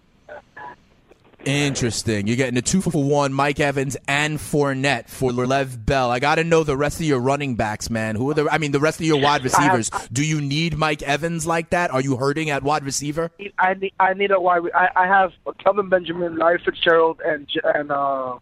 Interesting. 1.45 2.25
You're 2.25 2.37
getting 2.37 2.57
a 2.57 2.61
two 2.63 2.81
for 2.81 3.03
one, 3.03 3.31
Mike 3.31 3.59
Evans 3.59 3.95
and 4.07 4.39
Fournette 4.39 5.09
for 5.09 5.31
Lev 5.31 5.85
Bell. 5.85 6.09
I 6.09 6.17
got 6.17 6.35
to 6.35 6.43
know 6.43 6.63
the 6.63 6.75
rest 6.75 6.99
of 6.99 7.05
your 7.05 7.19
running 7.19 7.55
backs, 7.55 7.91
man. 7.91 8.15
Who 8.15 8.31
are 8.31 8.33
the? 8.33 8.49
I 8.51 8.57
mean, 8.57 8.71
the 8.71 8.79
rest 8.79 8.99
of 8.99 9.05
your 9.05 9.21
wide 9.21 9.43
receivers. 9.43 9.91
Do 10.11 10.25
you 10.25 10.41
need 10.41 10.75
Mike 10.75 11.03
Evans 11.03 11.45
like 11.45 11.69
that? 11.69 11.91
Are 11.91 12.01
you 12.01 12.17
hurting 12.17 12.49
at 12.49 12.63
wide 12.63 12.83
receiver? 12.83 13.29
I 13.59 13.75
need 13.75 13.93
I 13.99 14.13
need 14.15 14.31
a 14.31 14.41
wide. 14.41 14.63
I, 14.73 14.89
I 14.95 15.07
have 15.07 15.33
Kelvin 15.63 15.87
Benjamin, 15.87 16.37
Larry 16.37 16.59
Fitzgerald, 16.65 17.21
and 17.23 17.47
and 17.63 17.91
uh, 17.91 18.39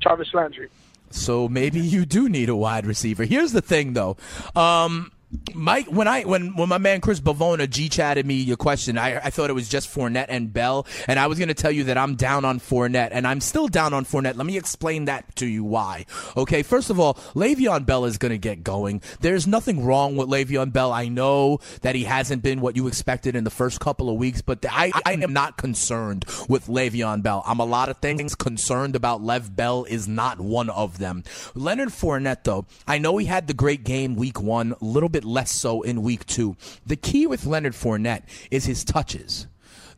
Travis 0.00 0.32
Landry. 0.32 0.68
So 1.10 1.48
maybe 1.48 1.80
you 1.80 2.06
do 2.06 2.28
need 2.28 2.48
a 2.48 2.56
wide 2.56 2.86
receiver. 2.86 3.24
Here's 3.24 3.52
the 3.52 3.62
thing, 3.62 3.94
though. 3.94 4.16
Um, 4.54 5.10
Mike, 5.54 5.86
when 5.86 6.08
I 6.08 6.22
when 6.22 6.56
when 6.56 6.70
my 6.70 6.78
man 6.78 7.02
Chris 7.02 7.20
Bavona 7.20 7.68
G 7.68 7.90
chatted 7.90 8.24
me 8.24 8.34
your 8.34 8.56
question, 8.56 8.96
I, 8.96 9.18
I 9.18 9.30
thought 9.30 9.50
it 9.50 9.54
was 9.54 9.68
just 9.68 9.94
Fournette 9.94 10.26
and 10.30 10.50
Bell, 10.52 10.86
and 11.06 11.18
I 11.18 11.26
was 11.26 11.38
going 11.38 11.48
to 11.48 11.54
tell 11.54 11.70
you 11.70 11.84
that 11.84 11.98
I'm 11.98 12.14
down 12.14 12.46
on 12.46 12.60
Fournette, 12.60 13.10
and 13.12 13.26
I'm 13.26 13.42
still 13.42 13.68
down 13.68 13.92
on 13.92 14.06
Fournette. 14.06 14.36
Let 14.36 14.46
me 14.46 14.56
explain 14.56 15.04
that 15.04 15.36
to 15.36 15.46
you 15.46 15.64
why. 15.64 16.06
Okay, 16.34 16.62
first 16.62 16.88
of 16.88 16.98
all, 16.98 17.14
Le'Veon 17.34 17.84
Bell 17.84 18.06
is 18.06 18.16
going 18.16 18.30
to 18.32 18.38
get 18.38 18.64
going. 18.64 19.02
There's 19.20 19.46
nothing 19.46 19.84
wrong 19.84 20.16
with 20.16 20.28
Le'Veon 20.28 20.72
Bell. 20.72 20.92
I 20.92 21.08
know 21.08 21.60
that 21.82 21.94
he 21.94 22.04
hasn't 22.04 22.42
been 22.42 22.62
what 22.62 22.74
you 22.76 22.86
expected 22.86 23.36
in 23.36 23.44
the 23.44 23.50
first 23.50 23.80
couple 23.80 24.08
of 24.08 24.16
weeks, 24.16 24.40
but 24.40 24.64
I 24.70 24.92
I 25.04 25.12
am 25.12 25.34
not 25.34 25.58
concerned 25.58 26.24
with 26.48 26.68
Le'Veon 26.68 27.22
Bell. 27.22 27.42
I'm 27.46 27.60
a 27.60 27.66
lot 27.66 27.90
of 27.90 27.98
things 27.98 28.34
concerned 28.34 28.96
about. 28.96 29.22
Lev 29.22 29.54
Bell 29.54 29.84
is 29.84 30.08
not 30.08 30.40
one 30.40 30.70
of 30.70 30.96
them. 30.96 31.22
Leonard 31.54 31.90
Fournette, 31.90 32.44
though, 32.44 32.64
I 32.86 32.96
know 32.96 33.18
he 33.18 33.26
had 33.26 33.46
the 33.46 33.54
great 33.54 33.84
game 33.84 34.16
week 34.16 34.40
one, 34.40 34.74
a 34.80 34.84
little 34.84 35.08
bit 35.08 35.17
less 35.24 35.50
so 35.50 35.82
in 35.82 36.02
week 36.02 36.26
two. 36.26 36.56
The 36.86 36.96
key 36.96 37.26
with 37.26 37.46
Leonard 37.46 37.74
Fournette 37.74 38.22
is 38.50 38.64
his 38.64 38.84
touches. 38.84 39.46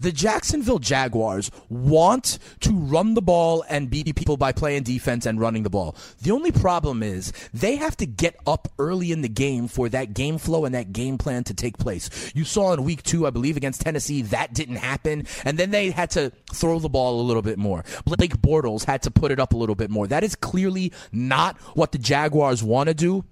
The 0.01 0.13
Jacksonville 0.13 0.79
Jaguars 0.79 1.51
want 1.69 2.39
to 2.61 2.71
run 2.73 3.13
the 3.13 3.21
ball 3.21 3.63
and 3.69 3.91
beat 3.91 4.17
people 4.17 4.39
by 4.39 4.51
playing 4.51 4.85
defense 4.85 5.27
and 5.27 5.39
running 5.39 5.63
the 5.63 5.69
ball. 5.69 5.95
The 6.23 6.31
only 6.31 6.53
problem 6.53 7.03
is 7.03 7.35
they 7.53 7.77
have 7.77 7.99
to 7.99 8.07
get 8.07 8.35
up 8.47 8.69
early 8.79 9.13
in 9.13 9.21
the 9.21 9.29
game 9.29 9.69
for 9.69 9.91
that 9.91 10.15
game 10.15 10.39
flow 10.39 10.65
and 10.65 10.75
that 10.75 10.95
game 10.95 11.19
plan 11.19 11.45
to 11.45 11.55
take 11.55 11.77
place. 11.77 12.33
You 12.35 12.45
saw 12.45 12.73
in 12.73 12.83
week 12.83 13.03
two, 13.03 13.27
I 13.27 13.31
believe, 13.31 13.59
against 13.59 13.83
Tennessee, 13.83 14.23
that 14.23 14.55
didn't 14.55 14.77
happen. 14.77 15.27
And 15.45 15.59
then 15.59 15.71
they 15.71 15.91
had 15.91 16.11
to 16.13 16.33
throw 16.51 16.79
the 16.79 16.89
ball 16.89 17.21
a 17.21 17.23
little 17.23 17.43
bit 17.43 17.59
more. 17.59 17.85
Blake 18.07 18.39
Bortles 18.39 18.85
had 18.85 19.03
to 19.03 19.11
put 19.11 19.31
it 19.31 19.39
up 19.39 19.53
a 19.53 19.57
little 19.59 19.75
bit 19.75 19.91
more. 19.91 20.07
That 20.07 20.25
is 20.25 20.35
clearly 20.35 20.95
not 21.13 21.59
what 21.77 21.93
the 21.93 21.99
Jaguars 21.99 22.63
want 22.63 22.89
to 22.89 22.95
do. 22.95 23.27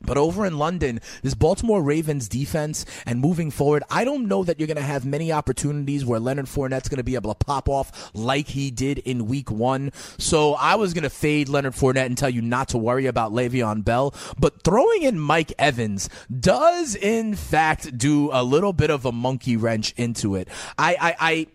But 0.00 0.16
over 0.16 0.46
in 0.46 0.58
London, 0.58 1.00
this 1.22 1.34
Baltimore 1.34 1.82
Ravens 1.82 2.28
defense 2.28 2.84
and 3.06 3.20
moving 3.20 3.50
forward, 3.50 3.82
I 3.90 4.04
don't 4.04 4.28
know 4.28 4.44
that 4.44 4.58
you're 4.58 4.66
going 4.66 4.76
to 4.76 4.82
have 4.82 5.04
many 5.04 5.32
opportunities 5.32 6.04
where 6.04 6.20
Leonard 6.20 6.46
Fournette's 6.46 6.88
going 6.88 6.98
to 6.98 7.04
be 7.04 7.14
able 7.14 7.34
to 7.34 7.44
pop 7.44 7.68
off 7.68 8.10
like 8.14 8.48
he 8.48 8.70
did 8.70 8.98
in 8.98 9.26
week 9.26 9.50
one. 9.50 9.92
So 10.18 10.54
I 10.54 10.76
was 10.76 10.94
going 10.94 11.02
to 11.04 11.10
fade 11.10 11.48
Leonard 11.48 11.74
Fournette 11.74 12.06
and 12.06 12.16
tell 12.16 12.30
you 12.30 12.42
not 12.42 12.68
to 12.68 12.78
worry 12.78 13.06
about 13.06 13.32
Le'Veon 13.32 13.84
Bell. 13.84 14.14
But 14.38 14.62
throwing 14.62 15.02
in 15.02 15.18
Mike 15.18 15.52
Evans 15.58 16.08
does, 16.38 16.94
in 16.94 17.34
fact, 17.34 17.98
do 17.98 18.30
a 18.32 18.42
little 18.42 18.72
bit 18.72 18.90
of 18.90 19.04
a 19.04 19.12
monkey 19.12 19.56
wrench 19.56 19.92
into 19.96 20.36
it. 20.36 20.48
I, 20.78 20.96
I, 21.00 21.16
I 21.20 21.46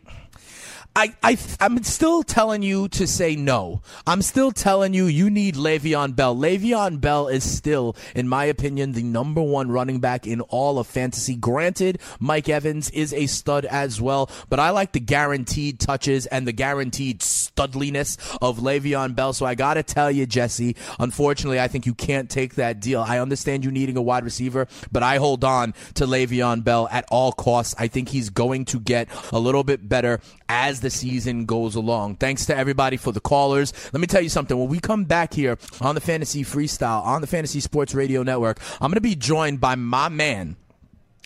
I, 0.95 1.15
I, 1.23 1.37
I'm 1.59 1.83
still 1.83 2.21
telling 2.21 2.61
you 2.61 2.87
to 2.89 3.07
say 3.07 3.35
no. 3.35 3.81
I'm 4.05 4.21
still 4.21 4.51
telling 4.51 4.93
you 4.93 5.07
you 5.07 5.31
need 5.31 5.55
Le'Veon 5.55 6.15
Bell. 6.15 6.35
Le'Veon 6.35 7.01
Bell 7.01 7.27
is 7.29 7.43
still, 7.43 7.95
in 8.13 8.27
my 8.27 8.45
opinion, 8.45 8.91
the 8.91 9.01
number 9.01 9.41
one 9.41 9.71
running 9.71 9.99
back 9.99 10.27
in 10.27 10.41
all 10.41 10.77
of 10.77 10.85
fantasy. 10.85 11.35
Granted, 11.35 11.99
Mike 12.19 12.47
Evans 12.47 12.91
is 12.91 13.11
a 13.11 13.25
stud 13.25 13.65
as 13.65 13.99
well, 13.99 14.29
but 14.49 14.59
I 14.59 14.69
like 14.69 14.91
the 14.91 14.99
guaranteed 14.99 15.79
touches 15.79 16.27
and 16.27 16.45
the 16.45 16.51
guaranteed 16.51 17.21
studliness 17.21 18.37
of 18.39 18.59
Le'Veon 18.59 19.15
Bell. 19.15 19.33
So 19.33 19.47
I 19.47 19.55
got 19.55 19.73
to 19.73 19.83
tell 19.83 20.11
you, 20.11 20.27
Jesse, 20.27 20.75
unfortunately, 20.99 21.59
I 21.59 21.69
think 21.69 21.87
you 21.87 21.95
can't 21.95 22.29
take 22.29 22.53
that 22.55 22.79
deal. 22.79 23.01
I 23.01 23.17
understand 23.17 23.65
you 23.65 23.71
needing 23.71 23.97
a 23.97 24.01
wide 24.01 24.23
receiver, 24.23 24.67
but 24.91 25.01
I 25.01 25.17
hold 25.17 25.43
on 25.43 25.73
to 25.95 26.05
Le'Veon 26.05 26.63
Bell 26.63 26.87
at 26.91 27.05
all 27.09 27.31
costs. 27.31 27.73
I 27.79 27.87
think 27.87 28.09
he's 28.09 28.29
going 28.29 28.65
to 28.65 28.79
get 28.79 29.09
a 29.31 29.39
little 29.39 29.63
bit 29.63 29.89
better 29.89 30.19
as 30.47 30.82
the 30.83 30.91
season 30.91 31.45
goes 31.45 31.75
along. 31.75 32.17
Thanks 32.17 32.45
to 32.45 32.55
everybody 32.55 32.97
for 32.97 33.11
the 33.11 33.19
callers. 33.19 33.73
Let 33.91 33.99
me 33.99 34.07
tell 34.07 34.21
you 34.21 34.29
something. 34.29 34.57
When 34.57 34.69
we 34.69 34.79
come 34.79 35.05
back 35.05 35.33
here 35.33 35.57
on 35.81 35.95
the 35.95 36.01
Fantasy 36.01 36.43
Freestyle, 36.43 37.03
on 37.03 37.21
the 37.21 37.27
Fantasy 37.27 37.59
Sports 37.59 37.95
Radio 37.95 38.21
Network, 38.21 38.59
I'm 38.73 38.91
going 38.91 38.93
to 38.93 39.01
be 39.01 39.15
joined 39.15 39.59
by 39.59 39.75
my 39.75 40.09
man. 40.09 40.57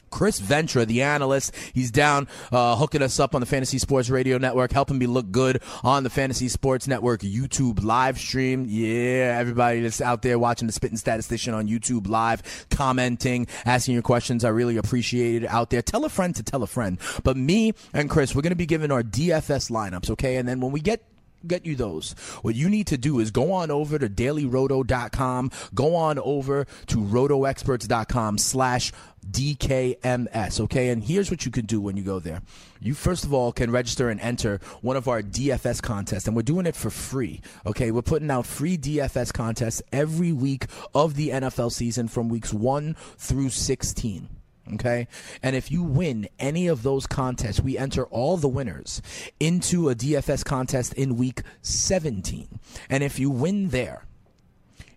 Chris 0.09 0.39
Ventura, 0.39 0.85
the 0.85 1.01
analyst, 1.01 1.55
he's 1.73 1.91
down 1.91 2.27
uh, 2.51 2.75
hooking 2.75 3.01
us 3.01 3.19
up 3.19 3.35
on 3.35 3.41
the 3.41 3.47
Fantasy 3.47 3.77
Sports 3.77 4.09
Radio 4.09 4.37
Network, 4.37 4.71
helping 4.71 4.97
me 4.97 5.07
look 5.07 5.31
good 5.31 5.61
on 5.83 6.03
the 6.03 6.09
Fantasy 6.09 6.47
Sports 6.47 6.87
Network 6.87 7.21
YouTube 7.21 7.83
live 7.83 8.17
stream. 8.17 8.65
Yeah, 8.67 9.37
everybody 9.39 9.81
that's 9.81 10.01
out 10.01 10.21
there 10.21 10.39
watching 10.39 10.67
the 10.67 10.73
Spitting 10.73 10.97
Statistician 10.97 11.53
on 11.53 11.67
YouTube 11.67 12.07
live, 12.07 12.67
commenting, 12.69 13.47
asking 13.65 13.93
your 13.93 14.03
questions, 14.03 14.43
I 14.43 14.49
really 14.49 14.77
appreciate 14.77 15.43
it 15.43 15.49
out 15.49 15.69
there. 15.69 15.81
Tell 15.81 16.05
a 16.05 16.09
friend 16.09 16.35
to 16.35 16.43
tell 16.43 16.63
a 16.63 16.67
friend. 16.67 16.97
But 17.23 17.37
me 17.37 17.73
and 17.93 18.09
Chris, 18.09 18.35
we're 18.35 18.41
going 18.41 18.51
to 18.51 18.55
be 18.55 18.65
giving 18.65 18.91
our 18.91 19.03
DFS 19.03 19.71
lineups, 19.71 20.09
okay? 20.11 20.37
And 20.37 20.47
then 20.47 20.59
when 20.59 20.71
we 20.71 20.79
get 20.79 21.03
get 21.47 21.65
you 21.65 21.75
those. 21.75 22.11
What 22.41 22.55
you 22.55 22.69
need 22.69 22.87
to 22.87 22.97
do 22.97 23.19
is 23.19 23.31
go 23.31 23.51
on 23.51 23.71
over 23.71 23.97
to 23.97 24.09
dailyroto.com, 24.09 25.51
go 25.73 25.95
on 25.95 26.19
over 26.19 26.65
to 26.87 26.97
rotoexperts.com 26.97 28.37
slash 28.37 28.91
DKMS. 29.29 30.61
Okay, 30.61 30.89
and 30.89 31.03
here's 31.03 31.29
what 31.29 31.45
you 31.45 31.51
can 31.51 31.65
do 31.65 31.81
when 31.81 31.97
you 31.97 32.03
go 32.03 32.19
there. 32.19 32.41
You 32.79 32.93
first 32.93 33.23
of 33.23 33.33
all 33.33 33.51
can 33.51 33.71
register 33.71 34.09
and 34.09 34.21
enter 34.21 34.59
one 34.81 34.95
of 34.95 35.07
our 35.07 35.21
DFS 35.21 35.81
contests, 35.81 36.27
and 36.27 36.35
we're 36.35 36.43
doing 36.43 36.65
it 36.65 36.75
for 36.75 36.89
free. 36.89 37.41
Okay, 37.65 37.91
we're 37.91 38.01
putting 38.01 38.31
out 38.31 38.45
free 38.45 38.77
DFS 38.77 39.33
contests 39.33 39.81
every 39.91 40.31
week 40.31 40.65
of 40.93 41.15
the 41.15 41.29
NFL 41.29 41.71
season 41.71 42.07
from 42.07 42.29
weeks 42.29 42.53
1 42.53 42.95
through 43.17 43.49
16. 43.49 44.36
Okay. 44.73 45.07
And 45.41 45.55
if 45.55 45.71
you 45.71 45.83
win 45.83 46.27
any 46.39 46.67
of 46.67 46.83
those 46.83 47.07
contests, 47.07 47.59
we 47.59 47.77
enter 47.77 48.05
all 48.05 48.37
the 48.37 48.47
winners 48.47 49.01
into 49.39 49.89
a 49.89 49.95
DFS 49.95 50.43
contest 50.43 50.93
in 50.93 51.17
week 51.17 51.41
17. 51.61 52.59
And 52.89 53.03
if 53.03 53.19
you 53.19 53.29
win 53.29 53.69
there, 53.69 54.05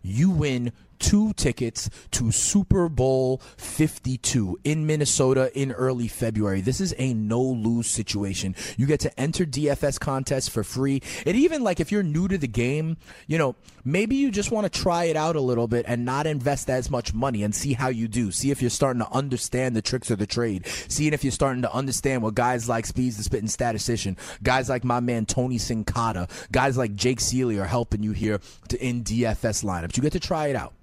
you 0.03 0.31
win 0.31 0.73
two 1.01 1.33
tickets 1.33 1.91
to 2.13 2.31
Super 2.31 2.89
Bowl 2.89 3.39
52 3.57 4.61
in 4.63 4.87
Minnesota 4.87 5.51
in 5.59 5.73
early 5.73 6.07
February. 6.07 6.61
This 6.61 6.81
is 6.81 6.95
a 6.99 7.13
no 7.15 7.43
lose 7.43 7.89
situation. 7.89 8.55
You 8.77 8.87
get 8.87 9.01
to 9.01 9.21
enter 9.21 9.45
DFS 9.45 9.99
contests 9.99 10.49
for 10.49 10.63
free. 10.63 11.03
And 11.27 11.37
even 11.37 11.65
like 11.65 11.81
if 11.81 11.91
you're 11.91 12.05
new 12.05 12.29
to 12.29 12.39
the 12.39 12.47
game, 12.47 12.99
you 13.27 13.39
know, 13.39 13.57
maybe 13.85 14.15
you 14.17 14.31
just 14.31 14.53
want 14.53 14.71
to 14.71 14.81
try 14.81 15.05
it 15.05 15.17
out 15.17 15.35
a 15.35 15.41
little 15.41 15.67
bit 15.67 15.87
and 15.89 16.05
not 16.05 16.27
invest 16.27 16.71
as 16.71 16.91
much 16.91 17.13
money 17.15 17.43
and 17.43 17.55
see 17.55 17.73
how 17.73 17.89
you 17.89 18.07
do. 18.07 18.31
See 18.31 18.51
if 18.51 18.61
you're 18.61 18.71
starting 18.71 19.03
to 19.03 19.11
understand 19.11 19.75
the 19.75 19.83
tricks 19.83 20.11
of 20.11 20.19
the 20.19 20.27
trade. 20.27 20.67
Seeing 20.89 21.13
if 21.13 21.25
you're 21.25 21.33
starting 21.33 21.63
to 21.63 21.73
understand 21.73 22.23
what 22.23 22.35
guys 22.35 22.69
like 22.69 22.87
Speeds 22.87 23.17
the 23.17 23.23
Spitting 23.23 23.49
Statistician, 23.49 24.17
guys 24.43 24.69
like 24.69 24.85
my 24.85 25.01
man 25.01 25.27
Tony 25.27 25.59
Sincata, 25.59 26.31
guys 26.53 26.77
like 26.77 26.95
Jake 26.95 27.19
Ciely 27.19 27.61
are 27.61 27.67
helping 27.67 28.03
you 28.03 28.13
here 28.13 28.41
to 28.69 28.85
in 28.85 29.03
DFS 29.03 29.65
lineups. 29.65 29.97
You 29.97 30.03
get 30.03 30.13
to 30.13 30.21
try 30.21 30.49
it 30.49 30.57
out. 30.57 30.75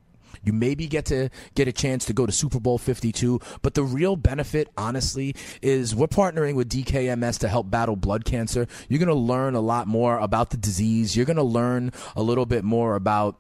You 0.48 0.54
maybe 0.54 0.88
get 0.88 1.06
to 1.08 1.30
get 1.56 1.68
a 1.68 1.74
chance 1.74 2.06
to 2.06 2.14
go 2.14 2.26
to 2.26 2.32
Super 2.32 2.60
Bowl 2.60 2.78
52, 2.78 3.40
but 3.62 3.74
the 3.74 3.84
real 3.84 4.16
benefit, 4.16 4.70
honestly, 4.78 5.36
is 5.62 5.94
we're 5.94 6.08
partnering 6.08 6.56
with 6.56 6.70
DKMS 6.70 7.38
to 7.40 7.50
help 7.50 7.70
battle 7.70 7.98
blood 7.98 8.24
cancer. 8.24 8.66
You're 8.88 9.00
going 9.00 9.08
to 9.10 9.14
learn 9.14 9.56
a 9.56 9.60
lot 9.60 9.88
more 9.88 10.18
about 10.18 10.52
the 10.52 10.58
disease. 10.58 11.18
You're 11.18 11.26
going 11.26 11.36
to 11.36 11.44
learn 11.44 11.92
a 12.16 12.24
little 12.24 12.46
bit 12.46 12.64
more 12.64 12.96
about 12.96 13.38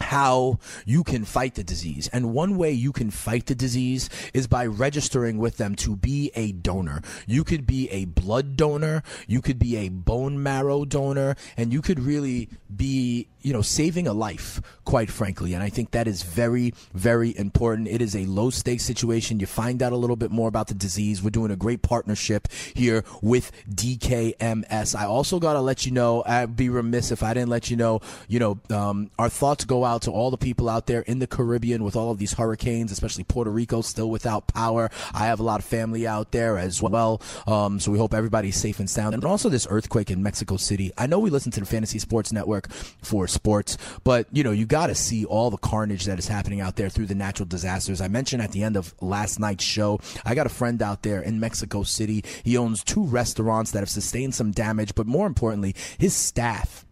how 0.00 0.58
you 0.84 1.04
can 1.04 1.24
fight 1.24 1.54
the 1.54 1.64
disease. 1.64 2.08
And 2.12 2.32
one 2.32 2.56
way 2.56 2.72
you 2.72 2.92
can 2.92 3.10
fight 3.10 3.46
the 3.46 3.54
disease 3.54 4.08
is 4.34 4.46
by 4.46 4.66
registering 4.66 5.38
with 5.38 5.56
them 5.56 5.74
to 5.76 5.96
be 5.96 6.30
a 6.34 6.52
donor. 6.52 7.02
You 7.26 7.44
could 7.44 7.66
be 7.66 7.88
a 7.90 8.04
blood 8.06 8.56
donor, 8.56 9.02
you 9.26 9.40
could 9.40 9.58
be 9.58 9.76
a 9.76 9.88
bone 9.88 10.42
marrow 10.42 10.84
donor, 10.84 11.36
and 11.56 11.72
you 11.72 11.82
could 11.82 12.00
really 12.00 12.48
be, 12.74 13.28
you 13.42 13.52
know, 13.52 13.62
saving 13.62 14.06
a 14.06 14.12
life, 14.12 14.60
quite 14.84 15.10
frankly. 15.10 15.54
And 15.54 15.62
I 15.62 15.68
think 15.68 15.92
that 15.92 16.08
is 16.08 16.22
very, 16.22 16.74
very 16.94 17.36
important. 17.36 17.88
It 17.88 18.02
is 18.02 18.14
a 18.14 18.26
low 18.26 18.50
stakes 18.50 18.84
situation. 18.84 19.40
You 19.40 19.46
find 19.46 19.82
out 19.82 19.92
a 19.92 19.96
little 19.96 20.16
bit 20.16 20.30
more 20.30 20.48
about 20.48 20.68
the 20.68 20.74
disease. 20.74 21.22
We're 21.22 21.30
doing 21.30 21.50
a 21.50 21.56
great 21.56 21.82
partnership 21.82 22.48
here 22.74 23.04
with 23.22 23.52
DKMS. 23.70 24.94
I 24.94 25.06
also 25.06 25.38
got 25.38 25.54
to 25.54 25.60
let 25.60 25.86
you 25.86 25.92
know, 25.92 26.22
I'd 26.26 26.56
be 26.56 26.68
remiss 26.68 27.10
if 27.10 27.22
I 27.22 27.34
didn't 27.34 27.50
let 27.50 27.70
you 27.70 27.76
know, 27.76 28.00
you 28.28 28.38
know, 28.38 28.58
um, 28.70 29.10
our 29.18 29.28
thoughts 29.28 29.64
go 29.64 29.84
out 29.86 30.02
to 30.02 30.10
all 30.10 30.30
the 30.30 30.36
people 30.36 30.68
out 30.68 30.86
there 30.86 31.00
in 31.02 31.18
the 31.18 31.26
Caribbean 31.26 31.84
with 31.84 31.96
all 31.96 32.10
of 32.10 32.18
these 32.18 32.34
hurricanes, 32.34 32.92
especially 32.92 33.24
Puerto 33.24 33.50
Rico 33.50 33.80
still 33.80 34.10
without 34.10 34.48
power. 34.48 34.90
I 35.14 35.26
have 35.26 35.40
a 35.40 35.42
lot 35.42 35.60
of 35.60 35.66
family 35.66 36.06
out 36.06 36.32
there 36.32 36.58
as 36.58 36.82
well. 36.82 37.22
Um, 37.46 37.80
so 37.80 37.90
we 37.90 37.98
hope 37.98 38.14
everybody's 38.14 38.56
safe 38.56 38.80
and 38.80 38.88
sound. 38.88 39.14
And 39.14 39.24
also 39.24 39.48
this 39.48 39.66
earthquake 39.70 40.10
in 40.10 40.22
Mexico 40.22 40.56
City. 40.56 40.92
I 40.98 41.06
know 41.06 41.18
we 41.18 41.30
listen 41.30 41.52
to 41.52 41.60
the 41.60 41.66
Fantasy 41.66 41.98
Sports 41.98 42.32
Network 42.32 42.70
for 42.70 43.28
sports, 43.28 43.78
but 44.04 44.26
you 44.32 44.42
know, 44.42 44.52
you 44.52 44.66
got 44.66 44.88
to 44.88 44.94
see 44.94 45.24
all 45.24 45.50
the 45.50 45.56
carnage 45.56 46.04
that 46.04 46.18
is 46.18 46.28
happening 46.28 46.60
out 46.60 46.76
there 46.76 46.88
through 46.88 47.06
the 47.06 47.14
natural 47.14 47.46
disasters. 47.46 48.00
I 48.00 48.08
mentioned 48.08 48.42
at 48.42 48.52
the 48.52 48.62
end 48.62 48.76
of 48.76 48.94
last 49.00 49.38
night's 49.38 49.64
show, 49.64 50.00
I 50.24 50.34
got 50.34 50.46
a 50.46 50.50
friend 50.50 50.82
out 50.82 51.02
there 51.02 51.20
in 51.20 51.40
Mexico 51.40 51.82
City. 51.82 52.24
He 52.42 52.56
owns 52.56 52.82
two 52.82 53.04
restaurants 53.04 53.72
that 53.72 53.80
have 53.80 53.90
sustained 53.90 54.34
some 54.34 54.52
damage, 54.52 54.94
but 54.94 55.06
more 55.06 55.26
importantly, 55.26 55.74
his 55.98 56.14
staff 56.14 56.85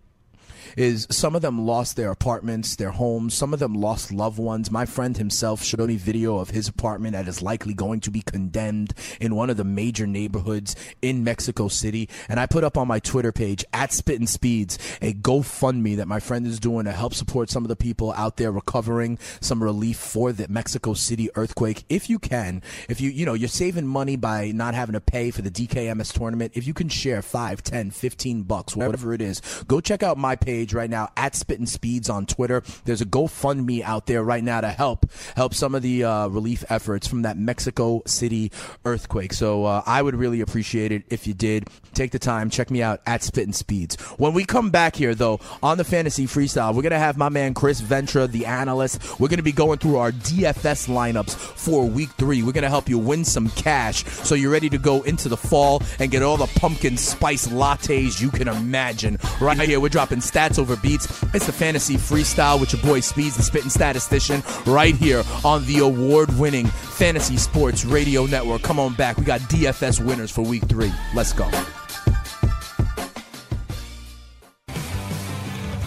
is 0.77 1.07
some 1.11 1.35
of 1.35 1.43
them 1.43 1.67
lost 1.67 1.97
their 1.97 2.11
apartments, 2.11 2.77
their 2.77 2.91
homes. 2.91 3.35
Some 3.35 3.53
of 3.53 3.61
them 3.61 3.75
lost 3.75 4.13
loved 4.13 4.39
ones. 4.39 4.71
My 4.71 4.87
friend 4.87 5.17
himself 5.17 5.63
showed 5.63 5.89
me 5.89 5.97
video 5.97 6.39
of 6.39 6.51
his 6.51 6.69
apartment 6.69 7.13
that 7.15 7.29
is 7.29 7.43
likely 7.43 7.75
going 7.75 8.01
to 8.01 8.11
be 8.11 8.23
condemned 8.23 8.95
in 9.21 9.35
one 9.35 9.51
of 9.51 9.57
the 9.57 9.65
major 9.65 10.07
neighborhoods 10.07 10.77
in 11.03 11.25
Mexico 11.25 11.69
City. 11.69 12.09
And 12.29 12.41
I 12.41 12.47
put 12.47 12.65
up 12.65 12.77
on 12.77 12.89
my 12.89 12.99
Twitter 12.99 13.33
page 13.33 13.65
at 13.73 13.93
Spittin' 13.93 14.27
Speeds 14.27 14.79
a 15.01 15.13
GoFundMe 15.13 15.97
that 15.97 16.09
my 16.09 16.21
friend 16.21 16.47
is 16.47 16.61
doing 16.61 16.85
to 16.85 16.93
help 16.93 17.15
support 17.15 17.51
some 17.51 17.65
of 17.65 17.69
the 17.69 17.77
people 17.77 18.13
out 18.13 18.37
there 18.37 18.53
recovering 18.53 19.19
some 19.41 19.63
relief 19.63 19.99
for 19.99 20.33
the 20.33 20.49
Mexico 20.49 20.95
City 20.95 21.29
earthquake. 21.35 21.85
If 21.89 22.09
you 22.09 22.19
can, 22.19 22.63
if 22.89 23.01
you, 23.01 23.11
you 23.11 23.27
know, 23.27 23.35
you're 23.35 23.49
saving 23.49 23.87
money 23.87 24.17
by 24.17 24.53
not 24.53 24.75
having 24.75 24.95
to 24.95 25.01
pay 25.01 25.31
for 25.31 25.43
the 25.43 25.51
DKMS 25.51 26.13
tournament. 26.13 26.53
If 26.55 26.67
you 26.67 26.75
can 26.75 26.89
share 26.89 27.23
5, 27.23 27.63
10, 27.63 27.91
15 27.91 28.43
bucks, 28.43 28.77
whatever 28.77 29.13
it 29.13 29.21
is, 29.21 29.41
go 29.67 29.81
check 29.81 30.03
out 30.03 30.17
my 30.17 30.37
page 30.37 30.63
right 30.72 30.88
now 30.88 31.11
at 31.16 31.35
Spittin' 31.35 31.66
Speeds 31.66 32.09
on 32.09 32.27
Twitter. 32.27 32.62
There's 32.85 33.00
a 33.00 33.07
GoFundMe 33.07 33.83
out 33.83 34.07
there 34.07 34.22
right 34.22 34.42
now 34.42 34.61
to 34.61 34.68
help 34.68 35.07
help 35.37 35.55
some 35.55 35.74
of 35.74 35.83
the 35.83 36.05
uh, 36.05 36.29
relief 36.29 36.64
efforts 36.70 37.07
from 37.07 37.22
that 37.22 37.37
Mexico 37.37 38.03
City 38.07 38.53
earthquake. 38.85 39.33
So 39.33 39.64
uh, 39.64 39.83
I 39.85 40.00
would 40.03 40.14
really 40.14 40.40
appreciate 40.40 40.92
it 40.92 41.03
if 41.11 41.27
you 41.27 41.35
did 41.35 41.68
take 41.92 42.12
the 42.12 42.18
time. 42.18 42.50
Check 42.50 42.70
me 42.70 42.83
out 42.83 43.00
at 43.07 43.22
Spittin' 43.22 43.53
Speeds. 43.53 43.96
When 44.16 44.33
we 44.33 44.44
come 44.44 44.70
back 44.70 44.96
here, 44.96 45.14
though, 45.14 45.40
on 45.62 45.79
the 45.79 45.85
Fantasy 45.85 46.27
Freestyle, 46.27 46.74
we're 46.74 46.83
gonna 46.83 46.98
have 46.98 47.16
my 47.16 47.29
man 47.29 47.55
Chris 47.55 47.81
Ventura, 47.81 48.27
the 48.27 48.46
analyst. 48.46 49.20
We're 49.20 49.29
gonna 49.29 49.42
be 49.42 49.53
going 49.53 49.79
through 49.79 49.96
our 49.96 50.12
DFS 50.12 50.88
lineups 50.88 51.35
for 51.35 51.87
Week 51.87 52.11
Three. 52.12 52.42
We're 52.42 52.53
gonna 52.53 52.68
help 52.68 52.88
you 52.88 52.98
win 52.98 53.24
some 53.24 53.50
cash, 53.50 54.05
so 54.05 54.35
you're 54.35 54.50
ready 54.53 54.70
to 54.70 54.79
go 54.79 55.03
into 55.03 55.29
the 55.29 55.37
fall 55.37 55.83
and 55.98 56.11
get 56.11 56.22
all 56.22 56.37
the 56.37 56.46
pumpkin 56.59 56.96
spice 56.96 57.48
lattes 57.48 58.20
you 58.20 58.31
can 58.31 58.48
imagine. 58.48 59.18
Right 59.40 59.59
here, 59.59 59.81
we're 59.81 59.88
dropping 59.88 60.18
stats 60.18 60.54
over 60.59 60.77
beats. 60.77 61.07
It's 61.35 61.47
the 61.47 61.53
Fantasy 61.53 61.97
Freestyle 61.97 62.61
with 62.61 62.73
your 62.73 62.83
boy 62.83 63.01
Speeds, 63.01 63.37
the 63.37 63.43
spitting 63.43 63.71
statistician, 63.71 64.43
right 64.67 64.95
here 64.95 65.23
on 65.45 65.64
the 65.67 65.79
award-winning 65.79 66.67
Fantasy 66.67 67.37
Sports 67.37 67.85
Radio 67.85 68.27
Network. 68.27 68.62
Come 68.62 68.79
on 68.79 68.95
back. 68.95 69.17
We 69.17 69.25
got 69.25 69.40
DFS 69.43 70.05
winners 70.05 70.31
for 70.31 70.43
Week 70.43 70.64
Three. 70.64 70.93
Let's 71.14 71.33
go. 71.33 71.51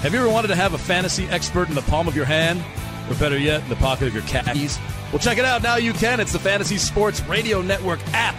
Have 0.01 0.13
you 0.13 0.19
ever 0.19 0.29
wanted 0.29 0.49
to 0.49 0.55
have 0.55 0.73
a 0.73 0.77
fantasy 0.77 1.25
expert 1.25 1.69
in 1.69 1.75
the 1.75 1.81
palm 1.81 2.07
of 2.07 2.15
your 2.15 2.25
hand? 2.25 2.63
Or 3.09 3.15
better 3.15 3.37
yet, 3.37 3.63
in 3.63 3.69
the 3.69 3.75
pocket 3.77 4.07
of 4.07 4.13
your 4.13 4.23
khakis? 4.23 4.77
Well, 5.11 5.19
check 5.19 5.37
it 5.37 5.45
out. 5.45 5.63
Now 5.63 5.77
you 5.77 5.93
can. 5.93 6.19
It's 6.19 6.33
the 6.33 6.39
Fantasy 6.39 6.77
Sports 6.77 7.21
Radio 7.21 7.61
Network 7.61 7.99
app. 8.13 8.35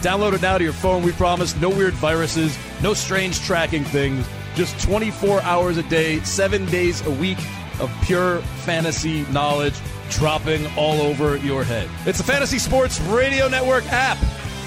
Download 0.00 0.32
it 0.32 0.42
now 0.42 0.58
to 0.58 0.64
your 0.64 0.72
phone. 0.72 1.02
We 1.02 1.12
promise 1.12 1.54
no 1.56 1.68
weird 1.68 1.94
viruses, 1.94 2.58
no 2.82 2.94
strange 2.94 3.40
tracking 3.42 3.84
things, 3.84 4.26
just 4.54 4.80
24 4.80 5.42
hours 5.42 5.76
a 5.76 5.82
day, 5.84 6.20
seven 6.20 6.66
days 6.66 7.04
a 7.06 7.10
week 7.10 7.38
of 7.80 7.90
pure 8.02 8.38
fantasy 8.64 9.22
knowledge 9.32 9.74
dropping 10.10 10.66
all 10.76 11.00
over 11.00 11.36
your 11.38 11.64
head. 11.64 11.88
It's 12.06 12.18
the 12.18 12.24
Fantasy 12.24 12.58
Sports 12.58 13.00
Radio 13.00 13.48
Network 13.48 13.84
app. 13.90 14.18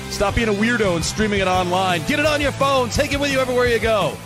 Stop 0.10 0.36
being 0.36 0.50
a 0.50 0.54
weirdo 0.54 0.96
and 0.96 1.06
streaming 1.06 1.40
it 1.40 1.48
online. 1.48 2.02
Get 2.08 2.20
it 2.20 2.26
on 2.26 2.42
your 2.42 2.52
phone. 2.52 2.90
Take 2.90 3.14
it 3.14 3.20
with 3.20 3.32
you 3.32 3.40
everywhere 3.40 3.68
you 3.68 3.80
go. 3.80 4.18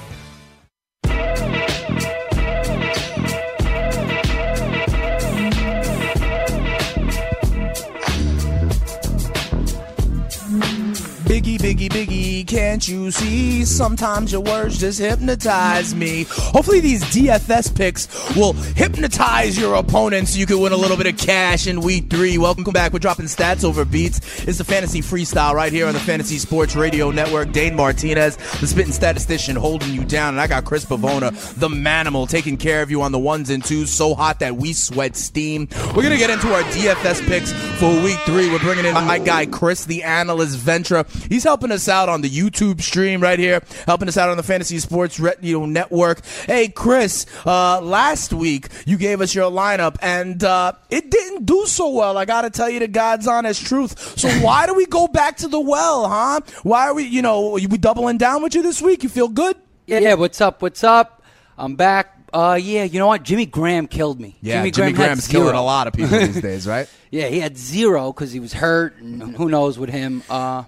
Biggie, 11.40 11.58
biggie, 11.58 11.90
biggie, 11.90 12.46
can't 12.46 12.86
you 12.86 13.12
see? 13.12 13.64
Sometimes 13.64 14.34
your 14.34 14.42
words 14.42 14.78
just 14.78 15.00
hypnotize 15.00 15.96
me. 15.96 16.26
Hopefully, 16.28 16.82
these 16.82 17.02
DFS 17.06 17.74
picks 17.74 18.36
will 18.36 18.52
hypnotize 18.52 19.58
your 19.58 19.76
opponents 19.76 20.34
so 20.34 20.40
you 20.40 20.46
can 20.46 20.60
win 20.60 20.74
a 20.74 20.76
little 20.76 20.98
bit 20.98 21.08
of 21.08 21.18
cash 21.18 21.66
in 21.66 21.80
week 21.80 22.10
three. 22.10 22.38
Welcome 22.38 22.66
back. 22.74 22.92
We're 22.92 23.00
dropping 23.00 23.28
stats 23.28 23.64
over 23.64 23.86
beats. 23.86 24.20
It's 24.50 24.58
the 24.58 24.66
fantasy 24.66 25.00
freestyle 25.00 25.54
right 25.54 25.72
here 25.72 25.88
on 25.88 25.94
the 25.94 26.02
Fantasy 26.02 26.40
Sports 26.40 26.76
Radio 26.76 27.10
Network. 27.10 27.54
Dane 27.54 27.74
Martinez, 27.74 28.36
the 28.60 28.68
spitting 28.68 28.92
statistician, 28.92 29.56
holding 29.56 29.94
you 29.94 30.04
down. 30.04 30.34
And 30.34 30.42
I 30.42 30.48
got 30.48 30.66
Chris 30.66 30.84
Pavona, 30.84 31.32
the 31.58 31.70
manimal, 31.70 32.28
taking 32.28 32.58
care 32.58 32.82
of 32.82 32.92
you 32.92 33.02
on 33.02 33.14
the 33.14 33.20
ones 33.20 33.50
and 33.50 33.64
twos. 33.64 33.92
So 33.92 34.14
hot 34.14 34.40
that 34.42 34.58
we 34.58 34.74
sweat 34.74 35.16
steam. 35.16 35.70
We're 35.96 36.04
going 36.04 36.10
to 36.10 36.18
get 36.18 36.32
into 36.32 36.54
our 36.54 36.64
DFS 36.64 37.26
picks 37.30 37.54
for 37.80 37.90
week 38.04 38.20
three. 38.26 38.52
We're 38.52 38.60
bringing 38.60 38.84
in 38.84 38.94
my 38.94 39.20
guy, 39.20 39.46
Chris, 39.46 39.86
the 39.86 40.04
analyst 40.04 40.58
Ventura. 40.58 41.06
He's 41.30 41.44
helping 41.44 41.72
us 41.72 41.88
out 41.88 42.10
on 42.10 42.22
the 42.22 42.30
YouTube 42.30 42.82
stream 42.82 43.22
right 43.22 43.40
here, 43.40 43.62
helping 43.86 44.08
us 44.08 44.18
out 44.18 44.30
on 44.30 44.38
the 44.38 44.44
Fantasy 44.44 44.80
Sports 44.80 45.20
you 45.42 45.60
know, 45.60 45.66
Network. 45.66 46.26
Hey, 46.26 46.68
Chris, 46.68 47.26
uh, 47.46 47.80
last 47.82 48.34
week 48.34 48.68
you 48.86 48.98
gave 48.98 49.22
us 49.22 49.34
your 49.34 49.50
lineup 49.52 49.98
and 50.02 50.44
uh, 50.44 50.74
it 50.90 51.12
didn't 51.12 51.46
do 51.46 51.66
so 51.68 51.90
well. 51.90 52.18
I 52.18 52.26
got 52.26 52.42
to 52.42 52.50
tell 52.50 52.70
you 52.70 52.80
the 52.80 52.88
God's 52.88 53.28
honest 53.28 53.66
truth. 53.66 54.18
So 54.18 54.30
why 54.42 54.66
do 54.66 54.74
we 54.74 54.88
go 54.88 55.08
back 55.08 55.38
to 55.38 55.48
the 55.48 55.60
well, 55.60 56.10
huh? 56.10 56.42
Why 56.64 56.88
are 56.88 56.94
we, 56.94 57.04
you 57.06 57.22
know, 57.22 57.52
we 57.52 57.78
doubling 57.78 58.18
down 58.18 58.42
with 58.42 58.56
you 58.56 58.64
this 58.64 58.82
week? 58.82 59.04
You 59.04 59.10
feel 59.10 59.28
good? 59.28 59.56
Yeah, 59.86 60.00
yeah. 60.00 60.14
what's 60.16 60.42
up? 60.42 60.62
What's 60.62 60.84
up? 60.84 61.24
I'm 61.58 61.76
back. 61.76 62.16
Uh, 62.32 62.60
yeah, 62.62 62.84
you 62.84 63.00
know 63.00 63.08
what? 63.08 63.24
Jimmy 63.24 63.46
Graham 63.46 63.88
killed 63.88 64.20
me. 64.20 64.38
Yeah, 64.42 64.58
Jimmy, 64.58 64.72
Jimmy, 64.72 64.94
Graham's 64.94 65.28
killing 65.28 65.56
a 65.56 65.64
lot 65.64 65.88
of 65.88 65.94
people 65.94 66.18
these 66.18 66.42
days, 66.42 66.68
right? 66.68 66.88
Yeah, 67.12 67.28
he 67.28 67.40
had 67.40 67.58
zero 67.58 68.14
because 68.14 68.32
he 68.32 68.40
was 68.40 68.54
hurt, 68.54 68.98
and 68.98 69.36
who 69.36 69.50
knows 69.50 69.80
with 69.80 69.90
him. 69.90 70.22
Uh, 70.30 70.64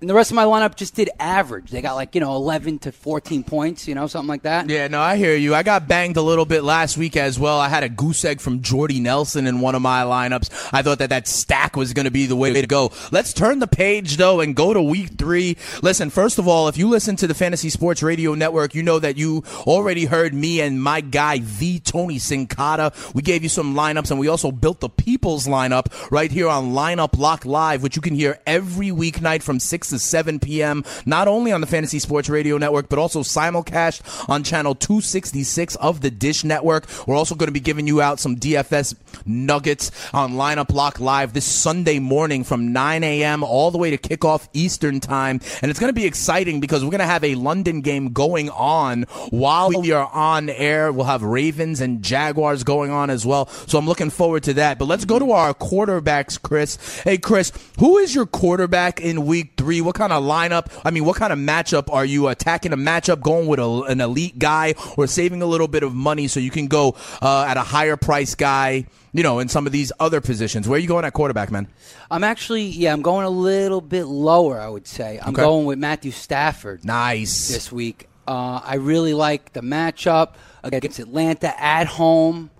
and 0.00 0.10
the 0.10 0.14
rest 0.14 0.30
of 0.30 0.34
my 0.34 0.44
lineup 0.44 0.76
just 0.76 0.94
did 0.94 1.10
average. 1.18 1.70
They 1.70 1.80
got 1.80 1.94
like 1.94 2.14
you 2.14 2.20
know 2.20 2.36
11 2.36 2.80
to 2.80 2.92
14 2.92 3.44
points, 3.44 3.88
you 3.88 3.94
know, 3.94 4.06
something 4.06 4.28
like 4.28 4.42
that. 4.42 4.68
Yeah, 4.68 4.88
no, 4.88 5.00
I 5.00 5.16
hear 5.16 5.34
you. 5.34 5.54
I 5.54 5.62
got 5.62 5.88
banged 5.88 6.16
a 6.16 6.22
little 6.22 6.44
bit 6.44 6.62
last 6.62 6.96
week 6.96 7.16
as 7.16 7.38
well. 7.38 7.58
I 7.58 7.68
had 7.68 7.82
a 7.82 7.88
goose 7.88 8.24
egg 8.24 8.40
from 8.40 8.62
Jordy 8.62 9.00
Nelson 9.00 9.46
in 9.46 9.60
one 9.60 9.74
of 9.74 9.82
my 9.82 10.02
lineups. 10.02 10.70
I 10.72 10.82
thought 10.82 10.98
that 10.98 11.10
that 11.10 11.26
stack 11.26 11.76
was 11.76 11.92
going 11.92 12.04
to 12.04 12.10
be 12.10 12.26
the 12.26 12.36
way 12.36 12.52
to 12.52 12.66
go. 12.66 12.92
Let's 13.10 13.32
turn 13.32 13.58
the 13.58 13.66
page 13.66 14.16
though 14.16 14.40
and 14.40 14.54
go 14.54 14.72
to 14.74 14.82
week 14.82 15.12
three. 15.16 15.56
Listen, 15.82 16.10
first 16.10 16.38
of 16.38 16.46
all, 16.46 16.68
if 16.68 16.76
you 16.76 16.88
listen 16.88 17.16
to 17.16 17.26
the 17.26 17.34
Fantasy 17.34 17.70
Sports 17.70 18.02
Radio 18.02 18.34
Network, 18.34 18.74
you 18.74 18.82
know 18.82 18.98
that 18.98 19.16
you 19.16 19.42
already 19.66 20.04
heard 20.04 20.34
me 20.34 20.60
and 20.60 20.82
my 20.82 21.00
guy 21.00 21.38
the 21.38 21.78
Tony 21.80 22.16
Sincata. 22.16 23.14
We 23.14 23.22
gave 23.22 23.42
you 23.42 23.48
some 23.48 23.74
lineups 23.74 24.10
and 24.10 24.20
we 24.20 24.28
also 24.28 24.52
built 24.52 24.80
the 24.80 24.90
people's 24.90 25.46
lineup 25.66 26.10
right 26.10 26.30
here 26.30 26.48
on 26.48 26.72
Lineup 26.72 27.18
Lock 27.18 27.44
Live, 27.44 27.82
which 27.82 27.96
you 27.96 28.02
can 28.02 28.14
hear 28.14 28.38
every 28.46 28.88
weeknight 28.88 29.42
from 29.42 29.58
6 29.60 29.90
to 29.90 29.98
7 29.98 30.38
p.m. 30.38 30.84
Not 31.04 31.28
only 31.28 31.52
on 31.52 31.60
the 31.60 31.66
Fantasy 31.66 31.98
Sports 31.98 32.28
Radio 32.28 32.58
Network, 32.58 32.88
but 32.88 32.98
also 32.98 33.20
simulcast 33.20 34.28
on 34.28 34.42
channel 34.42 34.74
266 34.74 35.76
of 35.76 36.00
the 36.00 36.10
Dish 36.10 36.44
Network. 36.44 36.86
We're 37.06 37.16
also 37.16 37.34
going 37.34 37.48
to 37.48 37.52
be 37.52 37.60
giving 37.60 37.86
you 37.86 38.00
out 38.00 38.20
some 38.20 38.36
DFS 38.36 38.94
nuggets 39.24 39.90
on 40.12 40.32
Lineup 40.32 40.72
Lock 40.72 41.00
Live 41.00 41.32
this 41.32 41.44
Sunday 41.44 41.98
morning 41.98 42.44
from 42.44 42.72
9 42.72 43.04
a.m. 43.04 43.42
all 43.42 43.70
the 43.70 43.78
way 43.78 43.90
to 43.90 43.98
kickoff 43.98 44.48
Eastern 44.52 45.00
Time. 45.00 45.40
And 45.62 45.70
it's 45.70 45.80
going 45.80 45.90
to 45.90 45.98
be 45.98 46.06
exciting 46.06 46.60
because 46.60 46.84
we're 46.84 46.90
going 46.90 47.00
to 47.00 47.06
have 47.06 47.24
a 47.24 47.34
London 47.34 47.80
game 47.80 48.12
going 48.12 48.50
on 48.50 49.02
while 49.30 49.70
we 49.70 49.92
are 49.92 50.06
on 50.12 50.48
air. 50.48 50.92
We'll 50.92 51.06
have 51.06 51.22
Ravens 51.22 51.80
and 51.80 52.02
Jaguars 52.02 52.64
going 52.64 52.90
on 52.90 53.10
as 53.10 53.26
well. 53.26 53.46
So 53.66 53.78
I'm 53.78 53.86
looking 53.86 54.10
forward 54.10 54.44
to 54.44 54.54
that. 54.54 54.78
But 54.78 54.86
let's 54.86 55.04
go 55.04 55.18
to 55.18 55.32
our 55.32 55.54
quarterbacks, 55.58 56.40
Chris. 56.40 56.76
Hey, 57.02 57.18
Chris, 57.18 57.52
who 57.78 57.98
is 57.98 58.14
your 58.14 58.26
quarterback 58.26 59.00
in 59.00 59.26
week 59.26 59.52
three? 59.56 59.80
What 59.80 59.94
kind 59.94 60.12
of 60.12 60.22
lineup? 60.24 60.70
I 60.84 60.90
mean, 60.90 61.04
what 61.04 61.16
kind 61.16 61.32
of 61.32 61.38
matchup 61.38 61.92
are 61.92 62.04
you 62.04 62.28
attacking 62.28 62.72
a 62.72 62.76
matchup, 62.76 63.20
going 63.20 63.46
with 63.46 63.58
a, 63.60 63.82
an 63.88 64.00
elite 64.00 64.38
guy, 64.38 64.74
or 64.96 65.06
saving 65.06 65.42
a 65.42 65.46
little 65.46 65.68
bit 65.68 65.82
of 65.82 65.94
money 65.94 66.28
so 66.28 66.40
you 66.40 66.50
can 66.50 66.66
go 66.66 66.96
uh, 67.22 67.44
at 67.48 67.56
a 67.56 67.62
higher 67.62 67.96
price 67.96 68.34
guy? 68.34 68.86
You 69.12 69.22
know, 69.22 69.38
in 69.38 69.48
some 69.48 69.66
of 69.66 69.72
these 69.72 69.92
other 69.98 70.20
positions, 70.20 70.68
where 70.68 70.76
are 70.76 70.80
you 70.80 70.88
going 70.88 71.06
at 71.06 71.14
quarterback, 71.14 71.50
man? 71.50 71.68
I'm 72.10 72.22
actually, 72.22 72.64
yeah, 72.66 72.92
I'm 72.92 73.00
going 73.00 73.24
a 73.24 73.30
little 73.30 73.80
bit 73.80 74.04
lower. 74.04 74.60
I 74.60 74.68
would 74.68 74.86
say 74.86 75.18
I'm 75.22 75.32
Okay. 75.32 75.42
going 75.42 75.64
with 75.64 75.78
Matthew 75.78 76.10
Stafford. 76.10 76.84
Nice 76.84 77.48
this 77.48 77.72
week. 77.72 78.08
Uh, 78.28 78.60
I 78.62 78.74
really 78.74 79.14
like 79.14 79.54
the 79.54 79.60
matchup 79.62 80.34
against 80.62 80.98
Atlanta 80.98 81.58
at 81.62 81.86
home, 81.86 82.50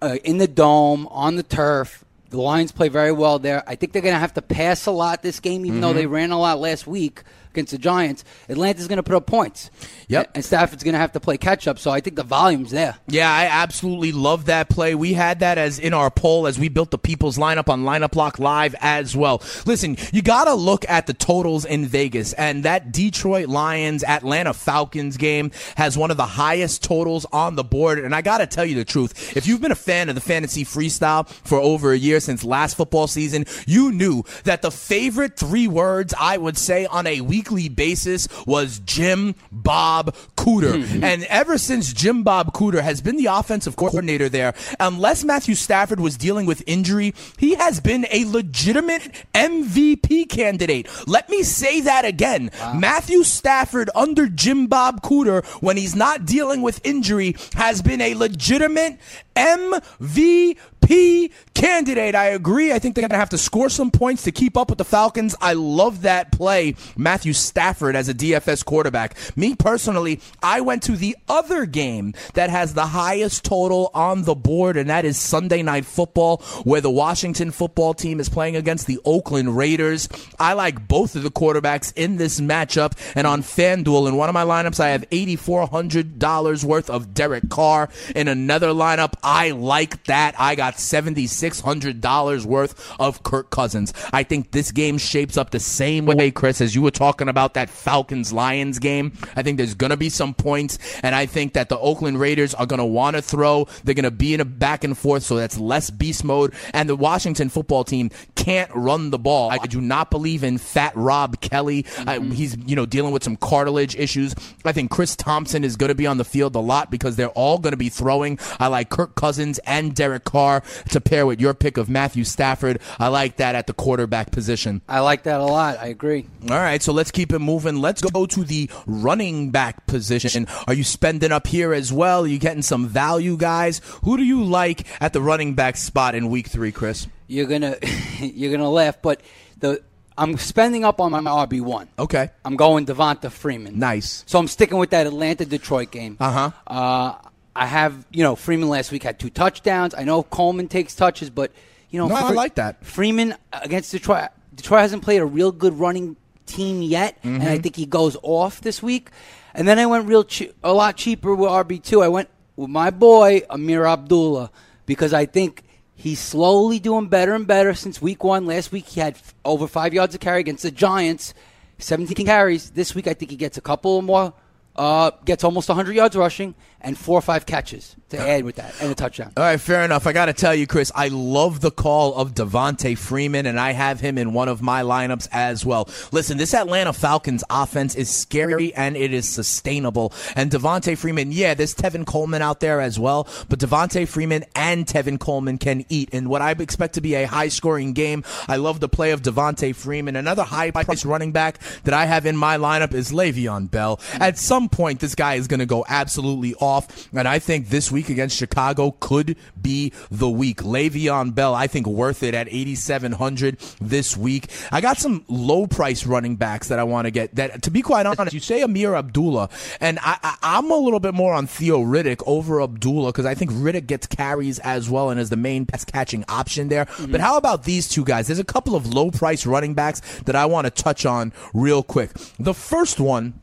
uh, 0.00 0.16
in 0.22 0.38
the 0.38 0.46
dome, 0.46 1.08
on 1.10 1.34
the 1.36 1.42
turf. 1.42 2.04
The 2.30 2.40
Lions 2.40 2.70
play 2.72 2.88
very 2.88 3.12
well 3.12 3.38
there. 3.38 3.62
I 3.66 3.74
think 3.74 3.92
they're 3.92 4.02
going 4.02 4.14
to 4.14 4.20
have 4.20 4.34
to 4.34 4.42
pass 4.42 4.86
a 4.86 4.90
lot 4.92 5.22
this 5.22 5.40
game, 5.40 5.66
even 5.66 5.80
though 5.80 5.92
Mhm. 5.92 5.96
they 5.96 6.06
ran 6.06 6.30
a 6.30 6.38
lot 6.38 6.60
last 6.60 6.86
week 6.86 7.22
against 7.52 7.72
the 7.72 7.78
Giants. 7.78 8.24
Atlanta's 8.48 8.86
going 8.86 8.98
to 8.98 9.02
put 9.02 9.16
up 9.16 9.26
points. 9.26 9.68
Yep. 10.10 10.32
And 10.34 10.44
Stafford's 10.44 10.82
going 10.82 10.94
to 10.94 10.98
have 10.98 11.12
to 11.12 11.20
play 11.20 11.38
catch 11.38 11.68
up, 11.68 11.78
so 11.78 11.92
I 11.92 12.00
think 12.00 12.16
the 12.16 12.24
volume's 12.24 12.72
there. 12.72 12.96
Yeah, 13.06 13.32
I 13.32 13.44
absolutely 13.44 14.10
love 14.10 14.46
that 14.46 14.68
play. 14.68 14.96
We 14.96 15.12
had 15.12 15.38
that 15.38 15.56
as 15.56 15.78
in 15.78 15.94
our 15.94 16.10
poll 16.10 16.48
as 16.48 16.58
we 16.58 16.68
built 16.68 16.90
the 16.90 16.98
people's 16.98 17.38
lineup 17.38 17.68
on 17.68 17.84
Lineup 17.84 18.16
Lock 18.16 18.40
Live 18.40 18.74
as 18.80 19.16
well. 19.16 19.40
Listen, 19.66 19.96
you 20.12 20.20
got 20.20 20.46
to 20.46 20.54
look 20.54 20.84
at 20.88 21.06
the 21.06 21.14
totals 21.14 21.64
in 21.64 21.86
Vegas, 21.86 22.32
and 22.32 22.64
that 22.64 22.90
Detroit 22.90 23.48
Lions 23.48 24.02
Atlanta 24.02 24.52
Falcons 24.52 25.16
game 25.16 25.52
has 25.76 25.96
one 25.96 26.10
of 26.10 26.16
the 26.16 26.26
highest 26.26 26.82
totals 26.82 27.24
on 27.32 27.54
the 27.54 27.62
board. 27.62 28.00
And 28.00 28.12
I 28.12 28.20
got 28.20 28.38
to 28.38 28.48
tell 28.48 28.64
you 28.64 28.74
the 28.74 28.84
truth. 28.84 29.36
If 29.36 29.46
you've 29.46 29.60
been 29.60 29.70
a 29.70 29.76
fan 29.76 30.08
of 30.08 30.16
the 30.16 30.20
fantasy 30.20 30.64
freestyle 30.64 31.28
for 31.28 31.60
over 31.60 31.92
a 31.92 31.98
year 31.98 32.18
since 32.18 32.42
last 32.42 32.76
football 32.76 33.06
season, 33.06 33.44
you 33.64 33.92
knew 33.92 34.24
that 34.42 34.62
the 34.62 34.72
favorite 34.72 35.36
three 35.36 35.68
words 35.68 36.12
I 36.18 36.36
would 36.36 36.58
say 36.58 36.86
on 36.86 37.06
a 37.06 37.20
weekly 37.20 37.68
basis 37.68 38.26
was 38.44 38.80
Jim 38.80 39.36
Bob 39.52 39.99
Cooter. 40.36 41.02
and 41.02 41.24
ever 41.24 41.58
since 41.58 41.92
Jim 41.92 42.22
Bob 42.22 42.52
Cooter 42.52 42.82
has 42.82 43.00
been 43.00 43.16
the 43.16 43.26
offensive 43.26 43.76
coordinator 43.76 44.28
there, 44.28 44.54
unless 44.78 45.24
Matthew 45.24 45.54
Stafford 45.54 46.00
was 46.00 46.16
dealing 46.16 46.46
with 46.46 46.62
injury, 46.66 47.14
he 47.38 47.54
has 47.54 47.80
been 47.80 48.06
a 48.10 48.24
legitimate 48.24 49.02
MVP 49.34 50.28
candidate. 50.28 50.88
Let 51.06 51.28
me 51.28 51.42
say 51.42 51.80
that 51.82 52.04
again. 52.04 52.50
Matthew 52.74 53.24
Stafford 53.24 53.90
under 53.94 54.26
Jim 54.26 54.66
Bob 54.66 55.02
Cooter, 55.02 55.44
when 55.62 55.76
he's 55.76 55.94
not 55.94 56.24
dealing 56.24 56.62
with 56.62 56.80
injury, 56.84 57.36
has 57.54 57.82
been 57.82 58.00
a 58.00 58.14
legitimate 58.14 58.98
MVP 59.40 61.32
candidate. 61.54 62.14
I 62.14 62.26
agree. 62.26 62.72
I 62.72 62.78
think 62.78 62.94
they're 62.94 63.02
going 63.02 63.10
to 63.10 63.16
have 63.16 63.30
to 63.30 63.38
score 63.38 63.68
some 63.68 63.90
points 63.90 64.22
to 64.24 64.32
keep 64.32 64.56
up 64.56 64.70
with 64.70 64.78
the 64.78 64.84
Falcons. 64.84 65.34
I 65.40 65.52
love 65.52 66.02
that 66.02 66.32
play, 66.32 66.74
Matthew 66.96 67.32
Stafford 67.32 67.96
as 67.96 68.08
a 68.08 68.14
DFS 68.14 68.64
quarterback. 68.64 69.16
Me 69.36 69.54
personally, 69.54 70.20
I 70.42 70.60
went 70.60 70.82
to 70.84 70.96
the 70.96 71.16
other 71.28 71.66
game 71.66 72.14
that 72.34 72.50
has 72.50 72.74
the 72.74 72.86
highest 72.86 73.44
total 73.44 73.90
on 73.94 74.24
the 74.24 74.34
board, 74.34 74.76
and 74.76 74.90
that 74.90 75.04
is 75.04 75.16
Sunday 75.18 75.62
Night 75.62 75.84
Football, 75.84 76.38
where 76.64 76.80
the 76.80 76.90
Washington 76.90 77.50
football 77.50 77.94
team 77.94 78.20
is 78.20 78.28
playing 78.28 78.56
against 78.56 78.86
the 78.86 78.98
Oakland 79.04 79.56
Raiders. 79.56 80.08
I 80.38 80.54
like 80.54 80.88
both 80.88 81.14
of 81.14 81.22
the 81.22 81.30
quarterbacks 81.30 81.92
in 81.94 82.16
this 82.16 82.40
matchup, 82.40 82.92
and 83.14 83.26
on 83.26 83.42
FanDuel, 83.42 84.08
in 84.08 84.16
one 84.16 84.28
of 84.28 84.34
my 84.34 84.44
lineups, 84.44 84.80
I 84.80 84.88
have 84.88 85.08
$8,400 85.10 86.64
worth 86.64 86.90
of 86.90 87.14
Derek 87.14 87.48
Carr. 87.48 87.88
In 88.14 88.28
another 88.28 88.68
lineup, 88.68 89.14
I 89.30 89.50
like 89.50 90.04
that. 90.04 90.34
I 90.38 90.56
got 90.56 90.74
$7,600 90.74 92.44
worth 92.44 92.92
of 92.98 93.22
Kirk 93.22 93.50
Cousins. 93.50 93.94
I 94.12 94.24
think 94.24 94.50
this 94.50 94.72
game 94.72 94.98
shapes 94.98 95.36
up 95.36 95.50
the 95.50 95.60
same 95.60 96.06
way, 96.06 96.32
Chris, 96.32 96.60
as 96.60 96.74
you 96.74 96.82
were 96.82 96.90
talking 96.90 97.28
about 97.28 97.54
that 97.54 97.70
Falcons 97.70 98.32
Lions 98.32 98.80
game. 98.80 99.12
I 99.36 99.42
think 99.42 99.56
there's 99.56 99.74
going 99.74 99.90
to 99.90 99.96
be 99.96 100.08
some 100.08 100.34
points, 100.34 100.78
and 101.04 101.14
I 101.14 101.26
think 101.26 101.52
that 101.52 101.68
the 101.68 101.78
Oakland 101.78 102.18
Raiders 102.18 102.54
are 102.54 102.66
going 102.66 102.78
to 102.78 102.84
want 102.84 103.14
to 103.14 103.22
throw. 103.22 103.68
They're 103.84 103.94
going 103.94 104.02
to 104.02 104.10
be 104.10 104.34
in 104.34 104.40
a 104.40 104.44
back 104.44 104.82
and 104.82 104.98
forth, 104.98 105.22
so 105.22 105.36
that's 105.36 105.58
less 105.58 105.90
beast 105.90 106.24
mode. 106.24 106.52
And 106.74 106.88
the 106.88 106.96
Washington 106.96 107.50
football 107.50 107.84
team 107.84 108.10
can't 108.34 108.70
run 108.74 109.10
the 109.10 109.18
ball. 109.18 109.50
I 109.52 109.58
do 109.58 109.80
not 109.80 110.10
believe 110.10 110.42
in 110.42 110.58
Fat 110.58 110.92
Rob 110.96 111.40
Kelley. 111.40 111.86
I, 111.98 112.18
mm-hmm. 112.18 112.32
he's 112.32 112.56
you 112.66 112.74
know 112.74 112.86
dealing 112.86 113.12
with 113.12 113.22
some 113.22 113.36
cartilage 113.36 113.94
issues. 113.94 114.34
I 114.64 114.72
think 114.72 114.90
Chris 114.90 115.14
Thompson 115.14 115.62
is 115.62 115.76
going 115.76 115.88
to 115.88 115.94
be 115.94 116.06
on 116.06 116.18
the 116.18 116.24
field 116.24 116.56
a 116.56 116.60
lot 116.60 116.90
because 116.90 117.14
they're 117.14 117.28
all 117.28 117.58
going 117.58 117.72
to 117.72 117.76
be 117.76 117.90
throwing. 117.90 118.38
I 118.58 118.66
like 118.66 118.88
Kirk 118.88 119.14
Cousins 119.20 119.58
and 119.66 119.94
Derek 119.94 120.24
Carr 120.24 120.62
to 120.88 120.98
pair 120.98 121.26
with 121.26 121.42
your 121.42 121.52
pick 121.52 121.76
of 121.76 121.90
Matthew 121.90 122.24
Stafford. 122.24 122.80
I 122.98 123.08
like 123.08 123.36
that 123.36 123.54
at 123.54 123.66
the 123.66 123.74
quarterback 123.74 124.30
position. 124.30 124.80
I 124.88 125.00
like 125.00 125.24
that 125.24 125.40
a 125.40 125.44
lot. 125.44 125.78
I 125.78 125.88
agree. 125.88 126.26
All 126.48 126.56
right, 126.56 126.82
so 126.82 126.94
let's 126.94 127.10
keep 127.10 127.30
it 127.30 127.38
moving. 127.38 127.76
Let's 127.76 128.00
go 128.00 128.24
to 128.24 128.44
the 128.44 128.70
running 128.86 129.50
back 129.50 129.86
position. 129.86 130.46
Are 130.66 130.72
you 130.72 130.84
spending 130.84 131.32
up 131.32 131.46
here 131.46 131.74
as 131.74 131.92
well? 131.92 132.24
Are 132.24 132.26
you 132.26 132.38
getting 132.38 132.62
some 132.62 132.86
value, 132.86 133.36
guys? 133.36 133.82
Who 134.04 134.16
do 134.16 134.24
you 134.24 134.42
like 134.42 134.86
at 135.02 135.12
the 135.12 135.20
running 135.20 135.54
back 135.54 135.76
spot 135.76 136.14
in 136.14 136.30
week 136.30 136.46
three, 136.46 136.72
Chris? 136.72 137.06
You're 137.26 137.46
gonna 137.46 137.76
you're 138.20 138.50
gonna 138.50 138.70
laugh, 138.70 139.02
but 139.02 139.20
the 139.58 139.82
I'm 140.16 140.36
spending 140.38 140.84
up 140.84 141.00
on 141.00 141.12
my 141.12 141.20
RB 141.20 141.60
one. 141.60 141.88
Okay. 141.98 142.30
I'm 142.44 142.56
going 142.56 142.86
Devonta 142.86 143.30
Freeman. 143.30 143.78
Nice. 143.78 144.24
So 144.26 144.38
I'm 144.38 144.48
sticking 144.48 144.78
with 144.78 144.90
that 144.90 145.06
Atlanta 145.06 145.44
Detroit 145.44 145.90
game. 145.90 146.16
Uh-huh. 146.18 146.50
Uh 146.66 147.14
I 147.60 147.66
have 147.66 148.06
you 148.10 148.22
know 148.24 148.34
Freeman 148.36 148.68
last 148.70 148.90
week 148.90 149.02
had 149.02 149.18
two 149.20 149.30
touchdowns. 149.30 149.94
I 149.94 150.04
know 150.04 150.22
Coleman 150.22 150.66
takes 150.66 150.94
touches, 150.94 151.28
but 151.30 151.52
you 151.90 151.98
know 152.00 152.08
No, 152.08 152.14
I 152.16 152.30
like 152.32 152.54
that. 152.56 152.84
Freeman 152.84 153.34
against 153.52 153.92
Detroit. 153.92 154.30
Detroit 154.54 154.80
hasn't 154.80 155.02
played 155.02 155.20
a 155.20 155.26
real 155.26 155.52
good 155.52 155.78
running 155.78 156.16
team 156.46 156.80
yet, 156.82 157.18
and 157.22 157.42
I 157.42 157.58
Mhm. 157.58 157.62
think 157.62 157.76
he 157.76 157.86
goes 157.86 158.16
off 158.22 158.60
this 158.62 158.82
week. 158.82 159.10
And 159.54 159.68
then 159.68 159.78
I 159.78 159.86
went 159.86 160.06
real 160.08 160.24
che- 160.24 160.52
a 160.64 160.72
lot 160.72 160.96
cheaper 160.96 161.34
with 161.34 161.50
RB 161.50 161.78
two. 161.78 162.02
I 162.02 162.08
went 162.08 162.28
with 162.56 162.70
my 162.70 162.90
boy 162.90 163.42
Ameer 163.50 163.86
Abdullah 163.86 164.50
because 164.86 165.12
I 165.12 165.26
think 165.26 165.62
he's 165.94 166.18
slowly 166.18 166.78
doing 166.78 167.08
better 167.08 167.34
and 167.34 167.46
better 167.46 167.74
since 167.74 168.00
week 168.00 168.24
one. 168.24 168.46
Last 168.46 168.72
week 168.72 168.86
he 168.86 169.00
had 169.00 169.14
f- 169.14 169.34
over 169.44 169.66
five 169.68 169.92
yards 169.92 170.14
of 170.14 170.20
carry 170.20 170.40
against 170.40 170.62
the 170.62 170.70
Giants, 170.70 171.34
seventeen 171.78 172.24
carries. 172.26 172.70
This 172.70 172.94
week 172.94 173.06
I 173.06 173.12
think 173.14 173.30
he 173.30 173.36
gets 173.36 173.58
a 173.58 173.60
couple 173.60 174.00
more. 174.02 174.32
Uh, 174.80 175.10
gets 175.26 175.44
almost 175.44 175.68
100 175.68 175.94
yards 175.94 176.16
rushing 176.16 176.54
and 176.80 176.96
four 176.96 177.18
or 177.18 177.20
five 177.20 177.44
catches 177.44 177.94
to 178.08 178.18
add 178.18 178.44
with 178.44 178.56
that 178.56 178.74
and 178.80 178.90
a 178.90 178.94
touchdown. 178.94 179.30
All 179.36 179.44
right, 179.44 179.60
fair 179.60 179.84
enough. 179.84 180.06
I 180.06 180.12
got 180.12 180.26
to 180.26 180.32
tell 180.32 180.54
you, 180.54 180.66
Chris, 180.66 180.90
I 180.94 181.08
love 181.08 181.60
the 181.60 181.70
call 181.70 182.14
of 182.14 182.32
Devonta 182.34 182.96
Freeman, 182.96 183.44
and 183.44 183.60
I 183.60 183.72
have 183.72 184.00
him 184.00 184.16
in 184.16 184.32
one 184.32 184.48
of 184.48 184.62
my 184.62 184.82
lineups 184.82 185.28
as 185.32 185.66
well. 185.66 185.88
Listen, 186.10 186.38
this 186.38 186.54
Atlanta 186.54 186.94
Falcons 186.94 187.44
offense 187.50 187.94
is 187.94 188.08
scary 188.08 188.74
and 188.74 188.96
it 188.96 189.12
is 189.12 189.28
sustainable. 189.28 190.14
And 190.34 190.50
Devonta 190.50 190.96
Freeman, 190.96 191.30
yeah, 191.30 191.52
there's 191.52 191.74
Tevin 191.74 192.06
Coleman 192.06 192.40
out 192.40 192.60
there 192.60 192.80
as 192.80 192.98
well, 192.98 193.28
but 193.50 193.58
Devonta 193.58 194.08
Freeman 194.08 194.44
and 194.56 194.86
Tevin 194.86 195.20
Coleman 195.20 195.58
can 195.58 195.84
eat. 195.90 196.08
And 196.12 196.28
what 196.28 196.40
I 196.40 196.52
expect 196.52 196.94
to 196.94 197.02
be 197.02 197.14
a 197.14 197.26
high 197.26 197.48
scoring 197.48 197.92
game, 197.92 198.24
I 198.48 198.56
love 198.56 198.80
the 198.80 198.88
play 198.88 199.10
of 199.10 199.20
Devonta 199.20 199.74
Freeman. 199.74 200.16
Another 200.16 200.44
high 200.44 200.70
priced 200.70 201.04
running 201.04 201.32
back 201.32 201.58
that 201.84 201.92
I 201.92 202.06
have 202.06 202.24
in 202.24 202.36
my 202.36 202.56
lineup 202.56 202.94
is 202.94 203.12
Le'Veon 203.12 203.70
Bell. 203.70 204.00
At 204.14 204.38
some 204.38 204.69
point, 204.70 205.00
this 205.00 205.14
guy 205.14 205.34
is 205.34 205.46
going 205.46 205.60
to 205.60 205.66
go 205.66 205.84
absolutely 205.88 206.54
off. 206.54 207.08
And 207.14 207.26
I 207.26 207.38
think 207.38 207.68
this 207.68 207.90
week 207.90 208.08
against 208.08 208.36
Chicago 208.36 208.92
could 209.00 209.36
be 209.60 209.92
the 210.10 210.28
week. 210.28 210.58
Le'Veon 210.58 211.34
Bell, 211.34 211.54
I 211.54 211.66
think 211.66 211.86
worth 211.86 212.22
it 212.22 212.34
at 212.34 212.48
8,700 212.48 213.58
this 213.80 214.16
week. 214.16 214.50
I 214.70 214.80
got 214.80 214.98
some 214.98 215.24
low 215.28 215.66
price 215.66 216.06
running 216.06 216.36
backs 216.36 216.68
that 216.68 216.78
I 216.78 216.84
want 216.84 217.06
to 217.06 217.10
get. 217.10 217.34
That, 217.36 217.62
to 217.62 217.70
be 217.70 217.82
quite 217.82 218.06
honest, 218.06 218.32
you 218.32 218.40
say 218.40 218.60
Ameer 218.62 218.94
Abdullah, 218.94 219.48
and 219.80 219.98
I, 220.00 220.18
I, 220.22 220.36
I'm 220.42 220.70
a 220.70 220.76
little 220.76 221.00
bit 221.00 221.14
more 221.14 221.32
on 221.34 221.46
Theo 221.46 221.80
Riddick 221.80 222.22
over 222.26 222.60
Abdullah 222.60 223.08
because 223.08 223.26
I 223.26 223.34
think 223.34 223.50
Riddick 223.50 223.86
gets 223.86 224.06
carries 224.06 224.58
as 224.60 224.90
well 224.90 225.10
and 225.10 225.20
is 225.20 225.30
the 225.30 225.36
main 225.36 225.66
pass 225.66 225.84
catching 225.84 226.24
option 226.28 226.68
there. 226.68 226.86
Mm-hmm. 226.86 227.12
But 227.12 227.20
how 227.20 227.36
about 227.36 227.64
these 227.64 227.88
two 227.88 228.04
guys? 228.04 228.26
There's 228.26 228.38
a 228.38 228.44
couple 228.44 228.74
of 228.74 228.92
low 228.92 229.10
price 229.10 229.46
running 229.46 229.74
backs 229.74 230.00
that 230.22 230.36
I 230.36 230.46
want 230.46 230.66
to 230.66 230.70
touch 230.70 231.06
on 231.06 231.32
real 231.54 231.82
quick. 231.82 232.10
The 232.38 232.54
first 232.54 233.00
one 233.00 233.40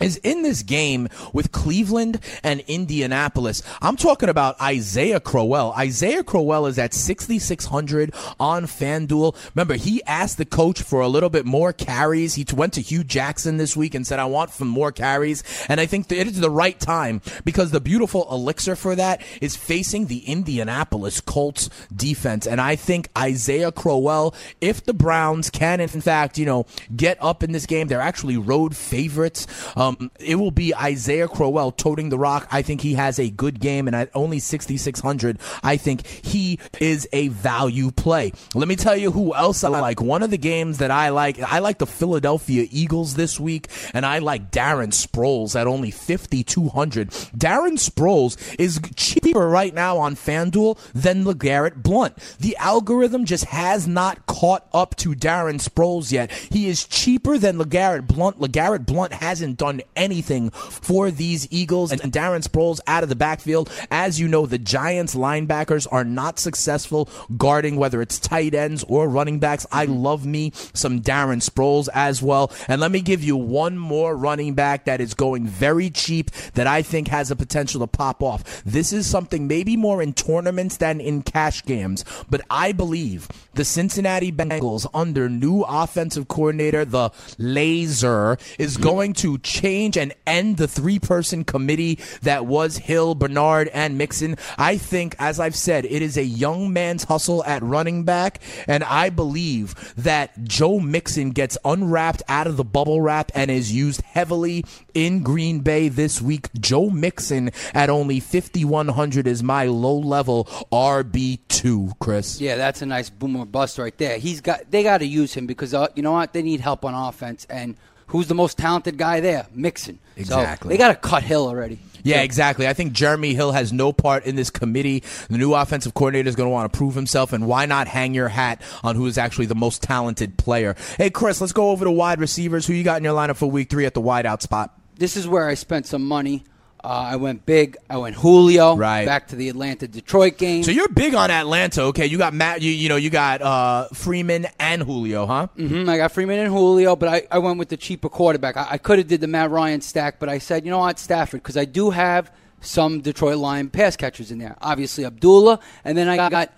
is 0.00 0.16
in 0.18 0.42
this 0.42 0.62
game 0.62 1.08
with 1.32 1.52
Cleveland 1.52 2.20
and 2.42 2.60
Indianapolis. 2.66 3.62
I'm 3.80 3.96
talking 3.96 4.28
about 4.28 4.60
Isaiah 4.60 5.20
Crowell. 5.20 5.72
Isaiah 5.72 6.24
Crowell 6.24 6.66
is 6.66 6.78
at 6.78 6.94
6,600 6.94 8.14
on 8.38 8.64
FanDuel. 8.64 9.36
Remember, 9.54 9.74
he 9.74 10.02
asked 10.04 10.38
the 10.38 10.44
coach 10.44 10.82
for 10.82 11.00
a 11.00 11.08
little 11.08 11.30
bit 11.30 11.44
more 11.46 11.72
carries. 11.72 12.34
He 12.34 12.46
went 12.54 12.72
to 12.74 12.80
Hue 12.80 13.04
Jackson 13.04 13.56
this 13.56 13.76
week 13.76 13.94
and 13.94 14.06
said, 14.06 14.18
I 14.18 14.24
want 14.24 14.50
some 14.50 14.68
more 14.68 14.92
carries. 14.92 15.42
And 15.68 15.80
I 15.80 15.86
think 15.86 16.10
it 16.10 16.26
is 16.26 16.40
the 16.40 16.50
right 16.50 16.78
time 16.78 17.20
because 17.44 17.70
the 17.70 17.80
beautiful 17.80 18.26
elixir 18.30 18.76
for 18.76 18.94
that 18.96 19.22
is 19.40 19.56
facing 19.56 20.06
the 20.06 20.20
Indianapolis 20.20 21.20
Colts 21.20 21.70
defense. 21.94 22.46
And 22.46 22.60
I 22.60 22.76
think 22.76 23.08
Isaiah 23.16 23.72
Crowell, 23.72 24.34
if 24.60 24.84
the 24.84 24.94
Browns 24.94 25.50
can, 25.50 25.80
in 25.80 25.88
fact, 25.88 26.38
you 26.38 26.46
know, 26.46 26.66
get 26.94 27.18
up 27.20 27.42
in 27.42 27.52
this 27.52 27.66
game, 27.66 27.88
they're 27.88 28.00
actually 28.00 28.36
road 28.36 28.76
favorites. 28.76 29.46
Um, 29.76 29.89
Um, 29.90 30.10
it 30.20 30.36
will 30.36 30.50
be 30.50 30.74
Isaiah 30.74 31.28
Crowell 31.28 31.72
toting 31.72 32.08
the 32.10 32.18
rock. 32.18 32.48
I 32.50 32.62
think 32.62 32.80
he 32.80 32.94
has 32.94 33.18
a 33.18 33.30
good 33.30 33.60
game, 33.60 33.86
and 33.86 33.96
at 33.96 34.10
only 34.14 34.38
6,600, 34.38 35.38
I 35.62 35.76
think 35.76 36.06
he 36.06 36.58
is 36.78 37.08
a 37.12 37.28
value 37.28 37.90
play. 37.90 38.32
Let 38.54 38.68
me 38.68 38.76
tell 38.76 38.96
you 38.96 39.10
who 39.10 39.34
else 39.34 39.64
I 39.64 39.68
like. 39.68 40.00
One 40.00 40.22
of 40.22 40.30
the 40.30 40.38
games 40.38 40.78
that 40.78 40.90
I 40.90 41.08
like, 41.08 41.40
I 41.40 41.58
like 41.58 41.78
the 41.78 41.86
Philadelphia 41.86 42.66
Eagles 42.70 43.14
this 43.14 43.40
week, 43.40 43.68
and 43.92 44.06
I 44.06 44.18
like 44.18 44.50
Darren 44.50 44.92
Sproles 44.92 45.58
at 45.58 45.66
only 45.66 45.90
5,200. 45.90 47.10
Darren 47.10 47.78
Sproles 47.78 48.36
is 48.58 48.80
cheaper 48.96 49.48
right 49.48 49.74
now 49.74 49.98
on 49.98 50.14
FanDuel 50.14 50.78
than 50.92 51.24
LeGarrette 51.24 51.82
Blunt. 51.82 52.16
The 52.38 52.56
algorithm 52.56 53.24
just 53.24 53.46
has 53.46 53.86
not 53.86 54.26
caught 54.26 54.66
up 54.72 54.94
to 54.96 55.10
Darren 55.10 55.60
Sproles 55.60 56.12
yet. 56.12 56.30
He 56.30 56.68
is 56.68 56.86
cheaper 56.86 57.38
than 57.38 57.58
LeGarrette 57.58 58.06
Blunt. 58.06 58.38
LeGarrette 58.40 58.86
Blunt 58.86 59.12
hasn't 59.14 59.56
done 59.56 59.79
anything 59.96 60.50
for 60.50 61.10
these 61.10 61.46
Eagles 61.50 61.92
and 61.92 62.00
Darren 62.12 62.46
Sproles 62.46 62.80
out 62.86 63.02
of 63.02 63.08
the 63.08 63.16
backfield. 63.16 63.70
As 63.90 64.20
you 64.20 64.28
know, 64.28 64.46
the 64.46 64.58
Giants 64.58 65.14
linebackers 65.14 65.86
are 65.90 66.04
not 66.04 66.38
successful 66.38 67.08
guarding 67.36 67.76
whether 67.76 68.02
it's 68.02 68.18
tight 68.18 68.54
ends 68.54 68.84
or 68.88 69.08
running 69.08 69.38
backs. 69.38 69.66
I 69.72 69.86
mm-hmm. 69.86 69.94
love 69.94 70.26
me 70.26 70.52
some 70.72 71.00
Darren 71.00 71.42
Sproles 71.42 71.88
as 71.94 72.22
well. 72.22 72.52
And 72.68 72.80
let 72.80 72.90
me 72.90 73.00
give 73.00 73.22
you 73.22 73.36
one 73.36 73.78
more 73.78 74.16
running 74.16 74.54
back 74.54 74.84
that 74.84 75.00
is 75.00 75.14
going 75.14 75.46
very 75.46 75.90
cheap 75.90 76.30
that 76.54 76.66
I 76.66 76.82
think 76.82 77.08
has 77.08 77.30
a 77.30 77.36
potential 77.36 77.80
to 77.80 77.86
pop 77.86 78.22
off. 78.22 78.62
This 78.64 78.92
is 78.92 79.06
something 79.06 79.46
maybe 79.46 79.76
more 79.76 80.02
in 80.02 80.12
tournaments 80.12 80.76
than 80.76 81.00
in 81.00 81.22
cash 81.22 81.62
games, 81.64 82.04
but 82.28 82.42
I 82.50 82.72
believe 82.72 83.28
the 83.54 83.64
Cincinnati 83.64 84.32
Bengals 84.32 84.86
under 84.94 85.28
new 85.28 85.62
offensive 85.62 86.28
coordinator, 86.28 86.84
the 86.84 87.10
Lazor, 87.38 88.40
is 88.58 88.74
mm-hmm. 88.74 88.82
going 88.82 89.12
to 89.14 89.38
change 89.70 89.96
and 89.96 90.12
end 90.26 90.56
the 90.56 90.66
three 90.66 90.98
person 90.98 91.44
committee 91.44 91.98
that 92.22 92.44
was 92.44 92.76
Hill, 92.76 93.14
Bernard, 93.14 93.68
and 93.68 93.96
Mixon. 93.96 94.36
I 94.58 94.76
think, 94.76 95.14
as 95.20 95.38
I've 95.38 95.54
said, 95.54 95.84
it 95.84 96.02
is 96.02 96.16
a 96.16 96.24
young 96.24 96.72
man's 96.72 97.04
hustle 97.04 97.44
at 97.44 97.62
running 97.62 98.02
back, 98.02 98.40
and 98.66 98.82
I 98.82 99.10
believe 99.10 99.94
that 99.96 100.42
Joe 100.42 100.80
Mixon 100.80 101.30
gets 101.30 101.56
unwrapped 101.64 102.22
out 102.28 102.48
of 102.48 102.56
the 102.56 102.64
bubble 102.64 103.00
wrap 103.00 103.30
and 103.32 103.48
is 103.48 103.72
used 103.72 104.00
heavily 104.02 104.64
in 104.92 105.22
Green 105.22 105.60
Bay 105.60 105.88
this 105.88 106.20
week. 106.20 106.48
Joe 106.58 106.90
Mixon 106.90 107.52
at 107.72 107.90
only 107.90 108.18
5,100 108.18 109.28
is 109.28 109.42
my 109.42 109.66
low 109.66 109.98
level 109.98 110.46
RB2, 110.72 111.98
Chris. 112.00 112.40
Yeah, 112.40 112.56
that's 112.56 112.82
a 112.82 112.86
nice 112.86 113.08
boomer 113.08 113.44
bust 113.44 113.78
right 113.78 113.96
there. 113.98 114.18
He's 114.18 114.40
got 114.40 114.68
they 114.70 114.82
got 114.82 114.98
to 114.98 115.06
use 115.06 115.32
him 115.34 115.46
because 115.46 115.74
uh, 115.74 115.86
you 115.94 116.02
know 116.02 116.12
what 116.12 116.32
they 116.32 116.42
need 116.42 116.60
help 116.60 116.84
on 116.84 116.94
offense 116.94 117.46
and 117.48 117.76
who's 118.10 118.28
the 118.28 118.34
most 118.34 118.58
talented 118.58 118.98
guy 118.98 119.20
there? 119.20 119.46
Mixon. 119.52 119.98
Exactly. 120.16 120.68
So 120.68 120.68
they 120.68 120.76
got 120.76 120.88
to 120.88 120.94
cut 120.94 121.22
Hill 121.22 121.46
already. 121.46 121.78
Yeah, 122.02 122.22
exactly. 122.22 122.66
I 122.66 122.72
think 122.72 122.92
Jeremy 122.92 123.34
Hill 123.34 123.52
has 123.52 123.72
no 123.72 123.92
part 123.92 124.24
in 124.24 124.36
this 124.36 124.50
committee. 124.50 125.02
The 125.28 125.38
new 125.38 125.54
offensive 125.54 125.94
coordinator 125.94 126.28
is 126.28 126.36
going 126.36 126.46
to 126.46 126.50
want 126.50 126.72
to 126.72 126.76
prove 126.76 126.94
himself, 126.94 127.32
and 127.32 127.46
why 127.46 127.66
not 127.66 127.88
hang 127.88 128.14
your 128.14 128.28
hat 128.28 128.62
on 128.82 128.96
who 128.96 129.06
is 129.06 129.18
actually 129.18 129.46
the 129.46 129.54
most 129.54 129.82
talented 129.82 130.38
player? 130.38 130.76
Hey, 130.96 131.10
Chris, 131.10 131.40
let's 131.40 131.52
go 131.52 131.70
over 131.70 131.84
to 131.84 131.90
wide 131.90 132.20
receivers. 132.20 132.66
Who 132.66 132.72
you 132.72 132.84
got 132.84 132.98
in 132.98 133.04
your 133.04 133.14
lineup 133.14 133.36
for 133.36 133.50
week 133.50 133.70
three 133.70 133.86
at 133.86 133.94
the 133.94 134.00
wideout 134.00 134.42
spot? 134.42 134.78
This 134.96 135.16
is 135.16 135.28
where 135.28 135.46
I 135.46 135.54
spent 135.54 135.86
some 135.86 136.06
money. 136.06 136.44
Uh, 136.82 136.88
I 136.88 137.16
went 137.16 137.44
big. 137.44 137.76
I 137.90 137.98
went 137.98 138.16
Julio. 138.16 138.74
Right. 138.76 139.04
Back 139.04 139.28
to 139.28 139.36
the 139.36 139.48
Atlanta 139.48 139.86
Detroit 139.86 140.38
game. 140.38 140.62
So 140.62 140.70
you're 140.70 140.88
big 140.88 141.14
on 141.14 141.30
Atlanta, 141.30 141.82
okay? 141.84 142.06
You 142.06 142.16
got 142.18 142.32
Matt. 142.32 142.62
You 142.62 142.70
you 142.72 142.88
know 142.88 142.96
you 142.96 143.10
got 143.10 143.42
uh, 143.42 143.88
Freeman 143.92 144.46
and 144.58 144.82
Julio, 144.82 145.26
huh? 145.26 145.48
hmm 145.56 145.88
I 145.88 145.96
got 145.98 146.12
Freeman 146.12 146.38
and 146.38 146.48
Julio, 146.52 146.96
but 146.96 147.08
I, 147.08 147.22
I 147.30 147.38
went 147.38 147.58
with 147.58 147.68
the 147.68 147.76
cheaper 147.76 148.08
quarterback. 148.08 148.56
I, 148.56 148.66
I 148.70 148.78
could 148.78 148.98
have 148.98 149.08
did 149.08 149.20
the 149.20 149.26
Matt 149.26 149.50
Ryan 149.50 149.80
stack, 149.80 150.18
but 150.18 150.28
I 150.28 150.38
said, 150.38 150.64
you 150.64 150.70
know 150.70 150.78
what, 150.78 150.98
Stafford, 150.98 151.42
because 151.42 151.56
I 151.56 151.66
do 151.66 151.90
have 151.90 152.32
some 152.60 153.00
Detroit 153.00 153.36
Lion 153.36 153.68
pass 153.70 153.96
catchers 153.96 154.30
in 154.30 154.38
there. 154.38 154.56
Obviously 154.60 155.04
Abdullah, 155.04 155.60
and 155.84 155.96
then 155.98 156.08
I 156.08 156.28
got 156.28 156.52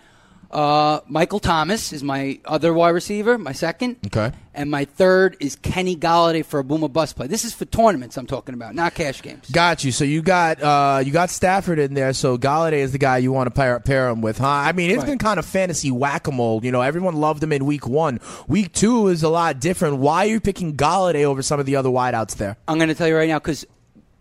uh, 0.52 1.00
Michael 1.08 1.40
Thomas 1.40 1.92
is 1.92 2.02
my 2.02 2.38
other 2.44 2.74
wide 2.74 2.90
receiver, 2.90 3.38
my 3.38 3.52
second. 3.52 3.96
Okay. 4.06 4.32
And 4.54 4.70
my 4.70 4.84
third 4.84 5.36
is 5.40 5.56
Kenny 5.56 5.96
Golladay 5.96 6.44
for 6.44 6.60
a 6.60 6.64
boomer 6.64 6.88
bust 6.88 7.16
play. 7.16 7.26
This 7.26 7.44
is 7.46 7.54
for 7.54 7.64
tournaments 7.64 8.18
I'm 8.18 8.26
talking 8.26 8.54
about, 8.54 8.74
not 8.74 8.94
cash 8.94 9.22
games. 9.22 9.48
Got 9.50 9.82
you. 9.82 9.92
So 9.92 10.04
you 10.04 10.20
got 10.20 10.62
uh, 10.62 11.02
you 11.04 11.10
got 11.10 11.30
Stafford 11.30 11.78
in 11.78 11.94
there. 11.94 12.12
So 12.12 12.36
Golladay 12.36 12.74
is 12.80 12.92
the 12.92 12.98
guy 12.98 13.16
you 13.18 13.32
want 13.32 13.46
to 13.46 13.50
pair, 13.50 13.80
pair 13.80 14.08
him 14.10 14.20
with, 14.20 14.36
huh? 14.38 14.46
I 14.46 14.72
mean, 14.72 14.90
it's 14.90 14.98
Right. 14.98 15.06
been 15.06 15.18
kind 15.18 15.38
of 15.38 15.46
fantasy 15.46 15.90
whack 15.90 16.26
a 16.26 16.32
mole. 16.32 16.60
You 16.62 16.70
know, 16.70 16.82
everyone 16.82 17.16
loved 17.16 17.42
him 17.42 17.52
in 17.52 17.64
week 17.64 17.86
one. 17.86 18.20
Week 18.46 18.72
two 18.74 19.08
is 19.08 19.22
a 19.22 19.30
lot 19.30 19.58
different. 19.58 19.96
Why 19.98 20.26
are 20.26 20.28
you 20.28 20.40
picking 20.40 20.76
Golladay 20.76 21.24
over 21.24 21.40
some 21.40 21.58
of 21.58 21.64
the 21.64 21.76
other 21.76 21.88
wideouts 21.88 22.36
there? 22.36 22.58
I'm 22.68 22.76
going 22.76 22.88
to 22.90 22.94
tell 22.94 23.08
you 23.08 23.16
right 23.16 23.28
now 23.28 23.38
because 23.38 23.64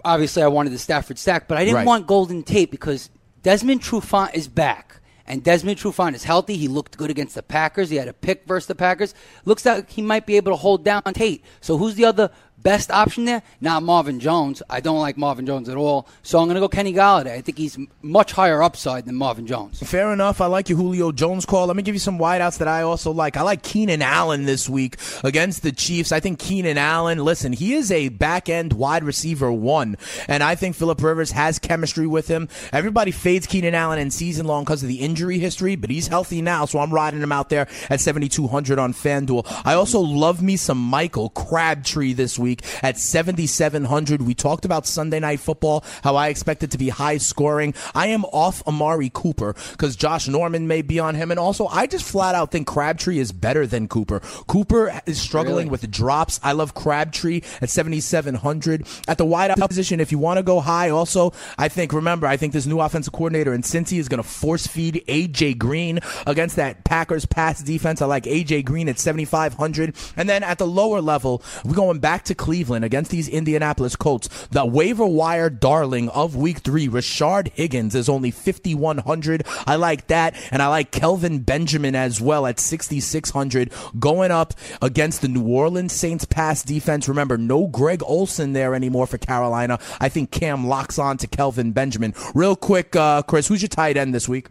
obviously 0.06 0.44
I 0.44 0.48
wanted 0.48 0.72
the 0.72 0.80
Stafford 0.80 1.20
stack, 1.20 1.50
but 1.50 1.58
I 1.58 1.66
didn't 1.66 1.76
Right. 1.76 1.86
want 1.86 2.08
Golden 2.08 2.42
Tate 2.44 2.72
because 2.72 3.10
Desmond 3.44 3.82
Trufant 3.82 4.34
is 4.34 4.48
back. 4.48 5.01
And 5.32 5.42
Desmond 5.46 5.80
Trufant 5.80 6.14
is 6.14 6.26
healthy. 6.26 6.58
He 6.58 6.68
looked 6.68 6.98
good 6.98 7.10
against 7.10 7.36
the 7.36 7.42
Packers. 7.42 7.90
He 7.90 7.96
had 7.96 8.10
a 8.10 8.14
pick 8.14 8.44
versus 8.46 8.68
the 8.68 8.76
Packers. 8.76 9.16
Looks 9.46 9.66
like 9.66 9.90
he 9.90 10.02
might 10.02 10.26
be 10.26 10.36
able 10.36 10.52
to 10.52 10.58
hold 10.58 10.84
down 10.84 11.04
Tate. 11.14 11.46
So 11.62 11.78
who's 11.78 11.96
the 11.96 12.04
other 12.04 12.32
best 12.64 12.92
option 12.92 13.26
there? 13.26 13.42
Not 13.60 13.84
Marvin 13.84 14.20
Jones. 14.20 14.62
I 14.70 14.80
don't 14.80 15.00
like 15.00 15.18
Marvin 15.18 15.46
Jones 15.46 15.70
at 15.70 15.78
all. 15.78 16.08
So 16.24 16.40
I'm 16.40 16.46
going 16.46 16.56
to 16.56 16.62
go 16.62 16.70
Kenny 16.70 16.94
Golladay. 16.94 17.32
I 17.32 17.42
think 17.42 17.58
he's 17.58 17.78
much 18.02 18.32
higher 18.32 18.62
upside 18.62 19.06
than 19.06 19.16
Marvin 19.16 19.48
Jones. 19.48 19.80
Fair 19.80 20.12
enough. 20.14 20.42
I 20.42 20.46
like 20.48 20.70
your 20.70 20.78
Julio 20.78 21.12
Jones 21.12 21.46
call. 21.46 21.68
Let 21.68 21.76
me 21.76 21.84
give 21.84 21.96
you 21.96 22.00
some 22.00 22.20
wideouts 22.20 22.58
that 22.60 22.68
I 22.68 22.82
also 22.82 23.12
like. 23.12 23.38
I 23.38 23.42
like 23.42 23.64
Keenan 23.64 24.02
Allen 24.02 24.46
this 24.46 24.70
week 24.70 24.98
against 25.24 25.64
the 25.64 25.72
Chiefs. 25.72 26.12
I 26.12 26.20
think 26.20 26.40
Keenan 26.40 26.78
Allen, 26.78 27.20
listen, 27.20 27.54
he 27.54 27.74
is 27.74 27.92
a 27.92 28.10
back 28.10 28.50
end 28.50 28.74
wide 28.74 29.04
receiver 29.04 29.52
one, 29.52 29.98
and 30.28 30.44
I 30.44 30.56
think 30.56 30.76
Philip 30.76 31.02
Rivers 31.02 31.32
has 31.32 31.60
chemistry 31.60 32.08
with 32.08 32.28
him. 32.28 32.50
Everybody 32.72 33.12
fades 33.12 33.48
Keenan 33.48 33.76
Allen 33.76 34.00
in 34.00 34.12
season 34.12 34.46
long 34.46 34.64
because 34.64 34.84
of 34.84 34.90
the 34.90 35.00
injury 35.00 35.40
history, 35.40 35.76
but 35.76 35.90
he's 35.90 36.08
healthy 36.08 36.42
now, 36.42 36.66
so 36.66 36.80
I'm 36.80 36.94
riding 36.94 37.22
him 37.22 37.32
out 37.32 37.50
there 37.50 37.68
at 37.90 38.00
7,200 38.02 38.80
on 38.80 38.94
FanDuel. 38.94 39.46
I 39.66 39.74
also 39.74 40.00
love 40.00 40.42
me 40.42 40.58
some 40.58 40.78
Michael 40.78 41.30
Crabtree 41.30 42.14
this 42.14 42.38
week 42.38 42.51
at 42.82 42.98
7,700. 42.98 44.22
We 44.22 44.34
talked 44.34 44.66
about 44.66 44.86
Sunday 44.86 45.20
Night 45.20 45.40
Football, 45.40 45.84
how 46.04 46.16
I 46.16 46.28
expect 46.28 46.64
it 46.64 46.72
to 46.72 46.78
be 46.78 46.90
high 46.90 47.18
scoring. 47.18 47.74
I 47.96 48.08
am 48.08 48.26
off 48.26 48.66
Amari 48.68 49.12
Cooper 49.14 49.56
because 49.72 49.96
Josh 49.96 50.28
Norman 50.28 50.68
may 50.68 50.82
be 50.82 51.00
on 51.00 51.16
him. 51.16 51.32
And 51.32 51.40
also, 51.40 51.68
I 51.68 51.88
just 51.88 52.06
flat 52.06 52.36
out 52.36 52.52
think 52.52 52.68
Crabtree 52.68 53.20
is 53.20 53.32
better 53.32 53.66
than 53.66 53.88
Cooper. 53.88 54.20
Cooper 54.48 55.02
is 55.06 55.20
struggling 55.20 55.68
Really? 55.68 55.70
with 55.70 55.92
drops. 55.92 56.40
I 56.44 56.52
love 56.54 56.74
Crabtree 56.74 57.42
at 57.62 57.70
7,700. 57.70 58.88
At 59.08 59.18
the 59.18 59.26
wideout 59.26 59.68
position, 59.68 60.00
if 60.00 60.12
you 60.12 60.18
want 60.18 60.38
to 60.38 60.44
go 60.44 60.60
high, 60.60 60.90
also, 60.90 61.34
I 61.58 61.68
think, 61.68 61.94
remember, 61.94 62.28
I 62.28 62.38
think 62.38 62.54
this 62.54 62.66
new 62.66 62.80
offensive 62.80 63.14
coordinator 63.14 63.54
in 63.54 63.62
Cincy 63.62 63.98
is 64.00 64.08
going 64.08 64.22
to 64.22 64.28
force 64.28 64.68
feed 64.68 65.04
A.J. 65.08 65.56
Green 65.56 66.00
against 66.28 66.56
that 66.56 66.84
Packers 66.84 67.26
pass 67.26 67.62
defense. 67.62 68.02
I 68.02 68.06
like 68.06 68.28
A.J. 68.28 68.64
Green 68.64 68.88
at 68.90 69.00
7,500. 69.00 69.96
And 70.16 70.30
then 70.30 70.44
at 70.44 70.58
the 70.58 70.68
lower 70.68 71.02
level, 71.02 71.44
we're 71.66 71.76
going 71.76 72.00
back 72.00 72.24
to 72.26 72.36
Cleveland, 72.42 72.84
against 72.84 73.12
these 73.12 73.30
Indianapolis 73.30 73.96
Colts, 73.96 74.28
the 74.48 74.66
waiver 74.66 75.06
wire 75.06 75.48
darling 75.48 76.10
of 76.10 76.36
week 76.36 76.58
three, 76.58 76.88
Rashard 76.88 77.52
Higgins, 77.54 77.94
is 77.94 78.10
only 78.10 78.32
5,100. 78.32 79.46
I 79.68 79.76
like 79.76 80.08
that. 80.08 80.36
And 80.50 80.60
I 80.60 80.68
like 80.68 80.90
Kelvin 80.90 81.42
Benjamin 81.42 81.94
as 81.94 82.20
well 82.20 82.48
at 82.48 82.60
6,600 82.60 83.72
going 84.00 84.32
up 84.32 84.56
against 84.82 85.22
the 85.22 85.28
New 85.28 85.48
Orleans 85.48 85.94
Saints 85.94 86.26
pass 86.26 86.64
defense. 86.64 87.08
Remember, 87.08 87.38
no 87.38 87.68
Greg 87.68 88.02
Olsen 88.04 88.54
there 88.54 88.74
anymore 88.74 89.06
for 89.06 89.20
Carolina. 89.20 89.78
I 90.00 90.10
think 90.10 90.32
Cam 90.32 90.66
locks 90.66 90.98
on 90.98 91.18
to 91.18 91.28
Kelvin 91.28 91.74
Benjamin. 91.74 92.16
Real 92.34 92.56
quick, 92.56 92.96
uh, 92.96 93.22
Chris, 93.22 93.50
who's 93.50 93.62
your 93.62 93.70
tight 93.70 93.98
end 93.98 94.16
this 94.16 94.28
week? 94.28 94.48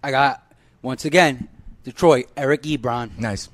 I 0.00 0.12
got 0.12 0.46
once 0.80 1.04
again 1.04 1.48
Detroit 1.82 2.26
Eric 2.36 2.62
Ebron. 2.62 3.18
Nice, 3.18 3.48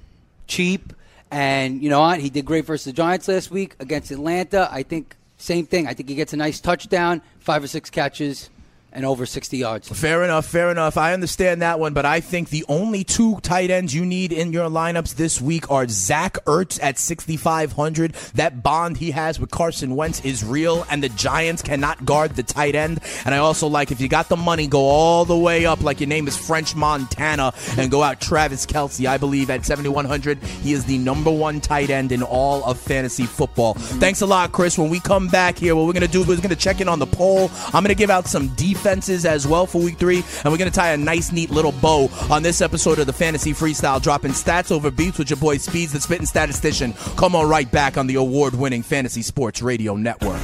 cheap, 0.46 0.92
and 1.32 1.82
you 1.82 1.88
know 1.88 2.00
what? 2.00 2.20
He 2.20 2.28
did 2.28 2.44
great 2.44 2.66
versus 2.66 2.84
the 2.84 2.92
Giants 2.92 3.26
last 3.26 3.50
week 3.50 3.74
against 3.80 4.10
Atlanta. 4.10 4.68
I 4.70 4.82
think 4.82 5.16
same 5.38 5.66
thing. 5.66 5.86
I 5.86 5.94
think 5.94 6.10
he 6.10 6.14
gets 6.14 6.34
a 6.34 6.36
nice 6.36 6.60
touchdown, 6.60 7.22
five 7.40 7.64
or 7.64 7.66
six 7.66 7.88
catches 7.88 8.50
and 8.92 9.06
over 9.06 9.26
60 9.26 9.56
yards. 9.56 9.88
Fair 9.88 10.22
enough, 10.22 10.46
fair 10.46 10.70
enough. 10.70 10.96
I 10.96 11.12
understand 11.12 11.62
that 11.62 11.80
one, 11.80 11.94
but 11.94 12.04
I 12.04 12.20
think 12.20 12.50
the 12.50 12.64
only 12.68 13.04
two 13.04 13.40
tight 13.40 13.70
ends 13.70 13.94
you 13.94 14.04
need 14.04 14.32
in 14.32 14.52
your 14.52 14.68
lineups 14.68 15.14
this 15.14 15.40
week 15.40 15.70
are 15.70 15.88
Zach 15.88 16.34
Ertz 16.44 16.78
at 16.82 16.98
6,500. 16.98 18.12
That 18.34 18.62
bond 18.62 18.98
he 18.98 19.12
has 19.12 19.40
with 19.40 19.50
Carson 19.50 19.96
Wentz 19.96 20.24
is 20.24 20.44
real, 20.44 20.86
and 20.90 21.02
the 21.02 21.08
Giants 21.10 21.62
cannot 21.62 22.04
guard 22.04 22.36
the 22.36 22.42
tight 22.42 22.74
end. 22.74 23.00
And 23.24 23.34
I 23.34 23.38
also 23.38 23.66
like 23.66 23.90
if 23.90 24.00
you 24.00 24.08
got 24.08 24.28
the 24.28 24.36
money, 24.36 24.66
go 24.66 24.80
all 24.80 25.24
the 25.24 25.38
way 25.38 25.64
up 25.64 25.82
like 25.82 26.00
your 26.00 26.08
name 26.08 26.28
is 26.28 26.36
French 26.36 26.76
Montana 26.76 27.54
and 27.78 27.90
go 27.90 28.02
out 28.02 28.20
Travis 28.20 28.66
Kelce. 28.66 29.06
I 29.06 29.16
believe 29.16 29.48
at 29.48 29.64
7,100, 29.64 30.42
he 30.42 30.72
is 30.72 30.84
the 30.84 30.98
number 30.98 31.30
one 31.30 31.60
tight 31.60 31.90
end 31.90 32.12
in 32.12 32.22
all 32.22 32.64
of 32.64 32.78
fantasy 32.78 33.24
football. 33.24 33.74
Thanks 33.74 34.20
a 34.20 34.26
lot, 34.26 34.52
Chris. 34.52 34.76
When 34.76 34.90
we 34.90 35.00
come 35.00 35.28
back 35.28 35.56
here, 35.56 35.74
what 35.74 35.86
we're 35.86 35.92
going 35.92 36.06
to 36.06 36.12
do 36.12 36.20
is 36.20 36.28
we're 36.28 36.36
going 36.36 36.50
to 36.50 36.56
check 36.56 36.80
in 36.80 36.88
on 36.88 36.98
the 36.98 37.06
poll. 37.06 37.50
I'm 37.66 37.82
going 37.82 37.86
to 37.86 37.94
give 37.94 38.10
out 38.10 38.26
some 38.26 38.48
defense 38.48 38.81
defenses 38.82 39.24
as 39.24 39.46
well 39.46 39.64
for 39.64 39.80
week 39.80 39.96
three. 39.96 40.24
And 40.44 40.52
we're 40.52 40.58
going 40.58 40.70
to 40.70 40.74
tie 40.76 40.90
a 40.90 40.96
nice, 40.96 41.30
neat 41.30 41.50
little 41.50 41.72
bow 41.72 42.08
on 42.28 42.42
this 42.42 42.60
episode 42.60 42.98
of 42.98 43.06
the 43.06 43.12
Fantasy 43.12 43.52
Freestyle, 43.52 44.02
dropping 44.02 44.32
stats 44.32 44.72
over 44.72 44.90
beats 44.90 45.18
with 45.18 45.30
your 45.30 45.36
boy 45.36 45.58
Speeds, 45.58 45.92
the 45.92 46.00
spitting 46.00 46.26
statistician. 46.26 46.92
Come 47.16 47.36
on 47.36 47.48
right 47.48 47.70
back 47.70 47.96
on 47.96 48.08
the 48.08 48.16
award 48.16 48.54
winning 48.54 48.82
Fantasy 48.82 49.22
Sports 49.22 49.62
Radio 49.62 49.94
Network. 49.94 50.40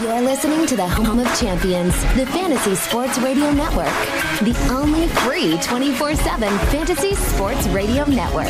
You're 0.00 0.22
listening 0.22 0.66
to 0.66 0.76
the 0.76 0.86
home 0.86 1.18
of 1.18 1.26
champions, 1.38 1.92
the 2.14 2.26
Fantasy 2.26 2.74
Sports 2.76 3.18
Radio 3.18 3.50
Network, 3.50 3.92
the 4.40 4.56
only 4.70 5.08
free 5.08 5.58
24 5.62 6.14
7 6.14 6.58
Fantasy 6.68 7.14
Sports 7.14 7.66
Radio 7.68 8.04
Network. 8.04 8.46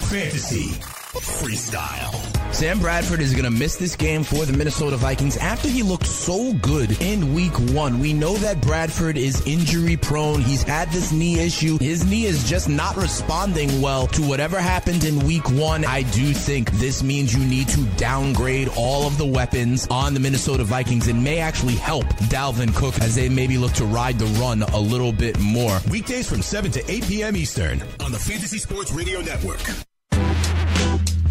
Fantasy 0.00 0.97
Freestyle. 1.16 2.52
Sam 2.52 2.78
Bradford 2.80 3.20
is 3.20 3.32
going 3.32 3.44
to 3.44 3.50
miss 3.50 3.76
this 3.76 3.96
game 3.96 4.22
for 4.22 4.44
the 4.44 4.52
Minnesota 4.52 4.96
Vikings 4.96 5.38
after 5.38 5.68
he 5.68 5.82
looked 5.82 6.06
so 6.06 6.52
good 6.54 7.00
in 7.00 7.32
week 7.32 7.52
one. 7.72 7.98
We 7.98 8.12
know 8.12 8.34
that 8.36 8.60
Bradford 8.60 9.16
is 9.16 9.46
injury 9.46 9.96
prone. 9.96 10.42
He's 10.42 10.64
had 10.64 10.90
this 10.90 11.10
knee 11.10 11.40
issue. 11.40 11.78
His 11.78 12.04
knee 12.04 12.26
is 12.26 12.48
just 12.48 12.68
not 12.68 12.96
responding 12.96 13.80
well 13.80 14.06
to 14.08 14.22
whatever 14.22 14.60
happened 14.60 15.04
in 15.04 15.24
week 15.26 15.48
one. 15.50 15.84
I 15.84 16.02
do 16.02 16.34
think 16.34 16.70
this 16.72 17.02
means 17.02 17.32
you 17.32 17.44
need 17.44 17.68
to 17.68 17.84
downgrade 17.96 18.68
all 18.76 19.06
of 19.06 19.16
the 19.16 19.26
weapons 19.26 19.86
on 19.90 20.12
the 20.12 20.20
Minnesota 20.20 20.64
Vikings 20.64 21.08
and 21.08 21.24
may 21.24 21.38
actually 21.38 21.76
help 21.76 22.06
Dalvin 22.28 22.74
Cook 22.74 23.00
as 23.00 23.14
they 23.14 23.30
maybe 23.30 23.56
look 23.56 23.72
to 23.74 23.84
ride 23.86 24.18
the 24.18 24.26
run 24.40 24.62
a 24.62 24.78
little 24.78 25.12
bit 25.12 25.38
more. 25.38 25.80
Weekdays 25.90 26.28
from 26.28 26.42
7 26.42 26.70
to 26.72 26.90
8 26.90 27.04
p.m. 27.04 27.36
Eastern 27.36 27.82
on 28.00 28.12
the 28.12 28.18
Fantasy 28.18 28.58
Sports 28.58 28.92
Radio 28.92 29.20
Network. 29.20 29.60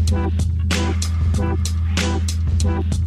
Thank 0.10 0.34
you. 2.96 3.07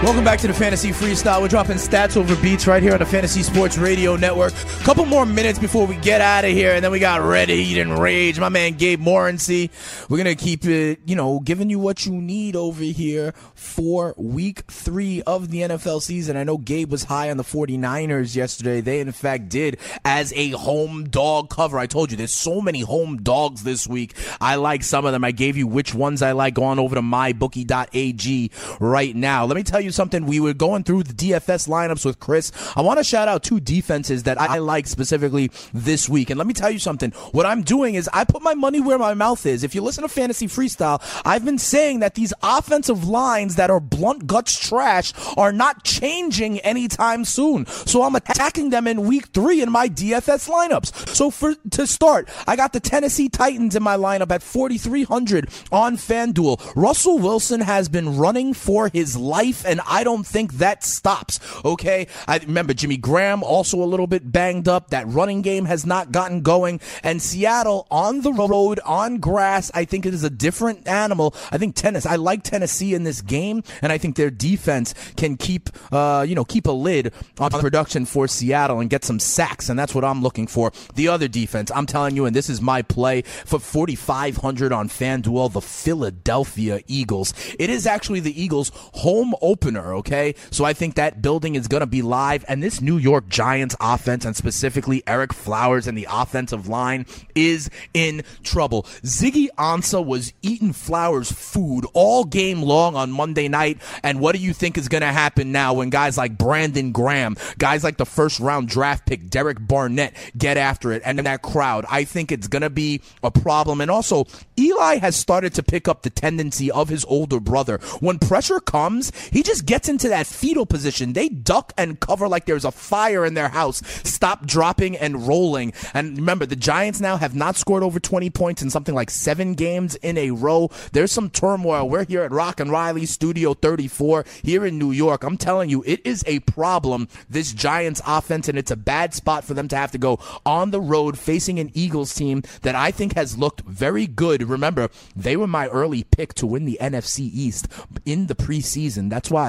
Welcome 0.00 0.22
back 0.22 0.38
to 0.40 0.46
the 0.46 0.54
Fantasy 0.54 0.90
Freestyle. 0.90 1.42
We're 1.42 1.48
dropping 1.48 1.76
stats 1.76 2.16
over 2.16 2.40
beats 2.40 2.68
right 2.68 2.80
here 2.80 2.92
on 2.92 3.00
the 3.00 3.04
Fantasy 3.04 3.42
Sports 3.42 3.76
Radio 3.76 4.14
Network. 4.14 4.52
A 4.52 4.84
Couple 4.84 5.04
more 5.04 5.26
minutes 5.26 5.58
before 5.58 5.88
we 5.88 5.96
get 5.96 6.20
out 6.20 6.44
of 6.44 6.52
here, 6.52 6.72
and 6.72 6.84
then 6.84 6.92
we 6.92 7.00
got 7.00 7.20
Red 7.20 7.48
Heat 7.48 7.80
and 7.80 7.98
Rage. 7.98 8.38
My 8.38 8.48
man 8.48 8.74
Gabe 8.74 9.00
Morency. 9.00 9.70
We're 10.08 10.18
gonna 10.18 10.36
keep 10.36 10.64
it, 10.64 11.00
you 11.04 11.16
know, 11.16 11.40
giving 11.40 11.68
you 11.68 11.80
what 11.80 12.06
you 12.06 12.12
need 12.12 12.54
over 12.54 12.84
here 12.84 13.32
for 13.56 14.14
Week 14.16 14.60
Three 14.68 15.20
of 15.22 15.50
the 15.50 15.62
NFL 15.62 16.00
season. 16.00 16.36
I 16.36 16.44
know 16.44 16.58
Gabe 16.58 16.92
was 16.92 17.02
high 17.02 17.28
on 17.28 17.36
the 17.36 17.42
49ers 17.42 18.36
yesterday. 18.36 18.80
They 18.80 19.00
in 19.00 19.10
fact 19.10 19.48
did 19.48 19.78
as 20.04 20.32
a 20.36 20.50
home 20.50 21.08
dog 21.08 21.50
cover. 21.50 21.76
I 21.76 21.86
told 21.86 22.12
you 22.12 22.16
there's 22.16 22.30
so 22.30 22.60
many 22.60 22.80
home 22.80 23.16
dogs 23.16 23.64
this 23.64 23.88
week. 23.88 24.14
I 24.40 24.54
like 24.54 24.84
some 24.84 25.04
of 25.04 25.12
them. 25.12 25.24
I 25.24 25.32
gave 25.32 25.56
you 25.56 25.66
which 25.66 25.92
ones 25.92 26.22
I 26.22 26.32
like. 26.32 26.54
Go 26.54 26.62
on 26.62 26.78
over 26.78 26.94
to 26.94 27.02
mybookie.ag 27.02 28.50
right 28.78 29.16
now. 29.16 29.44
Let 29.44 29.56
me 29.56 29.64
tell 29.64 29.80
you 29.80 29.87
something. 29.92 30.26
We 30.26 30.40
were 30.40 30.54
going 30.54 30.84
through 30.84 31.04
the 31.04 31.14
DFS 31.14 31.68
lineups 31.68 32.04
with 32.04 32.20
Chris. 32.20 32.52
I 32.76 32.82
want 32.82 32.98
to 32.98 33.04
shout 33.04 33.28
out 33.28 33.42
two 33.42 33.60
defenses 33.60 34.24
that 34.24 34.40
I 34.40 34.58
like 34.58 34.86
specifically 34.86 35.50
this 35.72 36.08
week. 36.08 36.30
And 36.30 36.38
let 36.38 36.46
me 36.46 36.54
tell 36.54 36.70
you 36.70 36.78
something. 36.78 37.10
What 37.32 37.46
I'm 37.46 37.62
doing 37.62 37.94
is 37.94 38.08
I 38.12 38.24
put 38.24 38.42
my 38.42 38.54
money 38.54 38.80
where 38.80 38.98
my 38.98 39.14
mouth 39.14 39.44
is. 39.46 39.64
If 39.64 39.74
you 39.74 39.82
listen 39.82 40.02
to 40.02 40.08
Fantasy 40.08 40.46
Freestyle, 40.46 41.02
I've 41.24 41.44
been 41.44 41.58
saying 41.58 42.00
that 42.00 42.14
these 42.14 42.32
offensive 42.42 43.08
lines 43.08 43.56
that 43.56 43.70
are 43.70 43.80
blunt 43.80 44.26
guts 44.26 44.58
trash 44.58 45.12
are 45.36 45.52
not 45.52 45.84
changing 45.84 46.60
anytime 46.60 47.24
soon. 47.24 47.66
So 47.66 48.02
I'm 48.02 48.16
attacking 48.16 48.70
them 48.70 48.86
in 48.86 49.06
week 49.06 49.26
three 49.28 49.62
in 49.62 49.70
my 49.70 49.88
DFS 49.88 50.48
lineups. 50.48 51.08
So 51.14 51.30
for 51.30 51.54
to 51.70 51.86
start, 51.86 52.28
I 52.46 52.56
got 52.56 52.72
the 52.72 52.80
Tennessee 52.80 53.28
Titans 53.28 53.76
in 53.76 53.82
my 53.82 53.96
lineup 53.96 54.30
at 54.30 54.42
4,300 54.42 55.48
on 55.72 55.96
FanDuel. 55.96 56.72
Russell 56.76 57.18
Wilson 57.18 57.60
has 57.60 57.88
been 57.88 58.16
running 58.16 58.54
for 58.54 58.88
his 58.88 59.16
life 59.16 59.64
and 59.64 59.77
I 59.86 60.04
don't 60.04 60.26
think 60.26 60.54
that 60.54 60.84
stops. 60.84 61.40
Okay. 61.64 62.06
I 62.26 62.38
remember 62.38 62.74
Jimmy 62.74 62.96
Graham 62.96 63.42
also 63.42 63.82
a 63.82 63.84
little 63.84 64.06
bit 64.06 64.30
banged 64.30 64.68
up. 64.68 64.90
That 64.90 65.06
running 65.08 65.42
game 65.42 65.64
has 65.66 65.84
not 65.86 66.12
gotten 66.12 66.42
going. 66.42 66.80
And 67.02 67.20
Seattle 67.20 67.86
on 67.90 68.22
the 68.22 68.32
road 68.32 68.80
on 68.84 69.18
grass, 69.18 69.70
I 69.74 69.84
think 69.84 70.06
it 70.06 70.14
is 70.14 70.24
a 70.24 70.30
different 70.30 70.86
animal. 70.88 71.34
I 71.50 71.58
think 71.58 71.74
tennis. 71.74 72.06
I 72.06 72.16
like 72.16 72.42
Tennessee 72.42 72.94
in 72.94 73.04
this 73.04 73.20
game, 73.20 73.62
and 73.82 73.92
I 73.92 73.98
think 73.98 74.16
their 74.16 74.30
defense 74.30 74.94
can 75.16 75.36
keep, 75.36 75.70
uh, 75.92 76.24
you 76.28 76.34
know, 76.34 76.44
keep 76.44 76.66
a 76.66 76.72
lid 76.72 77.12
on 77.38 77.50
production 77.50 78.04
for 78.04 78.28
Seattle 78.28 78.80
and 78.80 78.90
get 78.90 79.04
some 79.04 79.18
sacks, 79.18 79.68
and 79.68 79.78
that's 79.78 79.94
what 79.94 80.04
I'm 80.04 80.22
looking 80.22 80.46
for. 80.46 80.72
The 80.94 81.08
other 81.08 81.28
defense, 81.28 81.70
I'm 81.74 81.86
telling 81.86 82.16
you, 82.16 82.26
and 82.26 82.34
this 82.34 82.48
is 82.48 82.60
my 82.60 82.82
play 82.82 83.22
for 83.22 83.58
4,500 83.58 84.72
on 84.72 84.88
FanDuel, 84.88 85.52
the 85.52 85.60
Philadelphia 85.60 86.80
Eagles. 86.86 87.34
It 87.58 87.70
is 87.70 87.86
actually 87.86 88.20
the 88.20 88.40
Eagles' 88.40 88.70
home 88.74 89.34
opener, 89.68 89.94
okay? 89.94 90.34
So 90.50 90.64
I 90.64 90.72
think 90.72 90.94
that 90.94 91.20
building 91.20 91.54
is 91.54 91.68
going 91.68 91.80
to 91.80 91.86
be 91.86 92.02
live, 92.02 92.44
and 92.48 92.62
this 92.62 92.80
New 92.80 92.96
York 92.96 93.28
Giants 93.28 93.76
offense, 93.80 94.24
and 94.24 94.34
specifically 94.34 95.02
Ereck 95.02 95.32
Flowers 95.32 95.86
and 95.86 95.96
the 95.96 96.06
offensive 96.10 96.68
line, 96.68 97.06
is 97.34 97.68
in 97.92 98.22
trouble. 98.42 98.84
Ziggy 99.02 99.48
Ansah 99.58 100.04
was 100.04 100.32
eating 100.42 100.72
Flowers' 100.72 101.30
food 101.30 101.84
all 101.92 102.24
game 102.24 102.62
long 102.62 102.96
on 102.96 103.10
Monday 103.10 103.48
night, 103.48 103.80
and 104.02 104.20
what 104.20 104.34
do 104.34 104.40
you 104.40 104.52
think 104.52 104.78
is 104.78 104.88
going 104.88 105.02
to 105.02 105.08
happen 105.08 105.52
now 105.52 105.74
when 105.74 105.90
guys 105.90 106.16
like 106.16 106.38
Brandon 106.38 106.92
Graham, 106.92 107.36
guys 107.58 107.84
like 107.84 107.98
the 107.98 108.06
first 108.06 108.40
round 108.40 108.68
draft 108.68 109.06
pick 109.06 109.28
Derek 109.28 109.58
Barnett 109.60 110.14
get 110.36 110.56
after 110.56 110.92
it, 110.92 111.02
and 111.04 111.18
that 111.18 111.42
crowd? 111.42 111.84
I 111.90 112.04
think 112.04 112.32
it's 112.32 112.48
going 112.48 112.62
to 112.62 112.70
be 112.70 113.02
a 113.22 113.30
problem. 113.30 113.80
And 113.80 113.90
also, 113.90 114.26
Eli 114.58 114.96
has 114.96 115.16
started 115.16 115.52
to 115.54 115.62
pick 115.62 115.88
up 115.88 116.02
the 116.02 116.10
tendency 116.10 116.70
of 116.70 116.88
his 116.88 117.04
older 117.04 117.40
brother. 117.40 117.78
When 118.00 118.18
pressure 118.18 118.60
comes, 118.60 119.12
he 119.30 119.42
just 119.42 119.57
gets 119.66 119.88
into 119.88 120.08
that 120.08 120.26
fetal 120.26 120.66
position. 120.66 121.12
They 121.12 121.28
duck 121.28 121.72
and 121.76 121.98
cover 121.98 122.28
like 122.28 122.46
there's 122.46 122.64
a 122.64 122.72
fire 122.72 123.24
in 123.24 123.34
their 123.34 123.48
house, 123.48 123.82
stop 124.04 124.46
dropping 124.46 124.96
and 124.96 125.26
rolling. 125.26 125.72
And 125.94 126.16
remember, 126.16 126.46
the 126.46 126.56
Giants 126.56 127.00
now 127.00 127.16
have 127.16 127.34
not 127.34 127.56
scored 127.56 127.82
over 127.82 128.00
20 128.00 128.30
points 128.30 128.62
in 128.62 128.70
something 128.70 128.94
like 128.94 129.10
seven 129.10 129.54
games 129.54 129.94
in 129.96 130.18
a 130.18 130.30
row. 130.30 130.70
There's 130.92 131.12
some 131.12 131.30
turmoil. 131.30 131.88
We're 131.88 132.04
here 132.04 132.22
at 132.22 132.32
Rock 132.32 132.60
and 132.60 132.70
Riley 132.70 133.06
Studio 133.06 133.54
34 133.54 134.24
here 134.42 134.64
in 134.66 134.78
New 134.78 134.92
York. 134.92 135.22
I'm 135.22 135.36
telling 135.36 135.70
you, 135.70 135.82
it 135.86 136.00
is 136.04 136.24
a 136.26 136.40
problem, 136.40 137.08
this 137.28 137.52
Giants 137.52 138.00
offense, 138.06 138.48
and 138.48 138.58
it's 138.58 138.70
a 138.70 138.76
bad 138.76 139.14
spot 139.14 139.44
for 139.44 139.54
them 139.54 139.68
to 139.68 139.76
have 139.76 139.92
to 139.92 139.98
go 139.98 140.18
on 140.44 140.70
the 140.70 140.80
road 140.80 141.18
facing 141.18 141.58
an 141.58 141.70
Eagles 141.74 142.14
team 142.14 142.42
that 142.62 142.74
I 142.74 142.90
think 142.90 143.14
has 143.14 143.38
looked 143.38 143.62
very 143.62 144.06
good. 144.06 144.42
Remember, 144.42 144.88
they 145.14 145.36
were 145.36 145.46
my 145.46 145.68
early 145.68 146.04
pick 146.04 146.34
to 146.34 146.46
win 146.46 146.64
the 146.64 146.78
NFC 146.80 147.20
East 147.20 147.68
in 148.04 148.26
the 148.26 148.34
preseason. 148.34 149.10
That's 149.10 149.30
why 149.30 149.47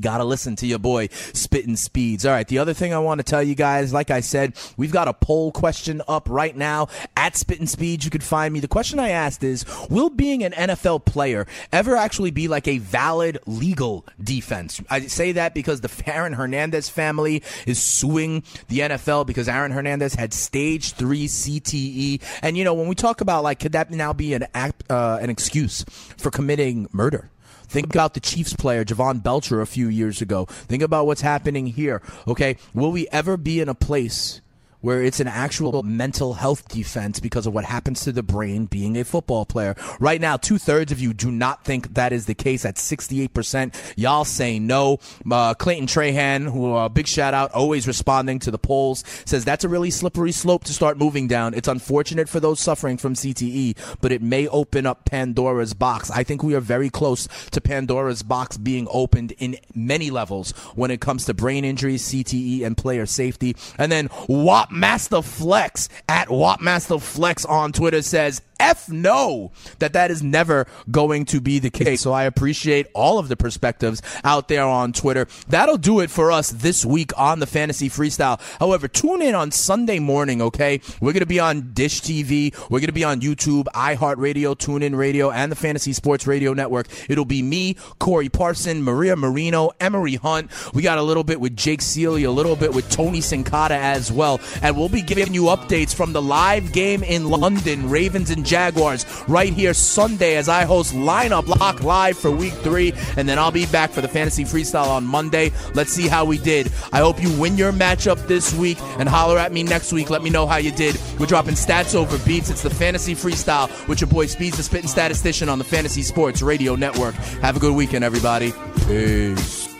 Gotta 0.00 0.24
listen 0.24 0.56
to 0.56 0.66
your 0.66 0.80
boy 0.80 1.08
spitting 1.32 1.76
Speeds. 1.76 2.26
All 2.26 2.32
right, 2.32 2.46
the 2.46 2.58
other 2.58 2.74
thing 2.74 2.92
I 2.92 2.98
want 2.98 3.20
to 3.20 3.24
tell 3.24 3.42
you 3.42 3.54
guys, 3.54 3.92
like 3.92 4.10
I 4.10 4.20
said, 4.20 4.54
we've 4.76 4.90
got 4.90 5.06
a 5.06 5.14
poll 5.14 5.52
question 5.52 6.02
up 6.08 6.28
right 6.28 6.54
now 6.56 6.88
at 7.16 7.36
spitting 7.36 7.68
Speeds. 7.68 8.04
You 8.04 8.10
can 8.10 8.20
find 8.20 8.52
me. 8.52 8.58
The 8.58 8.68
question 8.68 8.98
I 8.98 9.10
asked 9.10 9.44
is 9.44 9.64
Will 9.88 10.10
being 10.10 10.42
an 10.42 10.52
NFL 10.52 11.04
player 11.04 11.46
ever 11.72 11.94
actually 11.94 12.32
be 12.32 12.48
like 12.48 12.66
a 12.66 12.78
valid 12.78 13.38
legal 13.46 14.04
defense? 14.22 14.82
I 14.90 15.02
say 15.02 15.32
that 15.32 15.54
because 15.54 15.80
the 15.80 16.02
Aaron 16.12 16.32
Hernandez 16.32 16.88
family 16.88 17.44
is 17.64 17.80
suing 17.80 18.42
the 18.66 18.80
NFL 18.80 19.24
because 19.26 19.48
Aaron 19.48 19.70
Hernandez 19.70 20.14
had 20.14 20.34
stage 20.34 20.92
three 20.92 21.28
CTE. 21.28 22.20
And, 22.42 22.58
you 22.58 22.64
know, 22.64 22.74
when 22.74 22.88
we 22.88 22.96
talk 22.96 23.20
about 23.20 23.44
like, 23.44 23.60
could 23.60 23.72
that 23.72 23.90
now 23.92 24.12
be 24.12 24.34
an, 24.34 24.46
act, 24.52 24.82
uh, 24.90 25.18
an 25.20 25.30
excuse 25.30 25.84
for 26.18 26.30
committing 26.32 26.88
murder? 26.92 27.30
Think 27.68 27.86
about 27.86 28.14
the 28.14 28.20
Chiefs 28.20 28.54
player, 28.54 28.84
Jovan 28.84 29.18
Belcher, 29.18 29.60
a 29.60 29.66
few 29.66 29.88
years 29.88 30.22
ago. 30.22 30.46
Think 30.46 30.82
about 30.82 31.06
what's 31.06 31.20
happening 31.20 31.66
here. 31.66 32.02
Okay. 32.26 32.56
Will 32.74 32.92
we 32.92 33.08
ever 33.08 33.36
be 33.36 33.60
in 33.60 33.68
a 33.68 33.74
place 33.74 34.40
where 34.86 35.02
it's 35.02 35.18
an 35.18 35.26
actual 35.26 35.82
mental 35.82 36.34
health 36.34 36.68
defense 36.68 37.18
because 37.18 37.44
of 37.44 37.52
what 37.52 37.64
happens 37.64 38.04
to 38.04 38.12
the 38.12 38.22
brain 38.22 38.66
being 38.66 38.96
a 38.96 39.02
football 39.02 39.44
player. 39.44 39.74
Right 39.98 40.20
now, 40.20 40.36
two 40.36 40.58
thirds 40.58 40.92
of 40.92 41.00
you 41.00 41.12
do 41.12 41.32
not 41.32 41.64
think 41.64 41.94
that 41.94 42.12
is 42.12 42.26
the 42.26 42.34
case 42.34 42.64
at 42.64 42.76
68%. 42.76 43.74
Y'all 43.96 44.24
say 44.24 44.60
no. 44.60 45.00
Uh, 45.28 45.54
Clayton 45.54 45.88
Trahan, 45.88 46.44
who 46.44 46.68
a 46.68 46.84
uh, 46.84 46.88
big 46.88 47.08
shout 47.08 47.34
out, 47.34 47.50
always 47.50 47.88
responding 47.88 48.38
to 48.38 48.52
the 48.52 48.58
polls, 48.58 49.02
says 49.24 49.44
that's 49.44 49.64
a 49.64 49.68
really 49.68 49.90
slippery 49.90 50.30
slope 50.30 50.62
to 50.62 50.72
start 50.72 50.98
moving 50.98 51.26
down. 51.26 51.52
It's 51.52 51.66
unfortunate 51.66 52.28
for 52.28 52.38
those 52.38 52.60
suffering 52.60 52.96
from 52.96 53.14
CTE, 53.14 53.76
but 54.00 54.12
it 54.12 54.22
may 54.22 54.46
open 54.46 54.86
up 54.86 55.04
Pandora's 55.04 55.74
box. 55.74 56.12
I 56.12 56.22
think 56.22 56.44
we 56.44 56.54
are 56.54 56.60
very 56.60 56.90
close 56.90 57.26
to 57.50 57.60
Pandora's 57.60 58.22
box 58.22 58.56
being 58.56 58.86
opened 58.92 59.32
in 59.38 59.56
many 59.74 60.12
levels 60.12 60.52
when 60.76 60.92
it 60.92 61.00
comes 61.00 61.24
to 61.24 61.34
brain 61.34 61.64
injuries, 61.64 62.08
CTE, 62.08 62.64
and 62.64 62.76
player 62.76 63.04
safety. 63.04 63.56
And 63.78 63.90
then 63.90 64.10
WAP 64.28 64.75
Master 64.76 65.22
Flex 65.22 65.88
at 66.08 66.30
WAP 66.30 66.60
Master 66.60 66.98
Flex 66.98 67.44
on 67.44 67.72
Twitter 67.72 68.02
says 68.02 68.42
F 68.58 68.88
no 68.88 69.52
that 69.78 69.92
that 69.92 70.10
is 70.10 70.22
never 70.22 70.66
going 70.90 71.24
to 71.26 71.40
be 71.40 71.58
the 71.58 71.70
case. 71.70 72.00
So 72.00 72.12
I 72.12 72.24
appreciate 72.24 72.86
all 72.94 73.18
of 73.18 73.28
the 73.28 73.36
perspectives 73.36 74.02
out 74.24 74.48
there 74.48 74.64
on 74.64 74.92
Twitter. 74.92 75.26
That'll 75.48 75.78
do 75.78 76.00
it 76.00 76.10
for 76.10 76.32
us 76.32 76.50
this 76.50 76.84
week 76.84 77.12
on 77.16 77.40
the 77.40 77.46
Fantasy 77.46 77.88
Freestyle. 77.88 78.40
However, 78.58 78.88
tune 78.88 79.22
in 79.22 79.34
on 79.34 79.50
Sunday 79.50 79.98
morning, 79.98 80.40
okay? 80.42 80.80
We're 81.00 81.12
going 81.12 81.20
to 81.20 81.26
be 81.26 81.40
on 81.40 81.72
Dish 81.72 82.00
TV. 82.00 82.54
We're 82.70 82.80
going 82.80 82.86
to 82.86 82.92
be 82.92 83.04
on 83.04 83.20
YouTube, 83.20 83.64
iHeartRadio, 83.74 84.56
TuneIn 84.56 84.96
Radio, 84.96 85.30
and 85.30 85.50
the 85.50 85.56
Fantasy 85.56 85.92
Sports 85.92 86.26
Radio 86.26 86.52
Network. 86.52 86.88
It'll 87.08 87.24
be 87.24 87.42
me, 87.42 87.74
Corey 87.98 88.28
Parson, 88.28 88.82
Maria 88.82 89.16
Marino, 89.16 89.72
Emory 89.80 90.16
Hunt. 90.16 90.50
We 90.74 90.82
got 90.82 90.98
a 90.98 91.02
little 91.02 91.24
bit 91.24 91.40
with 91.40 91.56
Jake 91.56 91.80
Ciely, 91.80 92.26
a 92.26 92.30
little 92.30 92.56
bit 92.56 92.72
with 92.72 92.88
Tony 92.90 93.20
Sincata 93.20 93.70
as 93.70 94.10
well. 94.10 94.40
And 94.62 94.76
we'll 94.76 94.88
be 94.88 95.02
giving 95.02 95.34
you 95.34 95.44
updates 95.44 95.94
from 95.94 96.12
the 96.12 96.22
live 96.22 96.72
game 96.72 97.02
in 97.02 97.28
London, 97.28 97.90
Ravens 97.90 98.30
and 98.30 98.45
Jaguars 98.46 99.04
right 99.28 99.52
here 99.52 99.74
Sunday 99.74 100.36
as 100.36 100.48
I 100.48 100.64
host 100.64 100.94
Lineup 100.94 101.46
Lock 101.46 101.82
Live 101.82 102.16
for 102.16 102.30
week 102.30 102.54
three. 102.54 102.92
And 103.16 103.28
then 103.28 103.38
I'll 103.38 103.50
be 103.50 103.66
back 103.66 103.90
for 103.90 104.00
the 104.00 104.08
Fantasy 104.08 104.44
Freestyle 104.44 104.88
on 104.88 105.04
Monday. 105.04 105.52
Let's 105.74 105.92
see 105.92 106.08
how 106.08 106.24
we 106.24 106.38
did. 106.38 106.72
I 106.92 106.98
hope 106.98 107.22
you 107.22 107.30
win 107.38 107.58
your 107.58 107.72
matchup 107.72 108.26
this 108.26 108.54
week 108.54 108.80
and 108.98 109.08
holler 109.08 109.38
at 109.38 109.52
me 109.52 109.62
next 109.62 109.92
week. 109.92 110.10
Let 110.10 110.22
me 110.22 110.30
know 110.30 110.46
how 110.46 110.56
you 110.56 110.72
did. 110.72 110.98
We're 111.18 111.26
dropping 111.26 111.54
stats 111.54 111.94
over 111.94 112.18
beats. 112.24 112.50
It's 112.50 112.62
the 112.62 112.70
Fantasy 112.70 113.14
Freestyle 113.14 113.68
with 113.88 114.00
your 114.00 114.08
boy 114.08 114.26
Speeds, 114.26 114.56
the 114.56 114.62
spitting 114.62 114.88
statistician 114.88 115.48
on 115.48 115.58
the 115.58 115.64
Fantasy 115.64 116.02
Sports 116.02 116.42
Radio 116.42 116.76
Network. 116.76 117.14
Have 117.42 117.56
a 117.56 117.60
good 117.60 117.74
weekend, 117.74 118.04
everybody. 118.04 118.52
Peace. 118.86 119.75